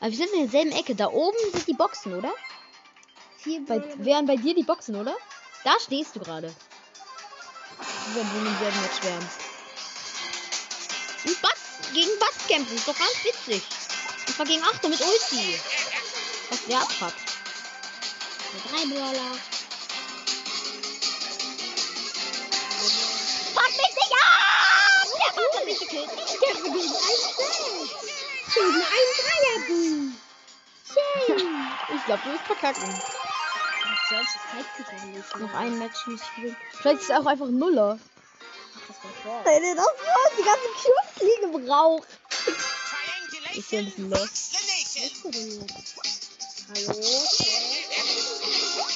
aber- 0.00 0.10
wir 0.10 0.16
sind 0.16 0.28
in 0.34 0.42
derselben 0.42 0.72
Ecke. 0.72 0.94
Da 0.94 1.08
oben 1.08 1.36
sind 1.52 1.66
die 1.66 1.72
Boxen, 1.74 2.14
oder? 2.14 2.32
Vier 3.38 3.64
Bei, 3.66 3.82
wären 3.98 4.26
bei 4.26 4.36
dir 4.36 4.54
die 4.54 4.62
Boxen, 4.62 4.94
oder? 4.96 5.16
Da 5.64 5.72
stehst 5.80 6.14
du 6.14 6.20
gerade. 6.20 6.54
Wir 8.12 8.22
werden 8.22 8.60
werden 8.60 8.80
jetzt 8.84 8.98
schwärmen. 8.98 9.28
Und 11.26 11.42
Batz 11.42 11.63
gegen 11.92 12.18
Batz 12.18 12.46
kämpfen. 12.48 12.76
Ist 12.76 12.88
doch 12.88 12.98
ganz 12.98 13.24
witzig. 13.24 13.62
Und 14.26 14.34
zwar 14.34 14.46
gegen 14.46 14.62
Achter 14.64 14.88
mit 14.88 15.00
Ulti. 15.00 15.58
Was 16.50 16.64
der 16.66 16.78
abpackt. 16.78 17.34
Drei 18.70 18.86
Brawler. 18.86 19.36
Pack 23.54 23.70
mich 23.70 23.94
nicht 23.94 24.12
ab! 24.12 25.08
Der 25.18 25.30
hat 25.36 25.64
mich 25.64 25.78
gekillt. 25.80 26.10
Ich 26.26 26.40
kämpfe 26.40 26.70
gegen 26.70 26.94
ein 26.94 27.20
Feld. 27.36 27.90
Gegen 28.54 28.82
ein 28.82 29.06
Dreierboom. 29.66 30.16
Schön. 30.86 31.66
Ich 31.96 32.04
glaube, 32.04 32.22
du 32.24 32.32
wirst 32.32 32.44
verkacken. 32.46 32.88
Nicht. 34.14 35.40
Noch 35.40 35.54
ein 35.54 35.78
Match 35.78 36.06
muss 36.06 36.20
ich 36.20 36.36
gewinnen. 36.36 36.56
Vielleicht 36.72 37.00
ist 37.00 37.10
es 37.10 37.16
auch 37.16 37.26
einfach 37.26 37.46
ein 37.46 37.58
Nuller. 37.58 37.98
Nein, 39.44 39.76
das 39.76 39.86
war 39.86 40.30
die 40.36 40.42
ganzen 40.42 40.72
Cubes 40.82 41.22
liegen 41.22 41.54
im 41.54 41.70
Rauch. 41.70 42.04
Ist 43.54 43.70
ja 43.70 43.78
ein 43.78 43.84
bisschen 43.86 44.10
Triangulation 44.10 45.32
los. 45.68 45.94
Hallo? 46.68 46.94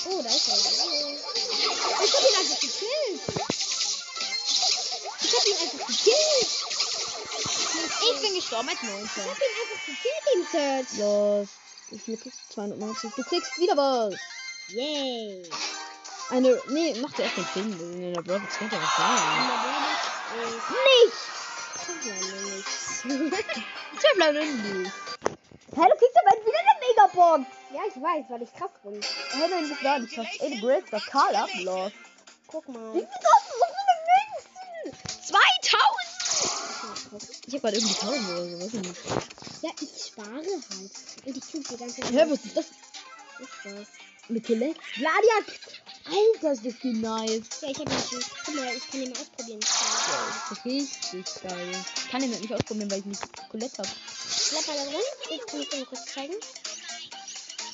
Oh, 0.06 0.22
da 0.22 0.30
ist 0.30 0.48
er. 0.48 0.54
Hallo. 0.54 1.18
Ich 2.04 2.12
hab 2.14 2.22
ihn 2.22 2.36
einfach 2.38 2.60
gekillt. 2.60 3.20
Ich 5.20 5.32
hab 5.36 5.46
ihn 5.46 5.56
einfach 5.56 5.86
gekillt. 5.86 6.48
Ich 8.00 8.20
bin 8.20 8.34
gestorben 8.34 8.68
als 8.68 8.78
Ich 8.82 8.88
19. 8.88 9.24
hab 9.24 9.38
ihn 9.38 9.56
einfach 9.62 9.80
gekillt, 9.86 10.24
den 10.34 10.42
Search. 10.50 10.90
Los. 10.98 11.48
Wie 11.90 11.98
viel 11.98 12.16
kriegst 12.16 12.38
du? 12.48 12.54
290. 12.54 13.10
Du 13.14 13.22
kriegst 13.22 13.58
wieder 13.58 13.76
was. 13.76 14.14
Yay. 14.68 15.42
Eine. 16.30 16.60
Nee, 16.68 16.94
mach 17.00 17.12
dir 17.12 17.22
erst 17.24 17.36
den 17.36 17.44
Film. 17.44 17.72
In 17.94 18.14
der 18.14 18.22
Brawl 18.22 18.40
könnte 18.58 18.76
ja 18.76 18.82
was. 18.82 18.98
Und 20.34 20.52
Nicht! 20.84 21.16
Tippler 24.00 24.32
nicht. 24.32 24.92
Hä, 25.74 25.74
du 25.74 25.96
kriegst 25.96 26.16
aber 26.22 26.34
wieder 26.44 26.60
eine 26.60 26.74
Megabox. 26.80 27.42
ja, 27.72 27.80
ich 27.88 27.96
weiß, 28.02 28.24
weil 28.28 28.42
ich 28.42 28.52
krass 28.54 28.70
bin. 28.82 29.00
Hä, 29.00 29.46
nein, 29.50 29.68
bist 29.68 29.80
gar 29.82 29.98
nicht 29.98 30.14
krass. 30.14 30.26
Ey, 30.40 30.50
du 30.54 30.60
grillst 30.66 30.92
das 30.92 31.04
Karl 31.06 31.34
ab. 31.36 31.48
Los. 31.60 31.92
Guck 32.46 32.68
mal. 32.68 32.94
Wie 32.94 33.00
viel 33.00 33.06
du 33.06 33.10
so 33.58 33.64
viele 33.76 33.94
Münzen? 34.08 34.92
2000! 35.26 37.46
Ich 37.46 37.54
hab 37.54 37.62
grad 37.62 37.74
irgendwie 37.74 38.00
1000 38.00 38.28
oder 38.30 38.44
so. 38.44 38.60
Weiß 38.60 38.74
ich 38.74 38.82
nicht. 38.82 39.00
Ja, 39.62 39.70
ich 39.80 40.06
spare 40.06 40.32
halt. 40.32 40.46
Und 41.26 41.36
ich 41.36 41.46
krieg 41.50 41.68
die 41.68 41.76
ganze 41.76 42.00
Zeit... 42.00 42.10
Hä, 42.12 42.24
was 42.28 42.44
ist 42.44 42.56
das? 42.56 42.66
Was 43.38 43.48
ist 43.48 43.64
das? 43.64 43.88
Eine 44.28 44.40
Colette? 44.40 44.80
Gladiak! 44.94 45.46
Alter, 46.10 46.52
ist 46.52 46.64
das 46.64 46.74
nice. 46.82 47.42
Ja, 47.60 47.68
ich 47.68 47.78
hab 47.78 47.90
ihn 47.90 47.98
schon... 48.08 48.24
Guck 48.44 48.54
mal, 48.54 48.74
ich 48.74 48.90
kann 48.90 49.02
ihn 49.02 49.10
mal 49.10 49.20
ausprobieren. 49.20 49.60
Das 49.60 50.58
ist 50.58 50.64
richtig 50.64 51.42
geil. 51.42 51.84
Ich 51.96 52.10
kann 52.10 52.20
den 52.22 52.32
halt 52.32 52.40
nicht 52.40 52.54
ausprobieren, 52.54 52.90
weil 52.90 53.00
ich 53.00 53.04
nicht 53.04 53.22
Colette 53.50 53.78
hab. 53.78 53.88
Bleib 54.50 54.66
mal 54.66 54.76
da 54.76 54.84
drin. 54.84 55.02
Jetzt 55.30 55.46
kann 55.46 55.60
ich 55.60 55.68
dir 55.68 55.76
mal 55.78 55.86
kurz 55.86 56.04
zeigen. 56.14 56.34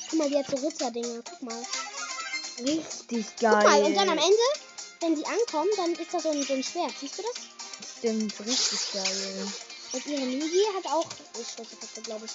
Guck 0.09 0.19
mal, 0.19 0.29
die 0.29 0.37
hat 0.37 0.49
so 0.49 0.57
Ritter-Dinger. 0.57 1.21
Guck 1.29 1.41
mal. 1.43 1.63
Richtig 2.59 3.35
geil. 3.37 3.53
Guck 3.53 3.63
mal, 3.63 3.83
und 3.83 3.95
dann 3.95 4.09
am 4.09 4.17
Ende, 4.17 4.47
wenn 5.01 5.15
die 5.15 5.25
ankommen, 5.25 5.69
dann 5.77 5.93
ist 5.93 6.13
da 6.13 6.19
so 6.19 6.29
ein, 6.29 6.43
so 6.43 6.53
ein 6.53 6.63
Schwert. 6.63 6.93
Siehst 6.99 7.17
du 7.17 7.23
das? 7.23 7.35
Stimmt, 7.97 8.39
richtig 8.39 8.79
geil. 8.93 9.47
Und 9.93 10.05
ihre 10.05 10.25
Migi 10.25 10.63
hat 10.75 10.85
auch 10.91 11.09
Schusseffekte, 11.35 12.01
glaube 12.01 12.25
ich. 12.25 12.31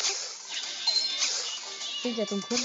Klingt 2.00 2.18
ja 2.18 2.26
zum 2.26 2.42
Kunden. 2.42 2.64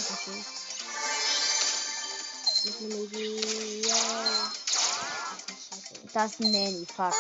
Noch 2.65 2.79
eine 2.79 2.95
Migi. 2.95 3.87
Ja. 3.87 4.51
Das 6.13 6.31
ist 6.31 6.39
ein 6.41 6.51
Nanny, 6.51 6.85
fuck. 6.85 7.13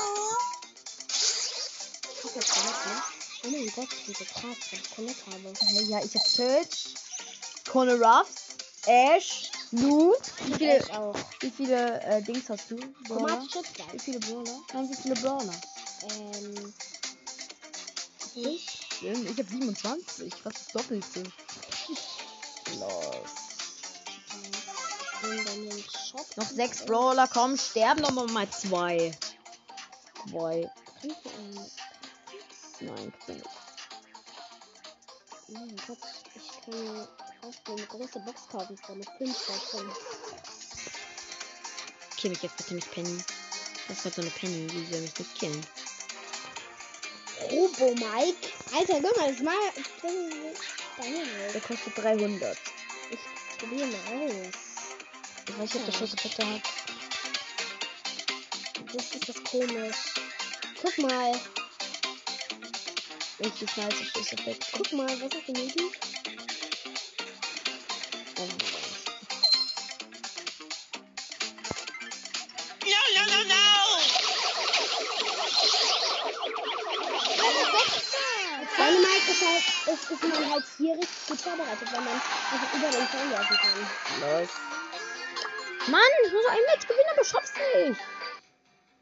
Ich 2.17 2.23
hab 2.23 2.35
jetzt 2.35 2.55
ne? 2.55 3.03
Oh 3.43 3.49
mein 3.49 3.71
Gott, 3.75 3.87
ich 4.07 4.17
so 4.17 4.23
krass, 4.25 4.57
weil 4.71 4.79
ich 4.79 4.95
Colette 4.95 5.25
habe. 5.27 5.53
Ja, 5.83 5.99
ich 6.03 6.15
hab 6.15 6.25
Search, 6.25 6.95
Conor 7.69 7.95
Ruffs, 7.95 8.55
Ash, 8.87 9.51
Lou. 9.71 10.15
Wie 10.45 10.53
viele, 10.53 10.77
Ich 10.77 11.41
wie 11.41 11.51
viele 11.51 12.01
äh, 12.01 12.23
Dings 12.23 12.49
hast 12.49 12.71
du? 12.71 12.77
Brawler? 13.07 13.43
Wie 13.91 13.99
viele 13.99 14.19
Brawler? 14.19 14.61
Nein, 14.73 14.89
wie 14.89 14.95
viele 14.95 15.15
Brawler? 15.15 15.61
Ähm. 16.09 16.73
Ich? 18.33 18.67
Ich 19.01 19.37
hab 19.37 19.47
27, 19.47 20.33
fast 20.33 20.57
das 20.57 20.67
Doppelte. 20.73 21.23
Los. 22.79 23.44
Noch 26.35 26.49
sechs 26.49 26.85
Brawler, 26.85 27.27
komm, 27.27 27.57
sterben 27.57 28.01
noch 28.01 28.27
mal 28.31 28.49
zwei. 28.49 29.11
Zwei. 30.29 30.69
Nein, 32.81 33.13
nicht. 33.27 33.45
Oh 35.47 35.67
Gott, 35.87 35.97
ich 36.33 36.61
kann 36.61 36.83
mir 36.83 37.07
eine 37.67 37.85
große 37.85 38.19
Box 38.19 38.47
kaufen 38.49 38.77
eine 38.87 39.03
5 39.17 39.47
davon. 39.47 39.91
Kill 42.17 42.31
mich 42.31 42.41
jetzt 42.41 42.57
bitte 42.57 42.75
nicht, 42.75 42.91
Penny. 42.91 43.23
Das 43.87 43.97
ist 43.97 44.05
halt 44.05 44.15
so 44.15 44.21
eine 44.21 44.31
Penny, 44.31 44.67
die 44.67 44.85
soll 44.91 45.01
mich 45.01 45.19
nicht 45.19 45.35
killen. 45.35 45.67
Robo 47.51 47.93
Mike? 47.93 48.49
Alter, 48.73 48.99
guck 49.01 49.17
mal, 49.17 49.31
das 49.31 49.41
mal. 49.41 49.53
Der 51.53 51.61
kostet 51.61 51.97
300. 51.97 52.57
Ich 53.11 53.19
probiere 53.59 53.87
mal 53.87 54.29
aus. 54.29 54.64
Ich 55.47 55.57
weiß 55.59 55.73
nicht, 55.73 55.75
ob 55.75 55.85
der 55.85 55.91
Schusseffekte 55.93 56.45
hat. 56.45 56.61
Das 58.93 59.11
ist 59.11 59.29
das 59.29 59.43
komisch. 59.43 59.97
Guck 60.81 60.97
mal, 60.99 61.33
Richtig 63.39 63.75
nice 63.77 63.93
Schusseffekte. 64.13 64.65
guck 64.77 64.93
mal, 64.93 65.07
was 65.07 65.33
ist 65.33 65.47
denn 65.47 65.55
hier? 65.55 65.89
Oh, 68.37 68.47
No, 72.85 73.01
no, 73.15 73.23
no, 73.25 73.43
no! 73.43 73.65
Deine 78.77 78.99
Mike 78.99 79.31
ist 79.31 79.41
halt, 79.41 79.63
ist, 79.99 80.11
ist 80.11 80.23
man 80.23 80.49
halt 80.51 80.65
hier 80.77 80.93
richtig 80.95 81.27
gut 81.27 81.41
vorbereitet, 81.41 81.87
weil 81.91 82.01
man 82.01 82.13
einfach 82.13 82.73
über 82.73 82.89
den 82.91 83.07
Zaun 83.09 83.29
werfen 83.31 83.57
kann. 83.57 84.39
los. 84.41 84.49
Mann, 85.87 86.01
ich 86.25 86.31
muss 86.33 86.45
ein 86.45 86.65
Match 86.73 86.87
gewinnen, 86.87 87.09
aber 87.13 87.23
schaff's 87.25 87.51
nicht. 87.53 87.99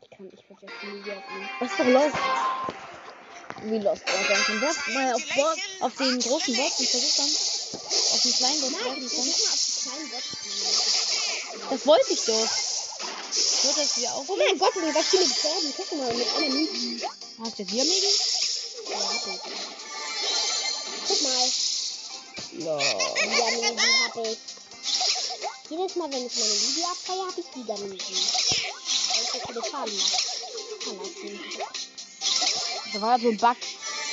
Ich 0.01 0.09
kann, 0.17 0.27
ich 0.27 0.49
würde 0.49 0.65
jetzt 0.67 0.83
nie 0.83 1.05
werfen. 1.05 1.49
Was 1.59 1.71
ist 1.71 1.79
doch 1.79 1.85
los? 1.85 2.11
Wie 3.63 3.79
los? 3.79 3.99
Ja, 4.05 4.35
dann 4.47 4.61
werf 4.61 4.87
mal 4.87 5.13
auf, 5.13 5.21
Board, 5.35 5.59
auf 5.79 5.95
den 5.95 6.19
großen 6.19 6.55
Board 6.55 6.79
und 6.79 6.89
versuch 6.89 7.15
dann 7.17 7.31
auf 8.13 8.21
den 8.21 8.33
kleinen 8.33 8.63
ich 8.63 8.77
kleinen 9.83 10.09
Bots. 10.09 10.33
Das 11.69 11.87
wollte 11.87 12.13
ich 12.13 12.25
doch. 12.25 12.49
Wird 13.63 13.77
das 13.77 13.97
wieder 13.97 14.13
auf? 14.13 14.29
Oh 14.29 14.35
mein 14.35 14.57
Gott, 14.59 14.75
wir 14.75 14.93
sind 14.93 15.05
viele 15.05 15.23
gestorben. 15.23 15.73
Guck 15.77 15.91
mal, 15.93 16.13
mit 16.13 16.27
einer 16.35 16.49
Migi. 16.49 17.01
Hast 17.43 17.59
du 17.59 17.63
dir 17.63 17.83
Medi? 17.83 18.13
Ja, 18.89 18.97
hab 18.97 19.27
ich. 19.27 19.39
Guck 21.07 21.21
mal, 21.21 21.47
Ja. 22.51 22.77
wieder 22.77 23.51
Migi 23.61 23.93
hab 24.05 24.15
ich. 24.25 24.37
Jedes 25.75 25.95
Mal, 25.95 26.11
wenn 26.11 26.23
ich 26.27 26.35
meine 26.35 26.53
Migi 26.53 26.83
abfeuere, 26.83 27.27
hab 27.27 27.35
ich 27.35 27.55
wieder 27.55 27.75
Migi. 27.79 28.13
Weil 28.13 29.23
ich 29.23 29.29
so 29.31 29.39
viele 29.47 29.63
Schaden 29.63 29.97
mache. 29.97 30.17
Da 32.93 33.01
war 33.01 33.19
so 33.19 33.29
ein 33.29 33.37
Bug. 33.37 33.57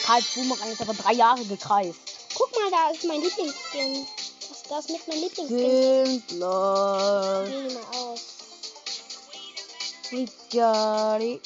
Karls 0.04 0.24
Boomerang 0.34 0.72
ist 0.72 0.80
aber 0.80 0.94
drei 0.94 1.12
Jahre 1.12 1.44
gekreist. 1.44 1.98
Guck 2.34 2.50
mal, 2.52 2.70
da 2.70 2.90
ist 2.90 3.04
mein 3.04 3.20
Lieblingsskin. 3.20 4.06
Das, 4.48 4.62
das 4.70 4.86
ist 4.86 4.90
mit 4.90 5.06
meinem 5.08 5.22
Lieblingsskin. 5.22 6.22
Geh 6.30 6.38
mal 6.38 7.84
aus. 7.92 8.20
We 10.10 10.24
got 10.50 11.20
it. 11.20 11.42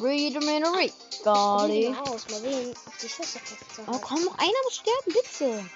Read 0.00 0.36
a 0.36 0.40
minute. 0.40 0.94
Got 1.24 1.70
it. 1.70 1.90
mal 1.90 2.00
aus. 2.02 2.28
Mal 2.30 2.40
sehen, 2.42 2.76
ob 2.86 2.98
die 2.98 3.08
Schusseffekte 3.08 3.82
Oh, 3.88 3.98
komm, 3.98 4.22
noch 4.24 4.38
einer 4.38 4.62
muss 4.64 4.76
sterben, 4.76 5.12
bitte. 5.12 5.68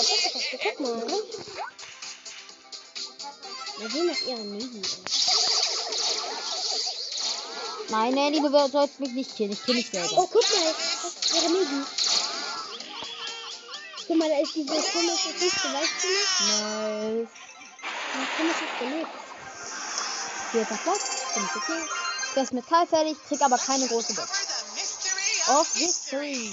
Die 0.00 0.30
Schusseffekte. 0.30 0.68
Guck 0.76 0.80
mal. 0.80 1.22
Wir 3.78 3.90
sehen 3.90 4.08
doch 4.08 4.20
ihre 4.28 4.40
Negi. 4.44 4.82
Nein, 7.88 8.14
Nanny, 8.14 8.40
du 8.40 8.68
sollst 8.68 9.00
mich 9.00 9.10
nicht 9.12 9.36
killen. 9.36 9.52
Ich 9.52 9.64
kill 9.64 9.74
mich 9.74 9.88
Oh, 9.88 9.92
selber. 9.92 10.28
guck 10.32 10.34
mal. 10.34 10.74
Das 11.02 11.12
ist 11.14 11.34
ihre 11.34 11.50
Negi. 11.52 11.84
Guck 14.06 14.16
mal, 14.16 14.28
da 14.28 14.38
ist 14.40 14.54
diese 14.54 14.66
komische 14.74 15.32
Kiste, 15.38 15.68
weißt 15.72 16.02
du 16.02 16.08
nicht? 16.08 16.40
Nice. 16.40 17.28
Ein 18.14 18.28
komisches 18.36 18.68
Gelebt. 18.78 19.10
Vierter 20.52 20.78
Platz. 20.82 21.04
Bin 21.34 21.44
ich 21.44 21.56
okay. 21.56 21.82
Der 22.34 22.42
ist 22.44 22.52
Metall 22.52 22.86
fertig, 22.86 23.16
krieg 23.28 23.40
aber 23.42 23.58
keine 23.58 23.86
große 23.88 24.14
Box. 24.14 24.30
Of 25.48 25.74
History. 25.74 26.52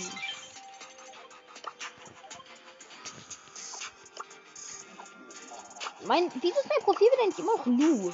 Mein, 6.01 6.31
wieso 6.41 6.59
ist 6.59 6.69
mein 6.69 6.83
Profil 6.83 7.07
denn 7.19 7.29
nicht 7.29 7.39
immer 7.39 7.57
noch 7.57 7.65
Lu? 7.65 8.13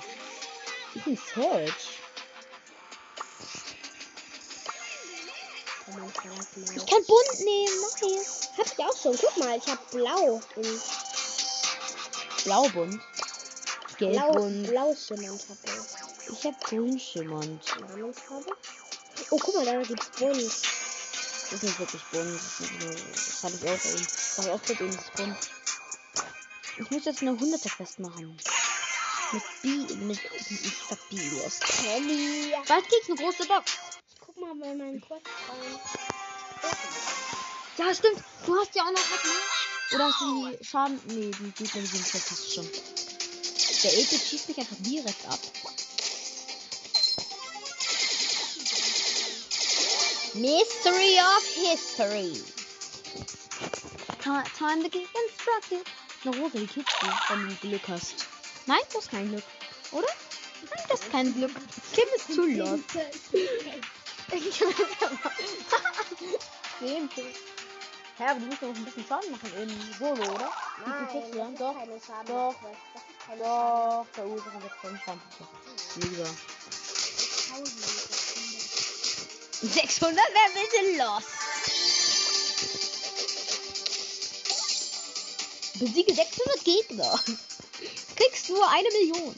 Ich 0.96 1.04
bin 1.04 1.18
Search. 1.18 2.00
Ich 5.88 6.86
kann 6.88 7.06
bunt 7.06 7.40
nehmen, 7.40 7.82
nice. 8.02 8.50
Hab 8.58 8.66
ich 8.66 8.80
auch 8.80 8.98
schon. 8.98 9.18
Guck 9.18 9.38
mal, 9.38 9.58
ich 9.58 9.68
hab 9.68 9.92
blau 9.92 10.42
und 10.56 10.82
Blaubunt. 12.44 13.02
blau, 13.98 14.12
Gelbbunt. 14.12 14.68
blau 14.68 14.96
schimmernd 14.96 15.46
hab 15.50 15.58
ich. 15.64 16.38
Ich 16.38 16.46
hab 16.46 16.60
grünschimmernd. 16.62 17.64
Oh, 19.30 19.38
guck 19.38 19.56
mal, 19.56 19.66
da 19.66 19.82
gibt's 19.84 20.10
bunt. 20.18 20.36
Das 20.36 21.54
ist 21.54 21.64
nicht 21.64 21.80
wirklich 21.80 22.02
bunt. 22.12 22.36
Das, 22.36 22.60
ist 22.60 22.72
nur, 22.82 22.96
das 22.96 23.44
habe 23.44 23.54
ich 23.56 23.70
auch. 23.70 24.02
Das 24.02 24.38
habe 24.38 24.48
ich 24.48 24.54
auch 24.54 24.62
gerade 24.64 24.84
eben, 24.84 24.96
das 24.96 25.06
ist 25.06 25.14
bunt. 25.14 25.65
Ich 26.78 26.92
muss 26.92 27.06
jetzt 27.06 27.22
eine 27.22 27.32
100er 27.32 27.70
Quest 27.70 28.00
machen. 28.00 28.38
Mit 29.32 29.44
B, 29.62 29.68
mit, 29.96 30.20
ich 30.50 30.74
sag 30.90 31.10
B, 31.10 31.16
los. 31.18 31.60
Kelly. 31.60 32.54
Bald 32.68 32.88
kriegst 32.88 33.10
du 33.10 33.14
eine 33.14 33.22
große 33.22 33.46
Box. 33.48 33.72
Guck 34.26 34.38
mal 34.38 34.54
bei 34.56 34.76
meinen 34.76 35.02
Quest 35.02 35.26
rein. 35.50 35.80
Ja, 37.78 37.94
stimmt. 37.94 38.24
Du 38.46 38.56
hast 38.56 38.76
ja 38.76 38.84
auch 38.84 38.92
noch 38.92 39.00
was, 39.00 39.24
ne? 39.24 39.96
Oder 39.96 40.06
hast 40.08 40.22
du 40.22 40.48
die 40.58 40.66
Schaden? 40.66 41.02
Nee, 41.08 41.32
die 41.60 41.66
sind 41.66 41.88
fest, 41.88 42.32
hast 42.32 42.46
du 42.48 42.52
schon. 42.54 42.70
Der 43.84 43.94
Epic 43.94 44.18
schießt 44.30 44.48
mich 44.50 44.58
einfach 44.58 44.76
direkt 44.80 45.26
ab. 45.28 45.40
Mystery 50.34 51.20
of 51.20 51.44
History. 51.56 52.34
Ti- 54.22 54.50
Time 54.58 54.84
to 54.84 54.90
get 54.90 55.08
constructed. 55.14 55.86
Eine 56.26 56.38
Rose, 56.38 56.58
die 56.58 56.68
kriegst 56.68 56.96
du, 57.02 57.08
wenn 57.30 57.48
du 57.48 57.56
Glück 57.56 57.88
hast. 57.88 58.26
Nein, 58.66 58.80
du 58.92 58.98
hast 58.98 59.12
kein 59.12 59.30
Glück. 59.30 59.44
Oder? 59.92 60.08
Nein, 60.62 60.86
das 60.90 61.02
ist 61.02 61.12
kein 61.12 61.34
Glück. 61.34 61.52
Kim 61.94 62.06
ist 62.16 62.34
zu 62.34 62.46
lost. 62.48 62.84
Hä, 68.18 68.24
aber 68.30 68.40
du 68.40 68.46
musst 68.46 68.62
doch 68.62 68.70
noch 68.70 68.76
ein 68.76 68.86
bisschen 68.86 69.06
Schaden 69.08 69.32
machen 69.32 69.52
in 69.58 69.94
Solo, 70.00 70.24
oder? 70.34 70.52
Dann? 70.86 71.06
das 71.06 71.60
Doch, 71.60 71.72
ist 71.72 71.78
keine 71.78 72.02
Schaden. 72.02 72.28
doch. 72.28 72.56
Das 72.62 72.72
ist 72.72 73.28
keine 73.28 73.40
doch, 73.40 74.06
verursachen 74.14 74.62
wir 74.64 74.70
von 74.82 75.00
Schaden. 75.06 75.22
Lieber. 75.98 76.30
600 79.62 80.16
wäre 80.16 80.46
ein 80.46 80.54
bisschen 80.54 80.98
lost. 80.98 81.35
Besiege 85.80 86.14
600 86.14 86.64
Gegner. 86.64 87.20
Kriegst 88.16 88.48
du 88.48 88.62
eine 88.64 88.90
Million. 88.92 89.36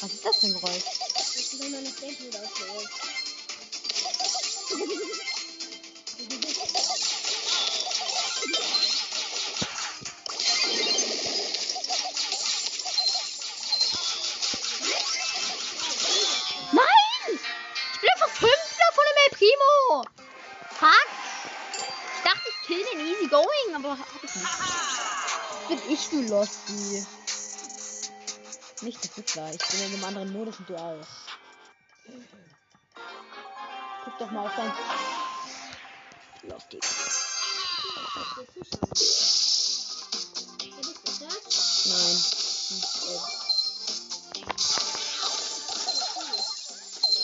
Was 0.00 0.12
ist 0.12 0.24
das 0.24 0.38
für 0.38 0.46
ein 0.46 0.54
Geräusch? 0.54 0.82
Das 1.14 1.36
ist, 1.36 1.60
wenn 1.60 1.70
man 1.70 1.84
das 1.84 1.94
Denklied 1.96 2.36
auswählt. 2.36 2.90
Losty. 26.28 27.06
Nicht 28.82 29.04
das 29.04 29.18
ist 29.18 29.26
klar. 29.26 29.50
Ich 29.52 29.58
bin 29.68 29.80
in 29.80 29.94
einem 29.94 30.04
anderen 30.04 30.32
Modus 30.32 30.58
und 30.58 30.68
du 30.68 30.76
auch. 30.76 31.06
Guck 34.04 34.18
doch 34.18 34.30
mal 34.30 34.46
auf 34.46 34.52
dein 34.56 34.72
Losty. 36.50 36.80
Nein. 41.86 42.24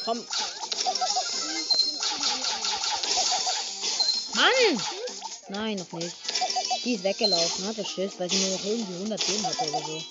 Komm. 0.05 0.27
Mann! 4.35 4.83
Nein, 5.49 5.77
noch 5.77 5.93
nicht. 5.93 6.30
Die 6.85 6.95
ist 6.95 7.05
weggelaufen, 7.05 7.67
hatte 7.67 7.85
Schiss, 7.85 8.13
weil 8.19 8.31
sie 8.31 8.39
nur 8.39 8.57
noch 8.57 8.65
irgendwie 8.65 8.95
100 8.95 9.29
Leben 9.29 9.47
hatte 9.47 9.69
oder 9.69 9.85
so. 9.85 10.03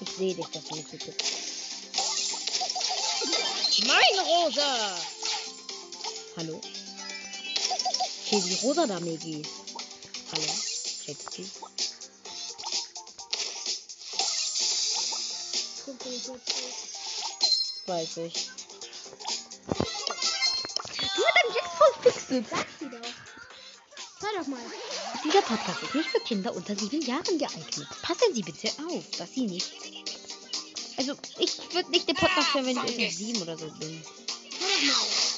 Ich 0.00 0.08
sehe 0.16 0.34
dich, 0.34 0.46
dass 0.46 0.64
du 0.64 0.74
nicht 0.74 0.90
so 0.90 0.96
bist. 0.96 1.22
Meine 3.86 4.22
Rosa! 4.26 4.98
Hallo? 6.36 6.60
Hier 8.24 8.40
die 8.40 8.54
Rosa 8.62 8.86
da, 8.86 8.98
Megi. 8.98 9.42
Hallo? 10.32 10.42
Das 10.42 11.06
jetzt 11.06 11.38
Weiß 17.86 18.16
ich. 18.16 18.50
Du 19.66 21.20
mit 21.20 21.34
deinem 21.36 21.54
Jack 21.54 21.70
voll 21.78 21.94
fixet. 22.02 22.44
Sag 22.50 22.66
sie 22.78 22.88
doch. 22.90 23.29
Hör 24.20 24.38
doch 24.38 24.46
mal. 24.48 24.60
Dieser 25.24 25.40
Podcast 25.40 25.82
ist 25.82 25.94
nicht 25.94 26.10
für 26.10 26.20
Kinder 26.20 26.54
unter 26.54 26.76
sieben 26.76 27.00
Jahren 27.00 27.38
geeignet. 27.38 27.88
Passen 28.02 28.34
Sie 28.34 28.42
bitte 28.42 28.68
auf, 28.86 29.04
dass 29.16 29.32
Sie 29.32 29.46
nicht. 29.46 29.72
Also, 30.98 31.14
ich 31.38 31.58
würde 31.72 31.90
nicht 31.90 32.06
den 32.06 32.16
Podcast 32.16 32.52
hören, 32.52 32.66
wenn 32.66 32.76
ich 32.76 32.84
irgendwie 32.84 33.10
sieben 33.10 33.40
oder 33.40 33.56
so 33.56 33.66
bin. 33.78 34.02
Hör 34.58 34.68
doch 34.68 34.82
mal. 34.82 35.30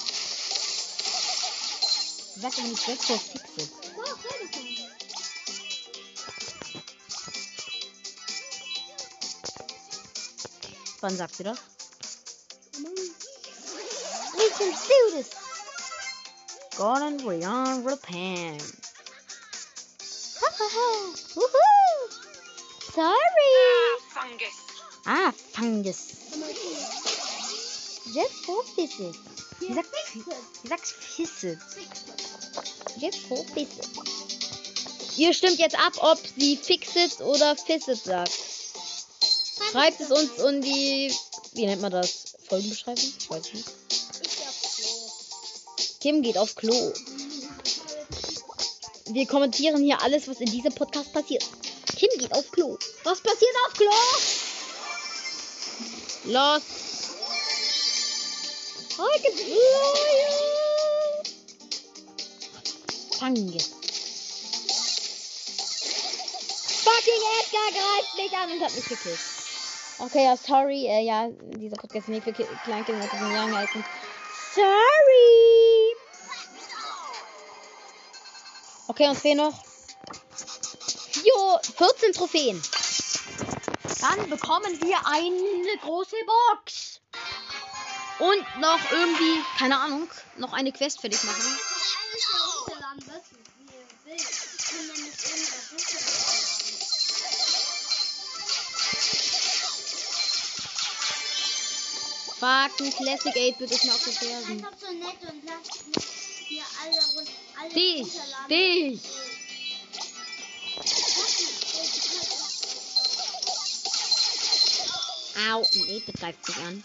Sag 2.41 2.57
doch 2.57 2.65
nicht 2.65 2.87
hör 2.87 2.97
doch 2.97 3.09
mal. 3.09 3.69
Wann 11.03 11.17
sagt 11.17 11.37
sie 11.37 11.43
das? 11.43 11.59
We 14.35 14.49
can 14.57 14.71
do 14.71 15.17
this. 15.17 15.42
Gordon 16.77 17.19
Rion 17.27 17.85
Rapan. 17.87 18.59
Woohoo! 21.35 22.09
Sorry. 22.95 23.53
fungus. 24.13 24.57
Ah, 25.07 25.33
Fungus. 25.53 26.01
Mal 26.39 26.49
hier. 26.49 28.15
Jeff 28.15 28.33
Vorfisse. 28.45 29.13
Sie 29.61 29.67
Hier, 29.67 29.75
sagt, 29.77 29.89
Fixit. 29.95 30.25
sie 30.63 30.69
sagt 30.69 30.87
Fisse. 30.87 31.59
Fixit. 31.75 33.01
Jeff 33.01 33.17
Vorfisse. 33.29 33.83
Ihr 35.17 35.33
stimmt 35.35 35.59
jetzt 35.59 35.77
ab, 35.79 35.93
ob 36.01 36.19
sie 36.37 36.57
Fixit 36.57 37.21
oder 37.21 37.57
Fissit 37.57 38.03
sagt. 38.03 38.33
Schreibt 39.71 40.01
es 40.01 40.11
uns 40.11 40.39
in 40.39 40.61
die, 40.63 41.15
wie 41.53 41.67
nennt 41.67 41.83
man 41.83 41.93
das? 41.93 42.35
Folgenbeschreibung? 42.49 43.13
Ich 43.19 43.31
weiß 43.31 43.53
nicht. 43.53 43.69
Kim 46.03 46.21
geht 46.21 46.37
aufs 46.37 46.57
Klo. 46.57 46.93
Wir 49.11 49.25
kommentieren 49.29 49.85
hier 49.85 50.03
alles, 50.03 50.27
was 50.27 50.41
in 50.41 50.51
diesem 50.51 50.75
Podcast 50.75 51.13
passiert. 51.13 51.45
Kim 51.97 52.09
geht 52.19 52.35
auf 52.35 52.51
Klo. 52.51 52.77
Was 53.05 53.21
passiert 53.21 53.55
auf 53.65 53.75
Klo? 53.75 53.93
Los. 56.25 56.63
You. 58.99 59.55
Fange. 63.21 63.59
Fucking 66.83 67.23
Edgar 67.39 67.71
greift 67.71 68.17
mich 68.17 68.33
an 68.37 68.51
und 68.51 68.61
hat 68.61 68.75
mich 68.75 68.87
gekillt. 68.87 69.21
Okay, 70.01 70.25
ja, 70.25 70.37
sorry. 70.37 70.87
Äh, 70.87 71.05
ja, 71.05 71.29
dieser 71.59 71.77
Podcast 71.77 72.09
ist 72.09 72.09
nicht 72.09 72.25
für 72.25 72.33
Ki 72.33 72.45
Kleinkinder 72.65 73.07
den 73.07 73.33
Jahren 73.33 73.53
geeignet. 73.53 73.85
Sorry. 74.53 75.52
Okay, 78.93 79.09
uns 79.09 79.21
fehlen 79.21 79.39
noch 79.39 79.55
jo, 81.25 81.59
14 81.79 82.13
Trophäen. 82.13 82.63
Dann 84.03 84.29
bekommen 84.29 84.79
wir 84.83 85.07
eine 85.07 85.79
große 85.81 86.17
Box. 86.27 87.01
Und 88.19 88.61
noch 88.61 88.79
irgendwie, 88.91 89.41
keine 89.59 89.81
Ahnung, 89.81 90.11
noch 90.37 90.53
eine 90.53 90.73
Quest 90.73 91.01
für 91.01 91.09
dich 91.09 91.23
machen. 91.25 91.59
Ich 92.17 92.69
runterladen. 92.69 93.03
Fucking 102.41 102.91
Classic 102.93 103.35
8-Bit 103.35 103.71
ist 103.71 103.85
mir 103.85 103.93
auf 103.95 104.03
den 104.05 104.13
Fersen. 104.13 104.53
Einfach 104.65 104.73
so 104.81 104.93
nett 104.93 105.17
und 105.31 105.45
lasst 105.45 105.87
mich 105.87 106.05
hier 106.49 106.65
alle, 106.83 106.97
run- 107.15 107.29
alle 107.52 107.52
Dich, 107.71 108.09
dich. 108.49 109.01
Au, 115.51 115.59
ein 115.59 115.65
8-Bit 115.65 116.21
greift 116.21 116.47
sich 116.47 116.57
an. 116.57 116.85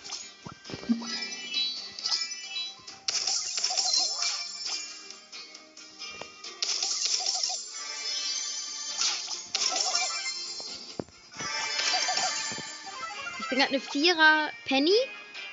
Ich 13.40 13.50
bin 13.50 13.60
gerade 13.60 13.70
eine 13.70 13.80
Vierer 13.80 14.52
Penny 14.66 14.92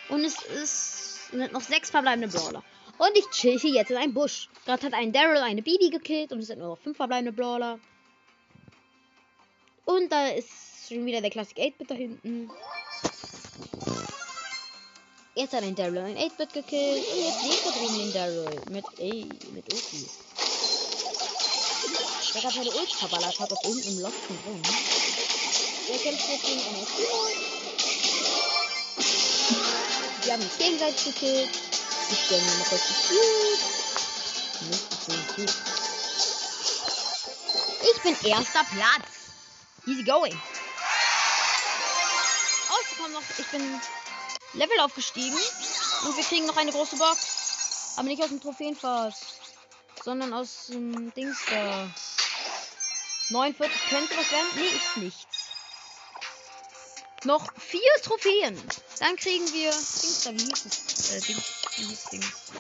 und 0.09 0.25
es 0.25 0.43
ist 0.43 1.05
sind 1.35 1.53
noch 1.53 1.63
sechs 1.63 1.91
verbleibende 1.91 2.29
Brawler. 2.29 2.63
Und 2.99 3.17
ich 3.17 3.29
chill 3.31 3.59
hier 3.59 3.73
jetzt 3.73 3.91
in 3.91 3.97
einem 3.97 4.15
Busch. 4.15 4.49
Gerade 4.65 4.87
hat 4.87 4.95
ein 4.95 5.13
Daryl 5.13 5.39
eine 5.39 5.63
Bibi 5.63 5.91
gekillt 5.91 6.33
und 6.33 6.39
es 6.41 6.47
sind 6.47 6.59
nur 6.61 6.69
noch 6.69 6.79
fünf 6.79 6.97
verbleibende 6.97 7.33
Brawler. 7.33 7.79
Und 9.85 10.11
da 10.11 10.29
ist 10.29 10.49
schon 10.89 11.05
wieder 11.05 11.21
der 11.21 11.31
Classic 11.31 11.57
8-Bit 11.59 11.91
da 11.91 11.95
hinten. 11.95 12.51
Jetzt 15.35 15.53
hat 15.53 15.65
ein 15.65 15.75
Daryl 15.75 15.99
ein 15.99 16.17
8-Bit 16.17 16.53
gekillt. 16.53 17.05
Und 17.13 17.19
jetzt 17.19 17.43
lebt 17.43 17.67
da 17.67 17.71
drüben 17.71 17.99
den 17.99 18.13
Daryl. 18.13 18.61
Mit, 18.71 18.85
ey, 18.99 19.29
mit 19.53 19.73
Ulti. 19.73 20.09
Der 22.35 22.41
gerade 22.41 22.55
seine 22.55 22.71
Ulti 22.71 22.95
verballert 22.97 23.41
hat, 23.41 23.53
aus 23.53 23.65
unten 23.65 23.89
im 23.89 24.01
Loch 24.01 24.13
drin. 24.27 24.63
Der 25.89 25.99
kämpft 25.99 26.29
jetzt 26.31 26.45
gegen 26.45 26.61
einen 26.61 26.87
Timo. 26.87 27.29
Wir 30.23 30.33
haben 30.33 30.43
uns 30.43 30.57
gegenseitig 30.57 31.05
gekillt. 31.05 31.74
Ich 32.11 32.31
mir 32.31 32.41
noch 32.41 32.71
gut. 35.37 35.55
Ich 37.83 38.03
bin 38.03 38.31
erster 38.31 38.65
Platz. 38.65 39.09
Easy 39.87 40.03
going. 40.03 40.41
Ich 42.83 42.97
bekomme 42.97 43.15
noch. 43.15 43.23
Ich 43.39 43.47
bin 43.47 43.81
Level 44.55 44.81
aufgestiegen. 44.81 45.37
Und 46.05 46.17
wir 46.17 46.25
kriegen 46.25 46.47
noch 46.47 46.57
eine 46.57 46.73
große 46.73 46.97
Box. 46.97 47.95
Aber 47.97 48.09
nicht 48.09 48.23
aus 48.23 48.29
dem 48.29 48.41
Trophäenfass. 48.41 49.21
Sondern 50.05 50.33
aus 50.33 50.67
dem 50.69 51.13
Dings 51.15 51.39
da. 51.51 51.89
49 53.31 53.89
könnte 53.89 54.17
was 54.17 54.31
werden? 54.31 54.47
Nee, 54.57 54.69
ist 54.69 54.97
nichts. 54.99 55.49
Noch 57.25 57.51
vier 57.59 57.81
Trophäen. 58.03 58.63
Dann 59.01 59.17
kriegen 59.17 59.51
wir 59.53 59.71
Dings 59.71 60.23
da. 60.25 60.31
Wie 60.33 60.45
hieß 60.45 60.67
es? 60.67 61.13
Äh, 61.13 61.21
Dings. 61.21 61.54
Wie 61.77 61.85
hieß 61.85 62.05
Dings? 62.11 62.53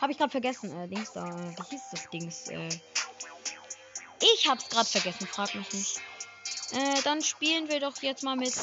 Habe 0.00 0.12
ich 0.12 0.18
gerade 0.18 0.30
vergessen. 0.30 0.76
Äh, 0.78 0.88
Dings 0.88 1.12
da. 1.12 1.24
Wie 1.26 1.70
hieß 1.70 1.82
das 1.90 2.10
Dings? 2.10 2.48
Äh, 2.48 2.68
ich 4.20 4.48
hab's 4.48 4.68
gerade 4.68 4.88
vergessen. 4.88 5.26
Frag 5.26 5.54
mich 5.54 5.72
nicht. 5.72 6.00
Äh, 6.72 7.02
dann 7.02 7.22
spielen 7.22 7.68
wir 7.68 7.80
doch 7.80 8.00
jetzt 8.02 8.22
mal 8.22 8.36
mit 8.36 8.54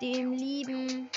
dem 0.00 0.32
lieben. 0.32 1.10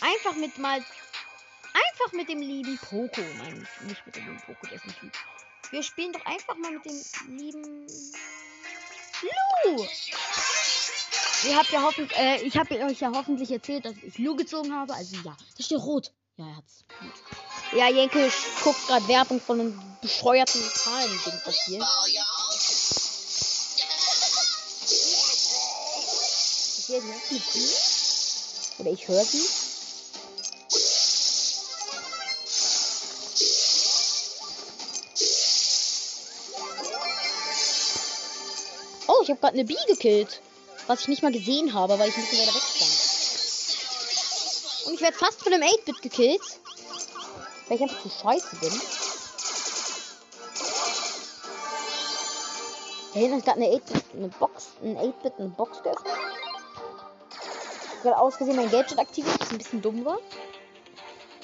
Einfach 0.00 0.34
mit 0.34 0.58
mal. 0.58 0.78
Einfach 0.78 2.12
mit 2.12 2.28
dem 2.28 2.40
lieben 2.40 2.78
Poco. 2.78 3.20
Nein, 3.38 3.68
nicht 3.82 4.06
mit 4.06 4.16
dem 4.16 4.26
lieben 4.26 4.40
Poco, 4.40 4.66
der 4.66 4.76
ist 4.76 4.86
nicht 4.86 5.02
lieb. 5.02 5.12
Wir 5.70 5.82
spielen 5.82 6.12
doch 6.12 6.24
einfach 6.24 6.56
mal 6.56 6.70
mit 6.72 6.84
dem 6.84 7.36
lieben. 7.36 7.86
Lu! 9.22 9.86
Ihr 11.44 11.56
habt 11.56 11.70
ja 11.70 11.82
hoffentlich, 11.82 12.18
äh, 12.18 12.42
ich 12.42 12.56
habe 12.56 12.78
euch 12.84 13.00
ja 13.00 13.12
hoffentlich 13.14 13.50
erzählt, 13.50 13.84
dass 13.84 13.94
ich 14.02 14.18
Lu 14.18 14.36
gezogen 14.36 14.74
habe. 14.74 14.94
Also 14.94 15.16
ja, 15.24 15.36
das 15.56 15.66
steht 15.66 15.78
rot. 15.78 16.12
Ja, 16.36 16.46
er 16.46 16.56
hat's. 16.56 16.84
Gut. 17.00 17.78
Ja, 17.78 17.88
Jenke 17.88 18.30
guckt 18.62 18.86
gerade 18.86 19.06
Werbung 19.08 19.40
von 19.40 19.60
einem 19.60 19.82
bescheuerten 20.00 20.60
Zahlen-Ding 20.60 21.40
das 21.44 21.64
hier. 21.66 21.86
Ich 26.78 26.84
sehe 26.86 27.00
die. 27.54 28.82
Oder 28.82 28.90
ich 28.90 29.08
höre 29.08 29.24
sie. 29.24 29.42
Oh, 39.08 39.22
ich 39.22 39.30
habe 39.30 39.40
gerade 39.40 39.54
eine 39.54 39.64
Bee 39.64 39.76
gekillt. 39.86 40.40
Was 40.86 41.00
ich 41.00 41.08
nicht 41.08 41.22
mal 41.22 41.32
gesehen 41.32 41.74
habe, 41.74 41.98
weil 41.98 42.08
ich 42.08 42.16
ein 42.16 42.22
bisschen 42.22 42.46
weiter 42.46 42.54
weg 42.54 42.62
stand. 42.62 42.92
Und 44.86 44.94
ich 44.94 45.00
werde 45.00 45.16
fast 45.16 45.42
von 45.42 45.52
einem 45.52 45.64
8-Bit 45.64 46.02
gekillt. 46.02 46.40
Weil 47.66 47.76
ich 47.76 47.82
einfach 47.82 48.00
zu 48.02 48.08
scheiße 48.08 48.56
bin. 48.56 48.72
Da 53.12 53.20
hinten 53.20 53.38
ist 53.38 53.44
gerade 53.44 53.60
eine 53.62 53.74
8-Bit, 53.74 54.04
eine 54.14 54.28
Box, 54.28 54.68
ein 54.82 54.96
8-Bit, 54.96 55.32
eine 55.38 55.48
Box 55.48 55.82
geöffnet. 55.82 56.12
Ich 57.98 58.04
habe 58.04 58.18
aus 58.18 58.36
Versehen 58.36 58.54
mein 58.56 58.70
Gadget 58.70 58.98
aktiviert, 59.00 59.40
das 59.40 59.50
ein 59.50 59.58
bisschen 59.58 59.82
dumm 59.82 60.04
war. 60.04 60.18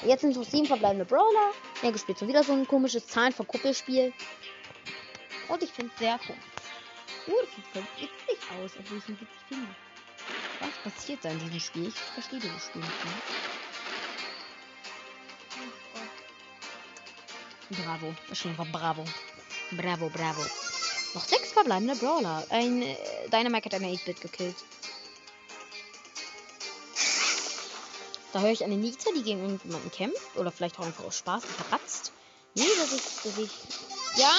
Jetzt 0.04 0.20
sind 0.20 0.36
noch 0.36 0.44
sieben 0.44 0.66
verbleibende 0.66 1.04
Brawler. 1.04 1.50
Ja, 1.82 1.90
gespielt 1.90 2.18
schon 2.18 2.28
wieder 2.28 2.44
so 2.44 2.52
ein 2.52 2.68
komisches 2.68 3.06
Zahlen 3.08 3.32
von 3.32 3.48
Kuppelspiel. 3.48 4.12
Und 5.48 5.62
ich 5.62 5.72
finde 5.72 5.90
es 5.94 5.98
sehr 5.98 6.20
cool. 6.28 6.36
Oh, 7.28 7.40
das 7.40 7.54
sieht 7.54 7.66
voll 7.72 7.86
witzig 7.98 8.38
aus, 8.50 8.72
obwohl 8.78 8.98
ich 8.98 9.08
nicht 9.08 9.20
witzig 9.20 9.40
finde. 9.48 9.68
Was 10.60 10.92
passiert 10.92 11.24
da 11.24 11.30
in 11.30 11.38
diesem 11.38 11.60
Spiel? 11.60 11.88
Ich 11.88 11.94
verstehe 11.94 12.40
dieses 12.40 12.66
Spiel 12.66 12.80
nicht 12.80 13.04
mehr. 13.04 13.14
Bravo. 17.84 18.14
Das 18.28 18.38
steht 18.38 18.50
einfach 18.50 18.70
Bravo. 18.70 19.04
Bravo, 19.72 20.08
bravo. 20.10 20.42
Noch 21.14 21.24
sechs 21.24 21.52
verbleibende 21.52 21.96
Brawler. 21.96 22.44
Ein 22.50 22.82
äh, 22.82 22.96
Dynamite 23.30 23.66
hat 23.66 23.74
eine 23.74 23.88
8-Bit 23.88 24.20
gekillt. 24.20 24.56
Da 28.32 28.40
höre 28.40 28.50
ich 28.50 28.64
eine 28.64 28.76
Nita, 28.76 29.10
die 29.14 29.22
gegen 29.22 29.40
irgendjemanden 29.40 29.90
kämpft. 29.90 30.36
Oder 30.36 30.50
vielleicht 30.50 30.78
auch 30.78 30.86
einfach 30.86 31.04
aus 31.04 31.18
Spaß 31.18 31.44
verratzt. 31.44 32.12
Nee, 32.54 32.64
das 32.78 32.92
ist. 32.92 33.24
Das 33.24 33.38
ich. 33.38 33.50
Ja? 34.16 34.32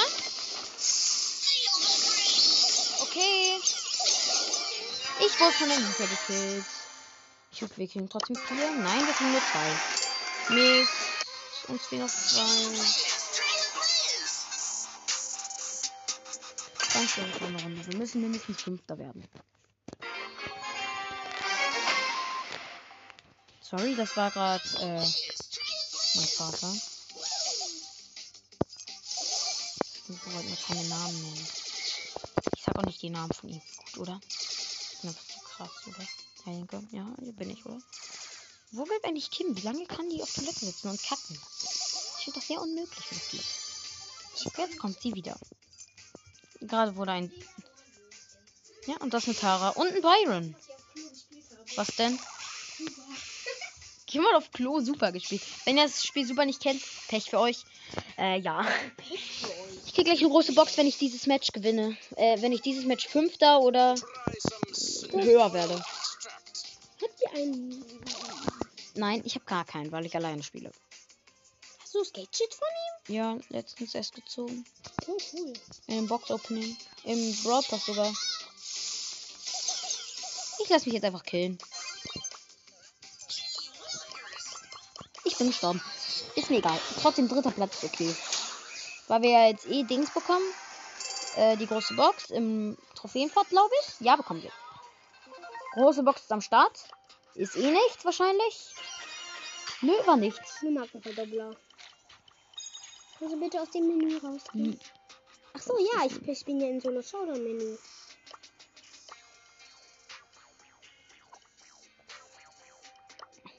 Ich 5.26 5.40
wurde 5.40 5.54
von 5.54 5.70
der 5.70 5.80
Nita 5.80 6.06
gekillt. 6.06 6.66
Ich 7.52 7.62
hoffe, 7.62 7.78
wir 7.78 7.88
kriegen 7.88 8.10
trotzdem 8.10 8.36
vier. 8.36 8.72
Nein, 8.72 9.06
wir 9.06 9.14
kriegen 9.14 9.32
nur 9.32 9.42
zwei. 9.42 10.54
Mist. 10.54 10.92
Uns 11.70 11.86
fehlen 11.86 12.02
noch 12.02 12.10
zwei. 12.10 12.42
Ganz 16.94 17.12
schön 17.12 17.24
eine 17.24 17.64
Runde. 17.64 17.88
Wir 17.88 17.98
müssen 17.98 18.22
mindestens 18.22 18.62
Fünfter 18.62 18.98
werden. 18.98 19.28
Sorry, 23.62 23.96
das 23.96 24.18
war 24.18 24.30
gerade 24.30 24.64
äh, 24.82 25.00
mein 26.16 26.28
Vater. 26.28 26.74
Wir 30.08 30.34
wollten 30.34 30.50
mir 30.50 30.58
keine 30.58 30.84
Namen 30.90 31.22
nennen. 31.22 31.48
Ich 32.56 32.64
sag 32.64 32.78
auch 32.78 32.84
nicht 32.84 33.02
die 33.02 33.10
Namen 33.10 33.32
von 33.32 33.50
ihm. 33.50 33.62
Gut, 33.94 33.98
oder? 34.00 34.20
Einfach 35.04 35.28
zu 35.28 35.40
krass, 35.40 35.72
oder? 35.88 36.08
Ja, 36.92 37.08
hier 37.22 37.34
bin 37.34 37.50
ich, 37.50 37.66
oder? 37.66 37.80
Wo 38.72 38.84
bleibt 38.86 39.06
eigentlich 39.06 39.32
Kim? 39.32 39.56
Wie 39.56 39.62
lange 39.62 39.86
kann 39.86 40.10
die 40.10 40.22
auf 40.22 40.34
Toilette 40.34 40.66
sitzen 40.66 40.90
und 40.90 41.02
kacken? 41.02 41.38
Ich 42.18 42.24
finde 42.26 42.40
das 42.40 42.48
sehr 42.48 42.62
unmöglich, 42.62 43.12
wenn 43.12 43.20
das 43.20 43.30
geht. 43.30 44.58
Jetzt 44.58 44.80
kommt 44.80 45.02
sie 45.02 45.14
wieder. 45.14 45.38
Gerade 46.60 46.96
wurde 46.96 47.12
ein. 47.12 47.32
Ja, 48.88 48.98
und 48.98 49.14
das 49.14 49.24
ist 49.24 49.30
eine 49.30 49.38
Tara. 49.38 49.70
Und 49.70 49.88
ein 49.88 50.02
Byron. 50.02 50.56
Was 51.76 51.88
denn? 51.96 52.20
Geh 54.08 54.20
mal 54.20 54.36
auf 54.36 54.52
Klo, 54.52 54.80
super 54.80 55.12
gespielt. 55.12 55.42
Wenn 55.66 55.78
ihr 55.78 55.84
das 55.84 56.06
Spiel 56.06 56.26
super 56.26 56.46
nicht 56.46 56.62
kennt, 56.62 56.82
Pech 57.08 57.30
für 57.30 57.40
euch. 57.40 57.64
Äh, 58.18 58.40
ja. 58.40 58.66
Ich 59.86 59.94
krieg 59.94 60.06
gleich 60.06 60.20
eine 60.20 60.30
große 60.30 60.54
Box, 60.54 60.78
wenn 60.78 60.88
ich 60.88 60.98
dieses 60.98 61.26
Match 61.26 61.52
gewinne. 61.52 61.98
Äh, 62.16 62.42
wenn 62.42 62.52
ich 62.52 62.62
dieses 62.62 62.86
Match 62.86 63.08
Fünfter 63.08 63.62
oder 63.62 63.96
höher 65.22 65.54
werde. 65.54 65.76
Habt 67.02 67.22
ihr 67.22 67.32
einen. 67.34 67.86
Nein, 68.96 69.22
ich 69.26 69.36
habe 69.36 69.46
gar 69.46 69.66
keinen, 69.66 69.92
weil 69.92 70.06
ich 70.06 70.16
alleine 70.16 70.44
spiele. 70.44 70.72
Hast 71.82 71.94
du 71.96 72.00
das 72.00 72.14
Gadget 72.14 72.54
von 72.54 72.68
ihm? 72.68 73.16
Ja, 73.16 73.38
letztens 73.50 73.94
erst 73.94 74.16
gezogen. 74.16 74.66
Oh, 75.08 75.18
cool. 75.34 75.54
Im 75.88 76.08
Box 76.08 76.32
Opening. 76.32 76.78
Im 77.04 77.36
Pass 77.44 77.86
sogar. 77.86 78.12
Ich 80.64 80.70
lasse 80.70 80.86
mich 80.86 80.94
jetzt 80.94 81.04
einfach 81.04 81.24
killen. 81.24 81.58
Ich 85.26 85.38
bin 85.38 85.48
gestorben. 85.48 85.82
Ist 86.36 86.50
mir 86.50 86.58
egal. 86.58 86.80
Trotzdem 87.02 87.28
dritter 87.28 87.52
Platz 87.52 87.76
ist 87.76 87.84
okay. 87.84 88.16
Weil 89.08 89.22
wir 89.22 89.30
ja 89.30 89.48
jetzt 89.48 89.66
eh 89.68 89.84
Dings 89.84 90.12
bekommen. 90.12 90.46
Äh, 91.36 91.58
die 91.58 91.68
große 91.68 91.96
Box 91.96 92.30
im 92.30 92.78
Trophäenfahrt, 92.96 93.50
glaube 93.50 93.74
ich. 93.82 94.06
Ja, 94.06 94.16
bekommen 94.16 94.42
wir. 94.42 94.52
Große 95.74 96.04
Box 96.04 96.22
ist 96.22 96.32
am 96.32 96.42
Start. 96.42 96.88
Ist 97.34 97.56
eh 97.56 97.72
nichts 97.72 98.06
wahrscheinlich. 98.06 98.76
Nö, 99.82 99.94
war 100.06 100.18
nichts. 100.18 100.62
Nur 100.62 100.74
Markenverdoppler. 100.74 101.56
Du 103.20 103.40
bitte 103.40 103.60
aus 103.60 103.72
dem 103.72 103.88
Menü 103.88 104.18
rausgehen? 104.18 104.74
Hm. 104.74 104.80
Ach 105.54 105.62
so, 105.62 105.78
ja, 105.80 106.06
ich, 106.06 106.28
ich 106.28 106.46
bin 106.46 106.60
ja 106.60 106.68
in 106.68 106.80
so 106.80 106.90
einer 106.90 107.02
Showdown-Menü. 107.02 107.78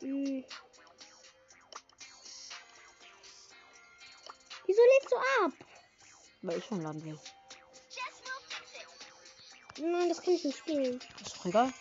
Hm. 0.01 0.45
Wieso 4.67 4.83
lädst 4.83 5.13
du 5.13 5.17
ab? 5.17 5.53
Weil 6.43 6.59
ich 6.59 6.65
schon 6.65 6.83
laden 6.83 7.05
will. 7.05 7.19
Nein, 9.81 10.09
das 10.09 10.23
kann 10.23 10.35
ich 10.35 10.45
nicht 10.45 10.59
spielen. 10.59 11.01
Ist 11.21 11.37
doch 11.37 11.47
egal. 11.47 11.73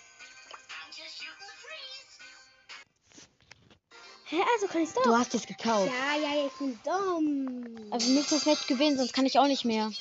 Hä, 4.33 4.41
also 4.55 4.65
kann 4.67 4.81
ich 4.81 4.89
doch. 4.89 5.03
Du 5.03 5.15
hast 5.15 5.35
es 5.35 5.45
gekauft. 5.45 5.91
Ja, 5.91 6.15
ja, 6.15 6.47
ich 6.47 6.53
bin 6.53 6.79
dumm. 6.83 7.91
Also 7.91 8.07
wir 8.07 8.15
müssen 8.15 8.33
das 8.33 8.47
Match 8.47 8.65
gewinnen, 8.65 8.97
sonst 8.97 9.13
kann 9.13 9.27
ich 9.27 9.37
auch 9.37 9.45
nicht 9.45 9.63
mehr. 9.63 9.91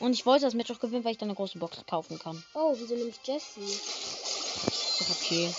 Und 0.00 0.14
ich 0.14 0.24
wollte 0.24 0.46
das 0.46 0.54
Match 0.54 0.70
auch 0.70 0.80
gewinnen, 0.80 1.04
weil 1.04 1.12
ich 1.12 1.18
dann 1.18 1.28
eine 1.28 1.36
große 1.36 1.58
Box 1.58 1.76
kaufen 1.86 2.18
kann. 2.18 2.42
Oh, 2.54 2.74
wieso 2.74 2.94
nehme 2.94 3.10
ich 3.10 3.20
Jesse? 3.22 3.60
Ist 3.60 5.00
doch 5.00 5.10
okay. 5.10 5.54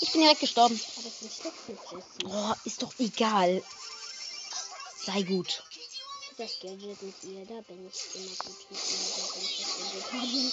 Ich 0.00 0.10
bin 0.10 0.22
direkt 0.22 0.40
gestorben. 0.40 0.80
Aber 0.96 1.06
ich 1.06 1.20
bin 1.20 1.30
schlecht 1.30 1.68
mit 1.68 1.78
Jesse. 1.92 2.26
Oh, 2.26 2.52
ist 2.64 2.82
doch 2.82 2.92
egal. 2.98 3.62
Sei 5.06 5.22
gut. 5.22 5.62
Das 6.36 6.58
Gadget 6.60 7.00
mit 7.00 7.14
ihr, 7.22 7.46
da 7.46 7.60
bin 7.60 7.88
ich 7.88 8.14
immer 8.16 8.34
gut 8.44 8.56
mit 8.70 8.80
ihr. 8.90 8.98
Da 9.16 9.22
bin 9.34 9.42
ich 9.44 9.56
das 9.56 9.70
Gadget 9.78 10.12
haben. 10.12 10.52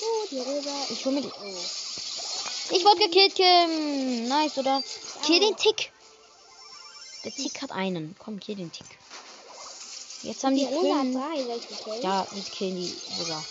Oh, 0.00 0.26
die 0.28 0.38
Rosa. 0.38 0.86
Ich 0.90 1.04
hol 1.04 1.12
mir 1.12 1.22
die. 1.22 1.28
Oh. 1.28 1.54
Ich 2.70 2.84
wurde 2.84 2.98
gekillt, 2.98 3.34
Kim. 3.34 4.28
Nice, 4.28 4.58
oder? 4.58 4.82
Kill 5.24 5.40
den 5.40 5.56
Tick. 5.56 5.92
Der 7.24 7.32
Tick 7.32 7.62
hat 7.62 7.72
einen. 7.72 8.14
Komm, 8.18 8.40
kill 8.40 8.56
den 8.56 8.72
Tick. 8.72 8.86
Jetzt 10.22 10.42
haben 10.44 10.56
die 10.56 10.66
Die 10.66 10.72
Kim. 10.72 11.12
drei, 11.14 11.42
die? 11.42 12.02
Ja, 12.02 12.26
wir 12.30 12.42
killen 12.42 12.76
die 12.76 12.94
Rosa. 13.18 13.44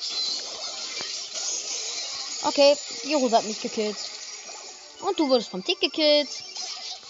Okay, 2.44 2.78
die 3.04 3.14
Rosa 3.14 3.38
hat 3.38 3.46
mich 3.46 3.62
gekillt. 3.62 3.98
Und 5.02 5.20
du 5.20 5.30
wurdest 5.30 5.50
vom 5.50 5.64
Tick 5.64 5.80
gekillt. 5.80 6.30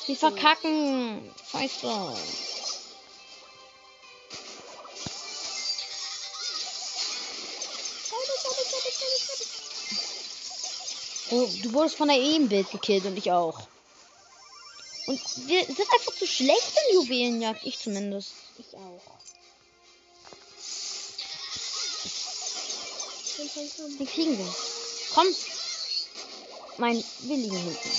Wir 0.05 0.15
verkacken. 0.15 1.31
Scheiße. 1.51 2.15
Oh, 11.35 11.49
du 11.63 11.73
wurdest 11.73 11.97
von 11.97 12.07
der 12.07 12.17
Ebenbild 12.17 12.71
gekillt 12.71 13.03
und 13.03 13.17
ich 13.17 13.29
auch. 13.29 13.67
Und 15.05 15.19
wir 15.47 15.65
sind 15.65 15.79
einfach 15.79 16.15
zu 16.15 16.25
schlecht 16.25 16.73
in 16.89 16.95
Juwelenjagd. 16.95 17.65
Ich 17.65 17.77
zumindest. 17.77 18.31
Ich 18.57 18.73
auch. 18.73 19.01
Den 23.99 24.07
kriegen 24.07 24.37
wir. 24.37 24.55
Komm. 25.13 25.27
Nein, 26.77 27.03
wir 27.19 27.35
liegen 27.35 27.57
hinten. 27.57 27.91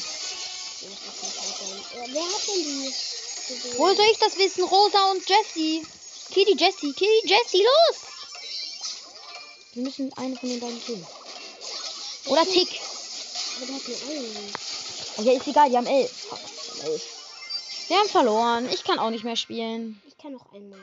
Wer 2.13 2.23
hat 2.23 2.49
denn 2.49 2.65
die? 2.65 2.95
Woher 3.77 3.97
soll 3.97 4.07
ich 4.11 4.19
das 4.19 4.39
wissen? 4.39 4.65
Rosa 4.65 5.11
und 5.11 5.29
Jessie. 5.29 5.87
Kill 6.31 6.47
die 6.47 6.57
Jessie. 6.57 6.93
Kill 6.95 7.21
die 7.23 7.29
Jessie. 7.29 7.63
Los. 7.63 7.97
Wir 9.75 9.83
müssen 9.83 10.13
eine 10.15 10.37
von 10.37 10.49
den 10.49 10.61
beiden 10.61 10.83
killen. 10.83 11.07
Oder 12.27 12.47
Tick. 12.47 12.81
Aber 13.57 13.67
der 13.67 13.75
hat 13.77 13.89
nur 13.89 14.11
einen. 14.11 15.27
Ja, 15.27 15.33
ist 15.33 15.47
egal. 15.47 15.71
Die 15.71 15.77
haben 15.77 15.87
elf. 15.87 16.83
Elf. 16.85 17.27
Wir 17.89 17.99
haben 17.99 18.09
verloren. 18.09 18.69
Ich 18.71 18.85
kann 18.85 18.99
auch 18.99 19.11
nicht 19.11 19.25
mehr 19.25 19.37
spielen. 19.37 20.03
Ich 20.07 20.19
kann 20.19 20.33
noch 20.33 20.53
einmal. 20.53 20.79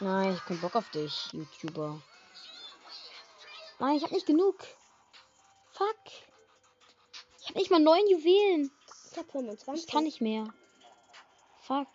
Nein, 0.00 0.32
ich 0.32 0.38
hab 0.40 0.46
keinen 0.46 0.60
Bock 0.60 0.74
auf 0.76 0.88
dich, 0.90 1.28
YouTuber. 1.32 2.00
Nein, 3.78 3.96
ich 3.96 4.02
hab 4.02 4.12
nicht 4.12 4.26
genug. 4.26 4.56
Fuck. 5.72 5.96
Ich 7.40 7.48
hab 7.48 7.56
nicht 7.56 7.70
mal 7.70 7.80
neun 7.80 8.06
Juwelen. 8.08 8.70
Ich 9.10 9.18
hab 9.18 9.30
25. 9.30 9.84
Ich 9.84 9.90
kann 9.92 10.04
nicht 10.04 10.20
mehr. 10.20 10.52
Fuck. 11.60 11.88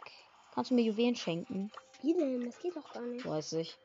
Kannst 0.53 0.71
du 0.71 0.75
mir 0.75 0.83
Juwelen 0.83 1.15
schenken? 1.15 1.71
Wie 2.01 2.13
denn? 2.13 2.45
Das 2.45 2.59
geht 2.59 2.75
doch 2.75 2.93
gar 2.93 3.03
nicht. 3.03 3.25
Weiß 3.25 3.53
ich. 3.53 3.75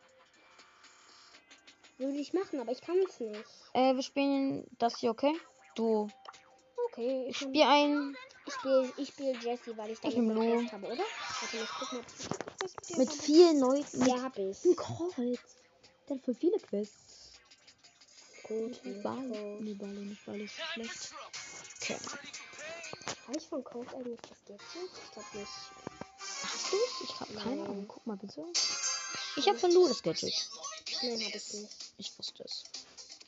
Würde 2.03 2.18
ich 2.18 2.32
machen, 2.32 2.59
aber 2.59 2.72
ich 2.72 2.80
kann 2.80 2.96
es 3.09 3.20
nicht. 3.20 3.44
Äh, 3.74 3.94
wir 3.94 4.03
spielen 4.03 4.66
das 4.78 4.98
hier, 4.98 5.11
okay? 5.12 5.32
Du. 5.76 6.09
Okay, 6.88 7.26
Ich 7.28 7.30
ich 7.30 7.36
spiel 7.36 7.62
ein 7.62 8.16
Ich 8.44 8.55
spiele 8.55 8.92
ich 8.96 9.09
spiel 9.09 9.36
Jesse, 9.40 9.76
weil 9.76 9.92
ich 9.92 10.03
Lo. 10.03 10.59
Quest 10.59 10.72
habe, 10.72 10.86
oder? 10.86 11.05
Warte 11.40 11.57
mal, 11.57 11.62
ich 11.62 11.70
guck 11.78 11.92
mal, 11.92 12.03
ich 12.88 12.96
mit 12.96 13.09
habe. 13.09 13.22
vielen 13.22 13.61
Leuten. 13.61 14.07
Ja, 14.07 14.22
hab 14.22 14.36
ich. 14.36 14.64
Ein 14.64 14.74
Colt. 14.76 15.40
Dann 16.09 16.20
für 16.20 16.34
viele 16.34 16.59
Quests. 16.59 17.30
Gut. 18.42 18.80
Ball. 19.05 19.28
Code. 19.28 19.59
Nee, 19.61 19.74
Ball 19.74 19.88
nicht, 19.90 20.26
Ball 20.26 20.40
ist 20.40 20.55
schlecht. 20.55 21.14
Okay. 21.80 21.96
Habe 23.28 23.38
ich 23.38 23.46
von 23.46 23.62
Code 23.62 23.88
eigentlich 23.94 24.20
das 24.28 24.44
Gadget? 24.44 24.90
Ich 25.05 25.12
glaube 25.12 25.38
nicht. 25.38 25.53
Hast 26.18 26.72
du's? 26.72 27.00
Ich 27.05 27.20
hab 27.20 27.28
keine. 27.44 27.62
Ahnung. 27.62 27.84
Guck 27.86 28.07
mal 28.07 28.16
bitte. 28.16 28.44
Ich 29.36 29.48
hab 29.48 29.57
von 29.59 29.72
Lu 29.72 29.86
das 29.86 30.03
Gadget. 30.03 30.34
Nein, 31.03 31.12
habe 31.12 31.36
ich 31.36 31.53
nicht. 31.55 31.91
Ich 32.03 32.18
wusste 32.18 32.42
es. 32.42 32.64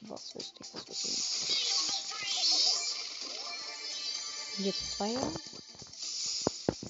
Was 0.00 0.34
wusste 0.34 0.60
ich? 0.60 0.74
Was 0.74 0.88
wusste 0.88 1.08
ich? 4.58 4.66
Jetzt 4.66 4.96
zwei 4.96 5.10
Jahre? 5.10 5.32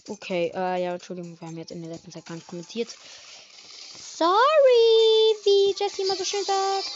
Okay, 0.09 0.51
äh, 0.55 0.83
ja, 0.83 0.95
Entschuldigung, 0.95 1.39
wir 1.39 1.47
haben 1.47 1.59
jetzt 1.59 1.73
in 1.73 1.83
der 1.83 1.91
letzten 1.93 2.11
Zeit 2.11 2.25
gar 2.25 2.37
nicht 2.37 2.47
kommentiert. 2.47 2.89
Sorry, 4.17 4.33
wie 5.45 5.75
Jessie 5.79 6.03
immer 6.03 6.17
so 6.17 6.25
schön 6.25 6.43
sagt. 6.47 6.91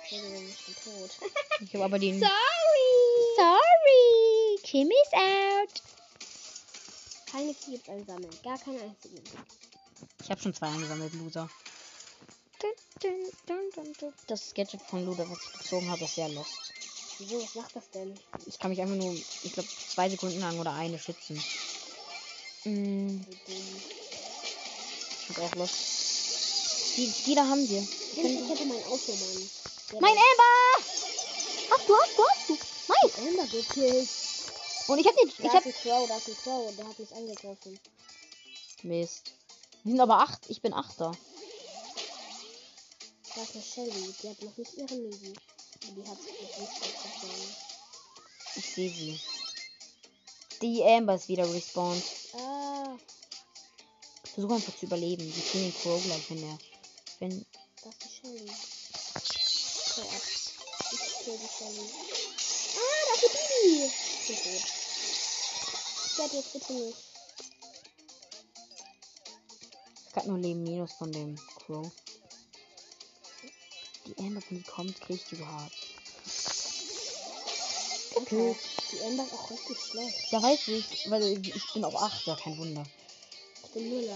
Entschuldigung, 0.00 0.48
ich 0.48 0.64
bin 0.64 0.74
tot. 0.76 1.10
Ich 1.60 1.74
habe 1.74 1.84
aber 1.84 1.98
den. 1.98 2.18
Sorry! 2.18 2.30
Sorry, 3.36 4.58
Kim 4.62 4.88
is 4.88 5.12
out. 5.12 5.82
Keine 7.30 7.52
Cubes 7.52 7.86
einsammeln. 7.86 8.34
Gar 8.42 8.56
keine 8.56 8.80
einzigen. 8.80 9.22
Ich 10.22 10.30
habe 10.30 10.40
schon 10.40 10.54
zwei 10.54 10.68
eingesammelt, 10.68 11.12
Loser. 11.12 11.50
Das 14.26 14.54
Gadget 14.54 14.80
von 14.82 15.04
Luda, 15.04 15.28
was 15.28 15.38
ich 15.42 15.58
gezogen 15.58 15.90
habe, 15.90 16.04
ist 16.04 16.14
sehr 16.14 16.28
lost. 16.30 16.72
Wieso? 17.18 17.42
Was 17.42 17.54
macht 17.54 17.76
das 17.76 17.90
denn? 17.90 18.18
Ich 18.46 18.58
kann 18.58 18.70
mich 18.70 18.80
einfach 18.80 18.96
nur, 18.96 19.12
ich 19.12 19.52
glaube, 19.52 19.68
zwei 19.68 20.08
Sekunden 20.08 20.40
lang 20.40 20.58
oder 20.58 20.72
eine 20.72 20.98
schützen. 20.98 21.36
Mm, 22.64 23.20
dumm. 23.20 23.82
ist 25.28 25.38
auch 25.38 25.54
lost. 25.54 26.96
Die, 26.96 27.12
die 27.26 27.34
da 27.34 27.46
haben 27.46 27.68
wir. 27.68 27.80
Ich, 27.80 28.18
ich 28.18 28.48
hätte 28.48 28.64
mein 28.64 28.82
Auto, 28.84 29.12
Mann. 29.12 29.50
Der 29.92 30.00
Mein 30.00 30.12
Amber! 30.12 30.84
Hast 31.70 31.88
du, 31.88 31.96
hast 31.96 32.18
du, 32.18 32.22
hast 32.28 32.48
du. 32.48 32.52
Nice. 32.54 33.18
Amber 33.18 33.46
gekillt. 33.46 34.08
Und 34.88 34.98
ich 34.98 35.06
hab 35.06 35.16
den, 35.16 35.28
Da 35.28 35.44
ich 35.44 35.50
hab... 35.50 35.66
ein 35.66 35.72
Crow, 35.72 36.08
da 36.08 36.16
ist 36.16 36.28
ein 36.28 36.36
Crow. 36.42 36.76
Der 36.76 36.88
hat 36.88 36.98
mich 36.98 37.14
angegriffen. 37.14 37.78
Mist. 38.82 39.34
Die 39.84 39.90
sind 39.90 40.00
aber 40.00 40.20
acht, 40.20 40.48
ich 40.48 40.62
bin 40.62 40.72
achter. 40.72 41.12
Da 43.36 43.42
ist 43.42 43.54
eine 43.54 43.62
Shelly. 43.62 44.14
Die 44.22 44.30
hat 44.30 44.42
noch 44.42 44.56
nicht 44.56 44.74
ihre 44.78 44.94
Misi. 44.94 45.34
Die 45.82 46.08
hat 46.08 46.22
sich 46.22 46.32
jetzt 46.40 46.58
nicht 46.58 47.02
gefunden. 47.02 47.56
Ich 48.54 48.64
sehe 48.64 48.90
sie. 48.90 49.20
Die 50.62 50.82
Amber 50.82 51.16
ist 51.16 51.28
wieder 51.28 51.52
respawned. 51.52 52.02
Ah, 52.32 52.96
Versuche 54.32 54.54
einfach 54.54 54.74
zu 54.78 54.86
überleben. 54.86 55.30
Die 55.30 55.40
kriegen 55.42 55.64
den 55.64 55.74
Crow 55.82 56.02
gleich, 56.02 56.30
wenn 56.30 56.40
der... 56.40 56.58
Wenn... 57.18 57.46
das 57.84 57.94
ist 57.94 58.02
die 58.04 58.26
Shelly. 58.26 58.50
So 59.94 60.00
ab. 60.00 60.22
Ich 60.92 61.24
kill 61.24 61.38
die 61.38 61.48
Shelly. 61.58 61.90
Ah, 62.78 63.00
da 63.06 63.12
ist 63.12 63.22
die 63.22 63.28
Bibi. 63.36 63.84
Ich 63.84 64.26
bin 64.28 64.36
tot. 64.36 64.64
Ich 66.06 66.18
werde 66.18 66.36
jetzt 66.36 66.52
bitte 66.54 66.72
nicht. 66.72 66.98
Ich 70.08 70.16
hab 70.16 70.26
nur 70.26 70.38
Leben 70.38 70.62
minus 70.62 70.92
von 70.94 71.12
dem 71.12 71.36
Crow. 71.58 71.92
Die 74.06 74.16
Amber, 74.18 74.40
kommt, 74.66 74.96
so 75.08 75.46
hart. 75.46 75.72
Okay. 78.14 78.56
Die 78.92 78.98
Ember 78.98 79.24
ist 79.24 79.32
auch 79.32 79.50
richtig 79.50 79.76
schlecht. 79.78 80.32
Ja, 80.32 80.42
weiß 80.42 80.68
ich, 80.68 81.10
weil 81.10 81.22
ich 81.22 81.72
bin 81.74 81.84
auf 81.84 81.96
8, 81.96 82.26
ja, 82.26 82.36
kein 82.36 82.56
Wunder. 82.56 82.86
Ich 83.64 83.70
bin 83.72 83.90
Nuller. 83.90 84.14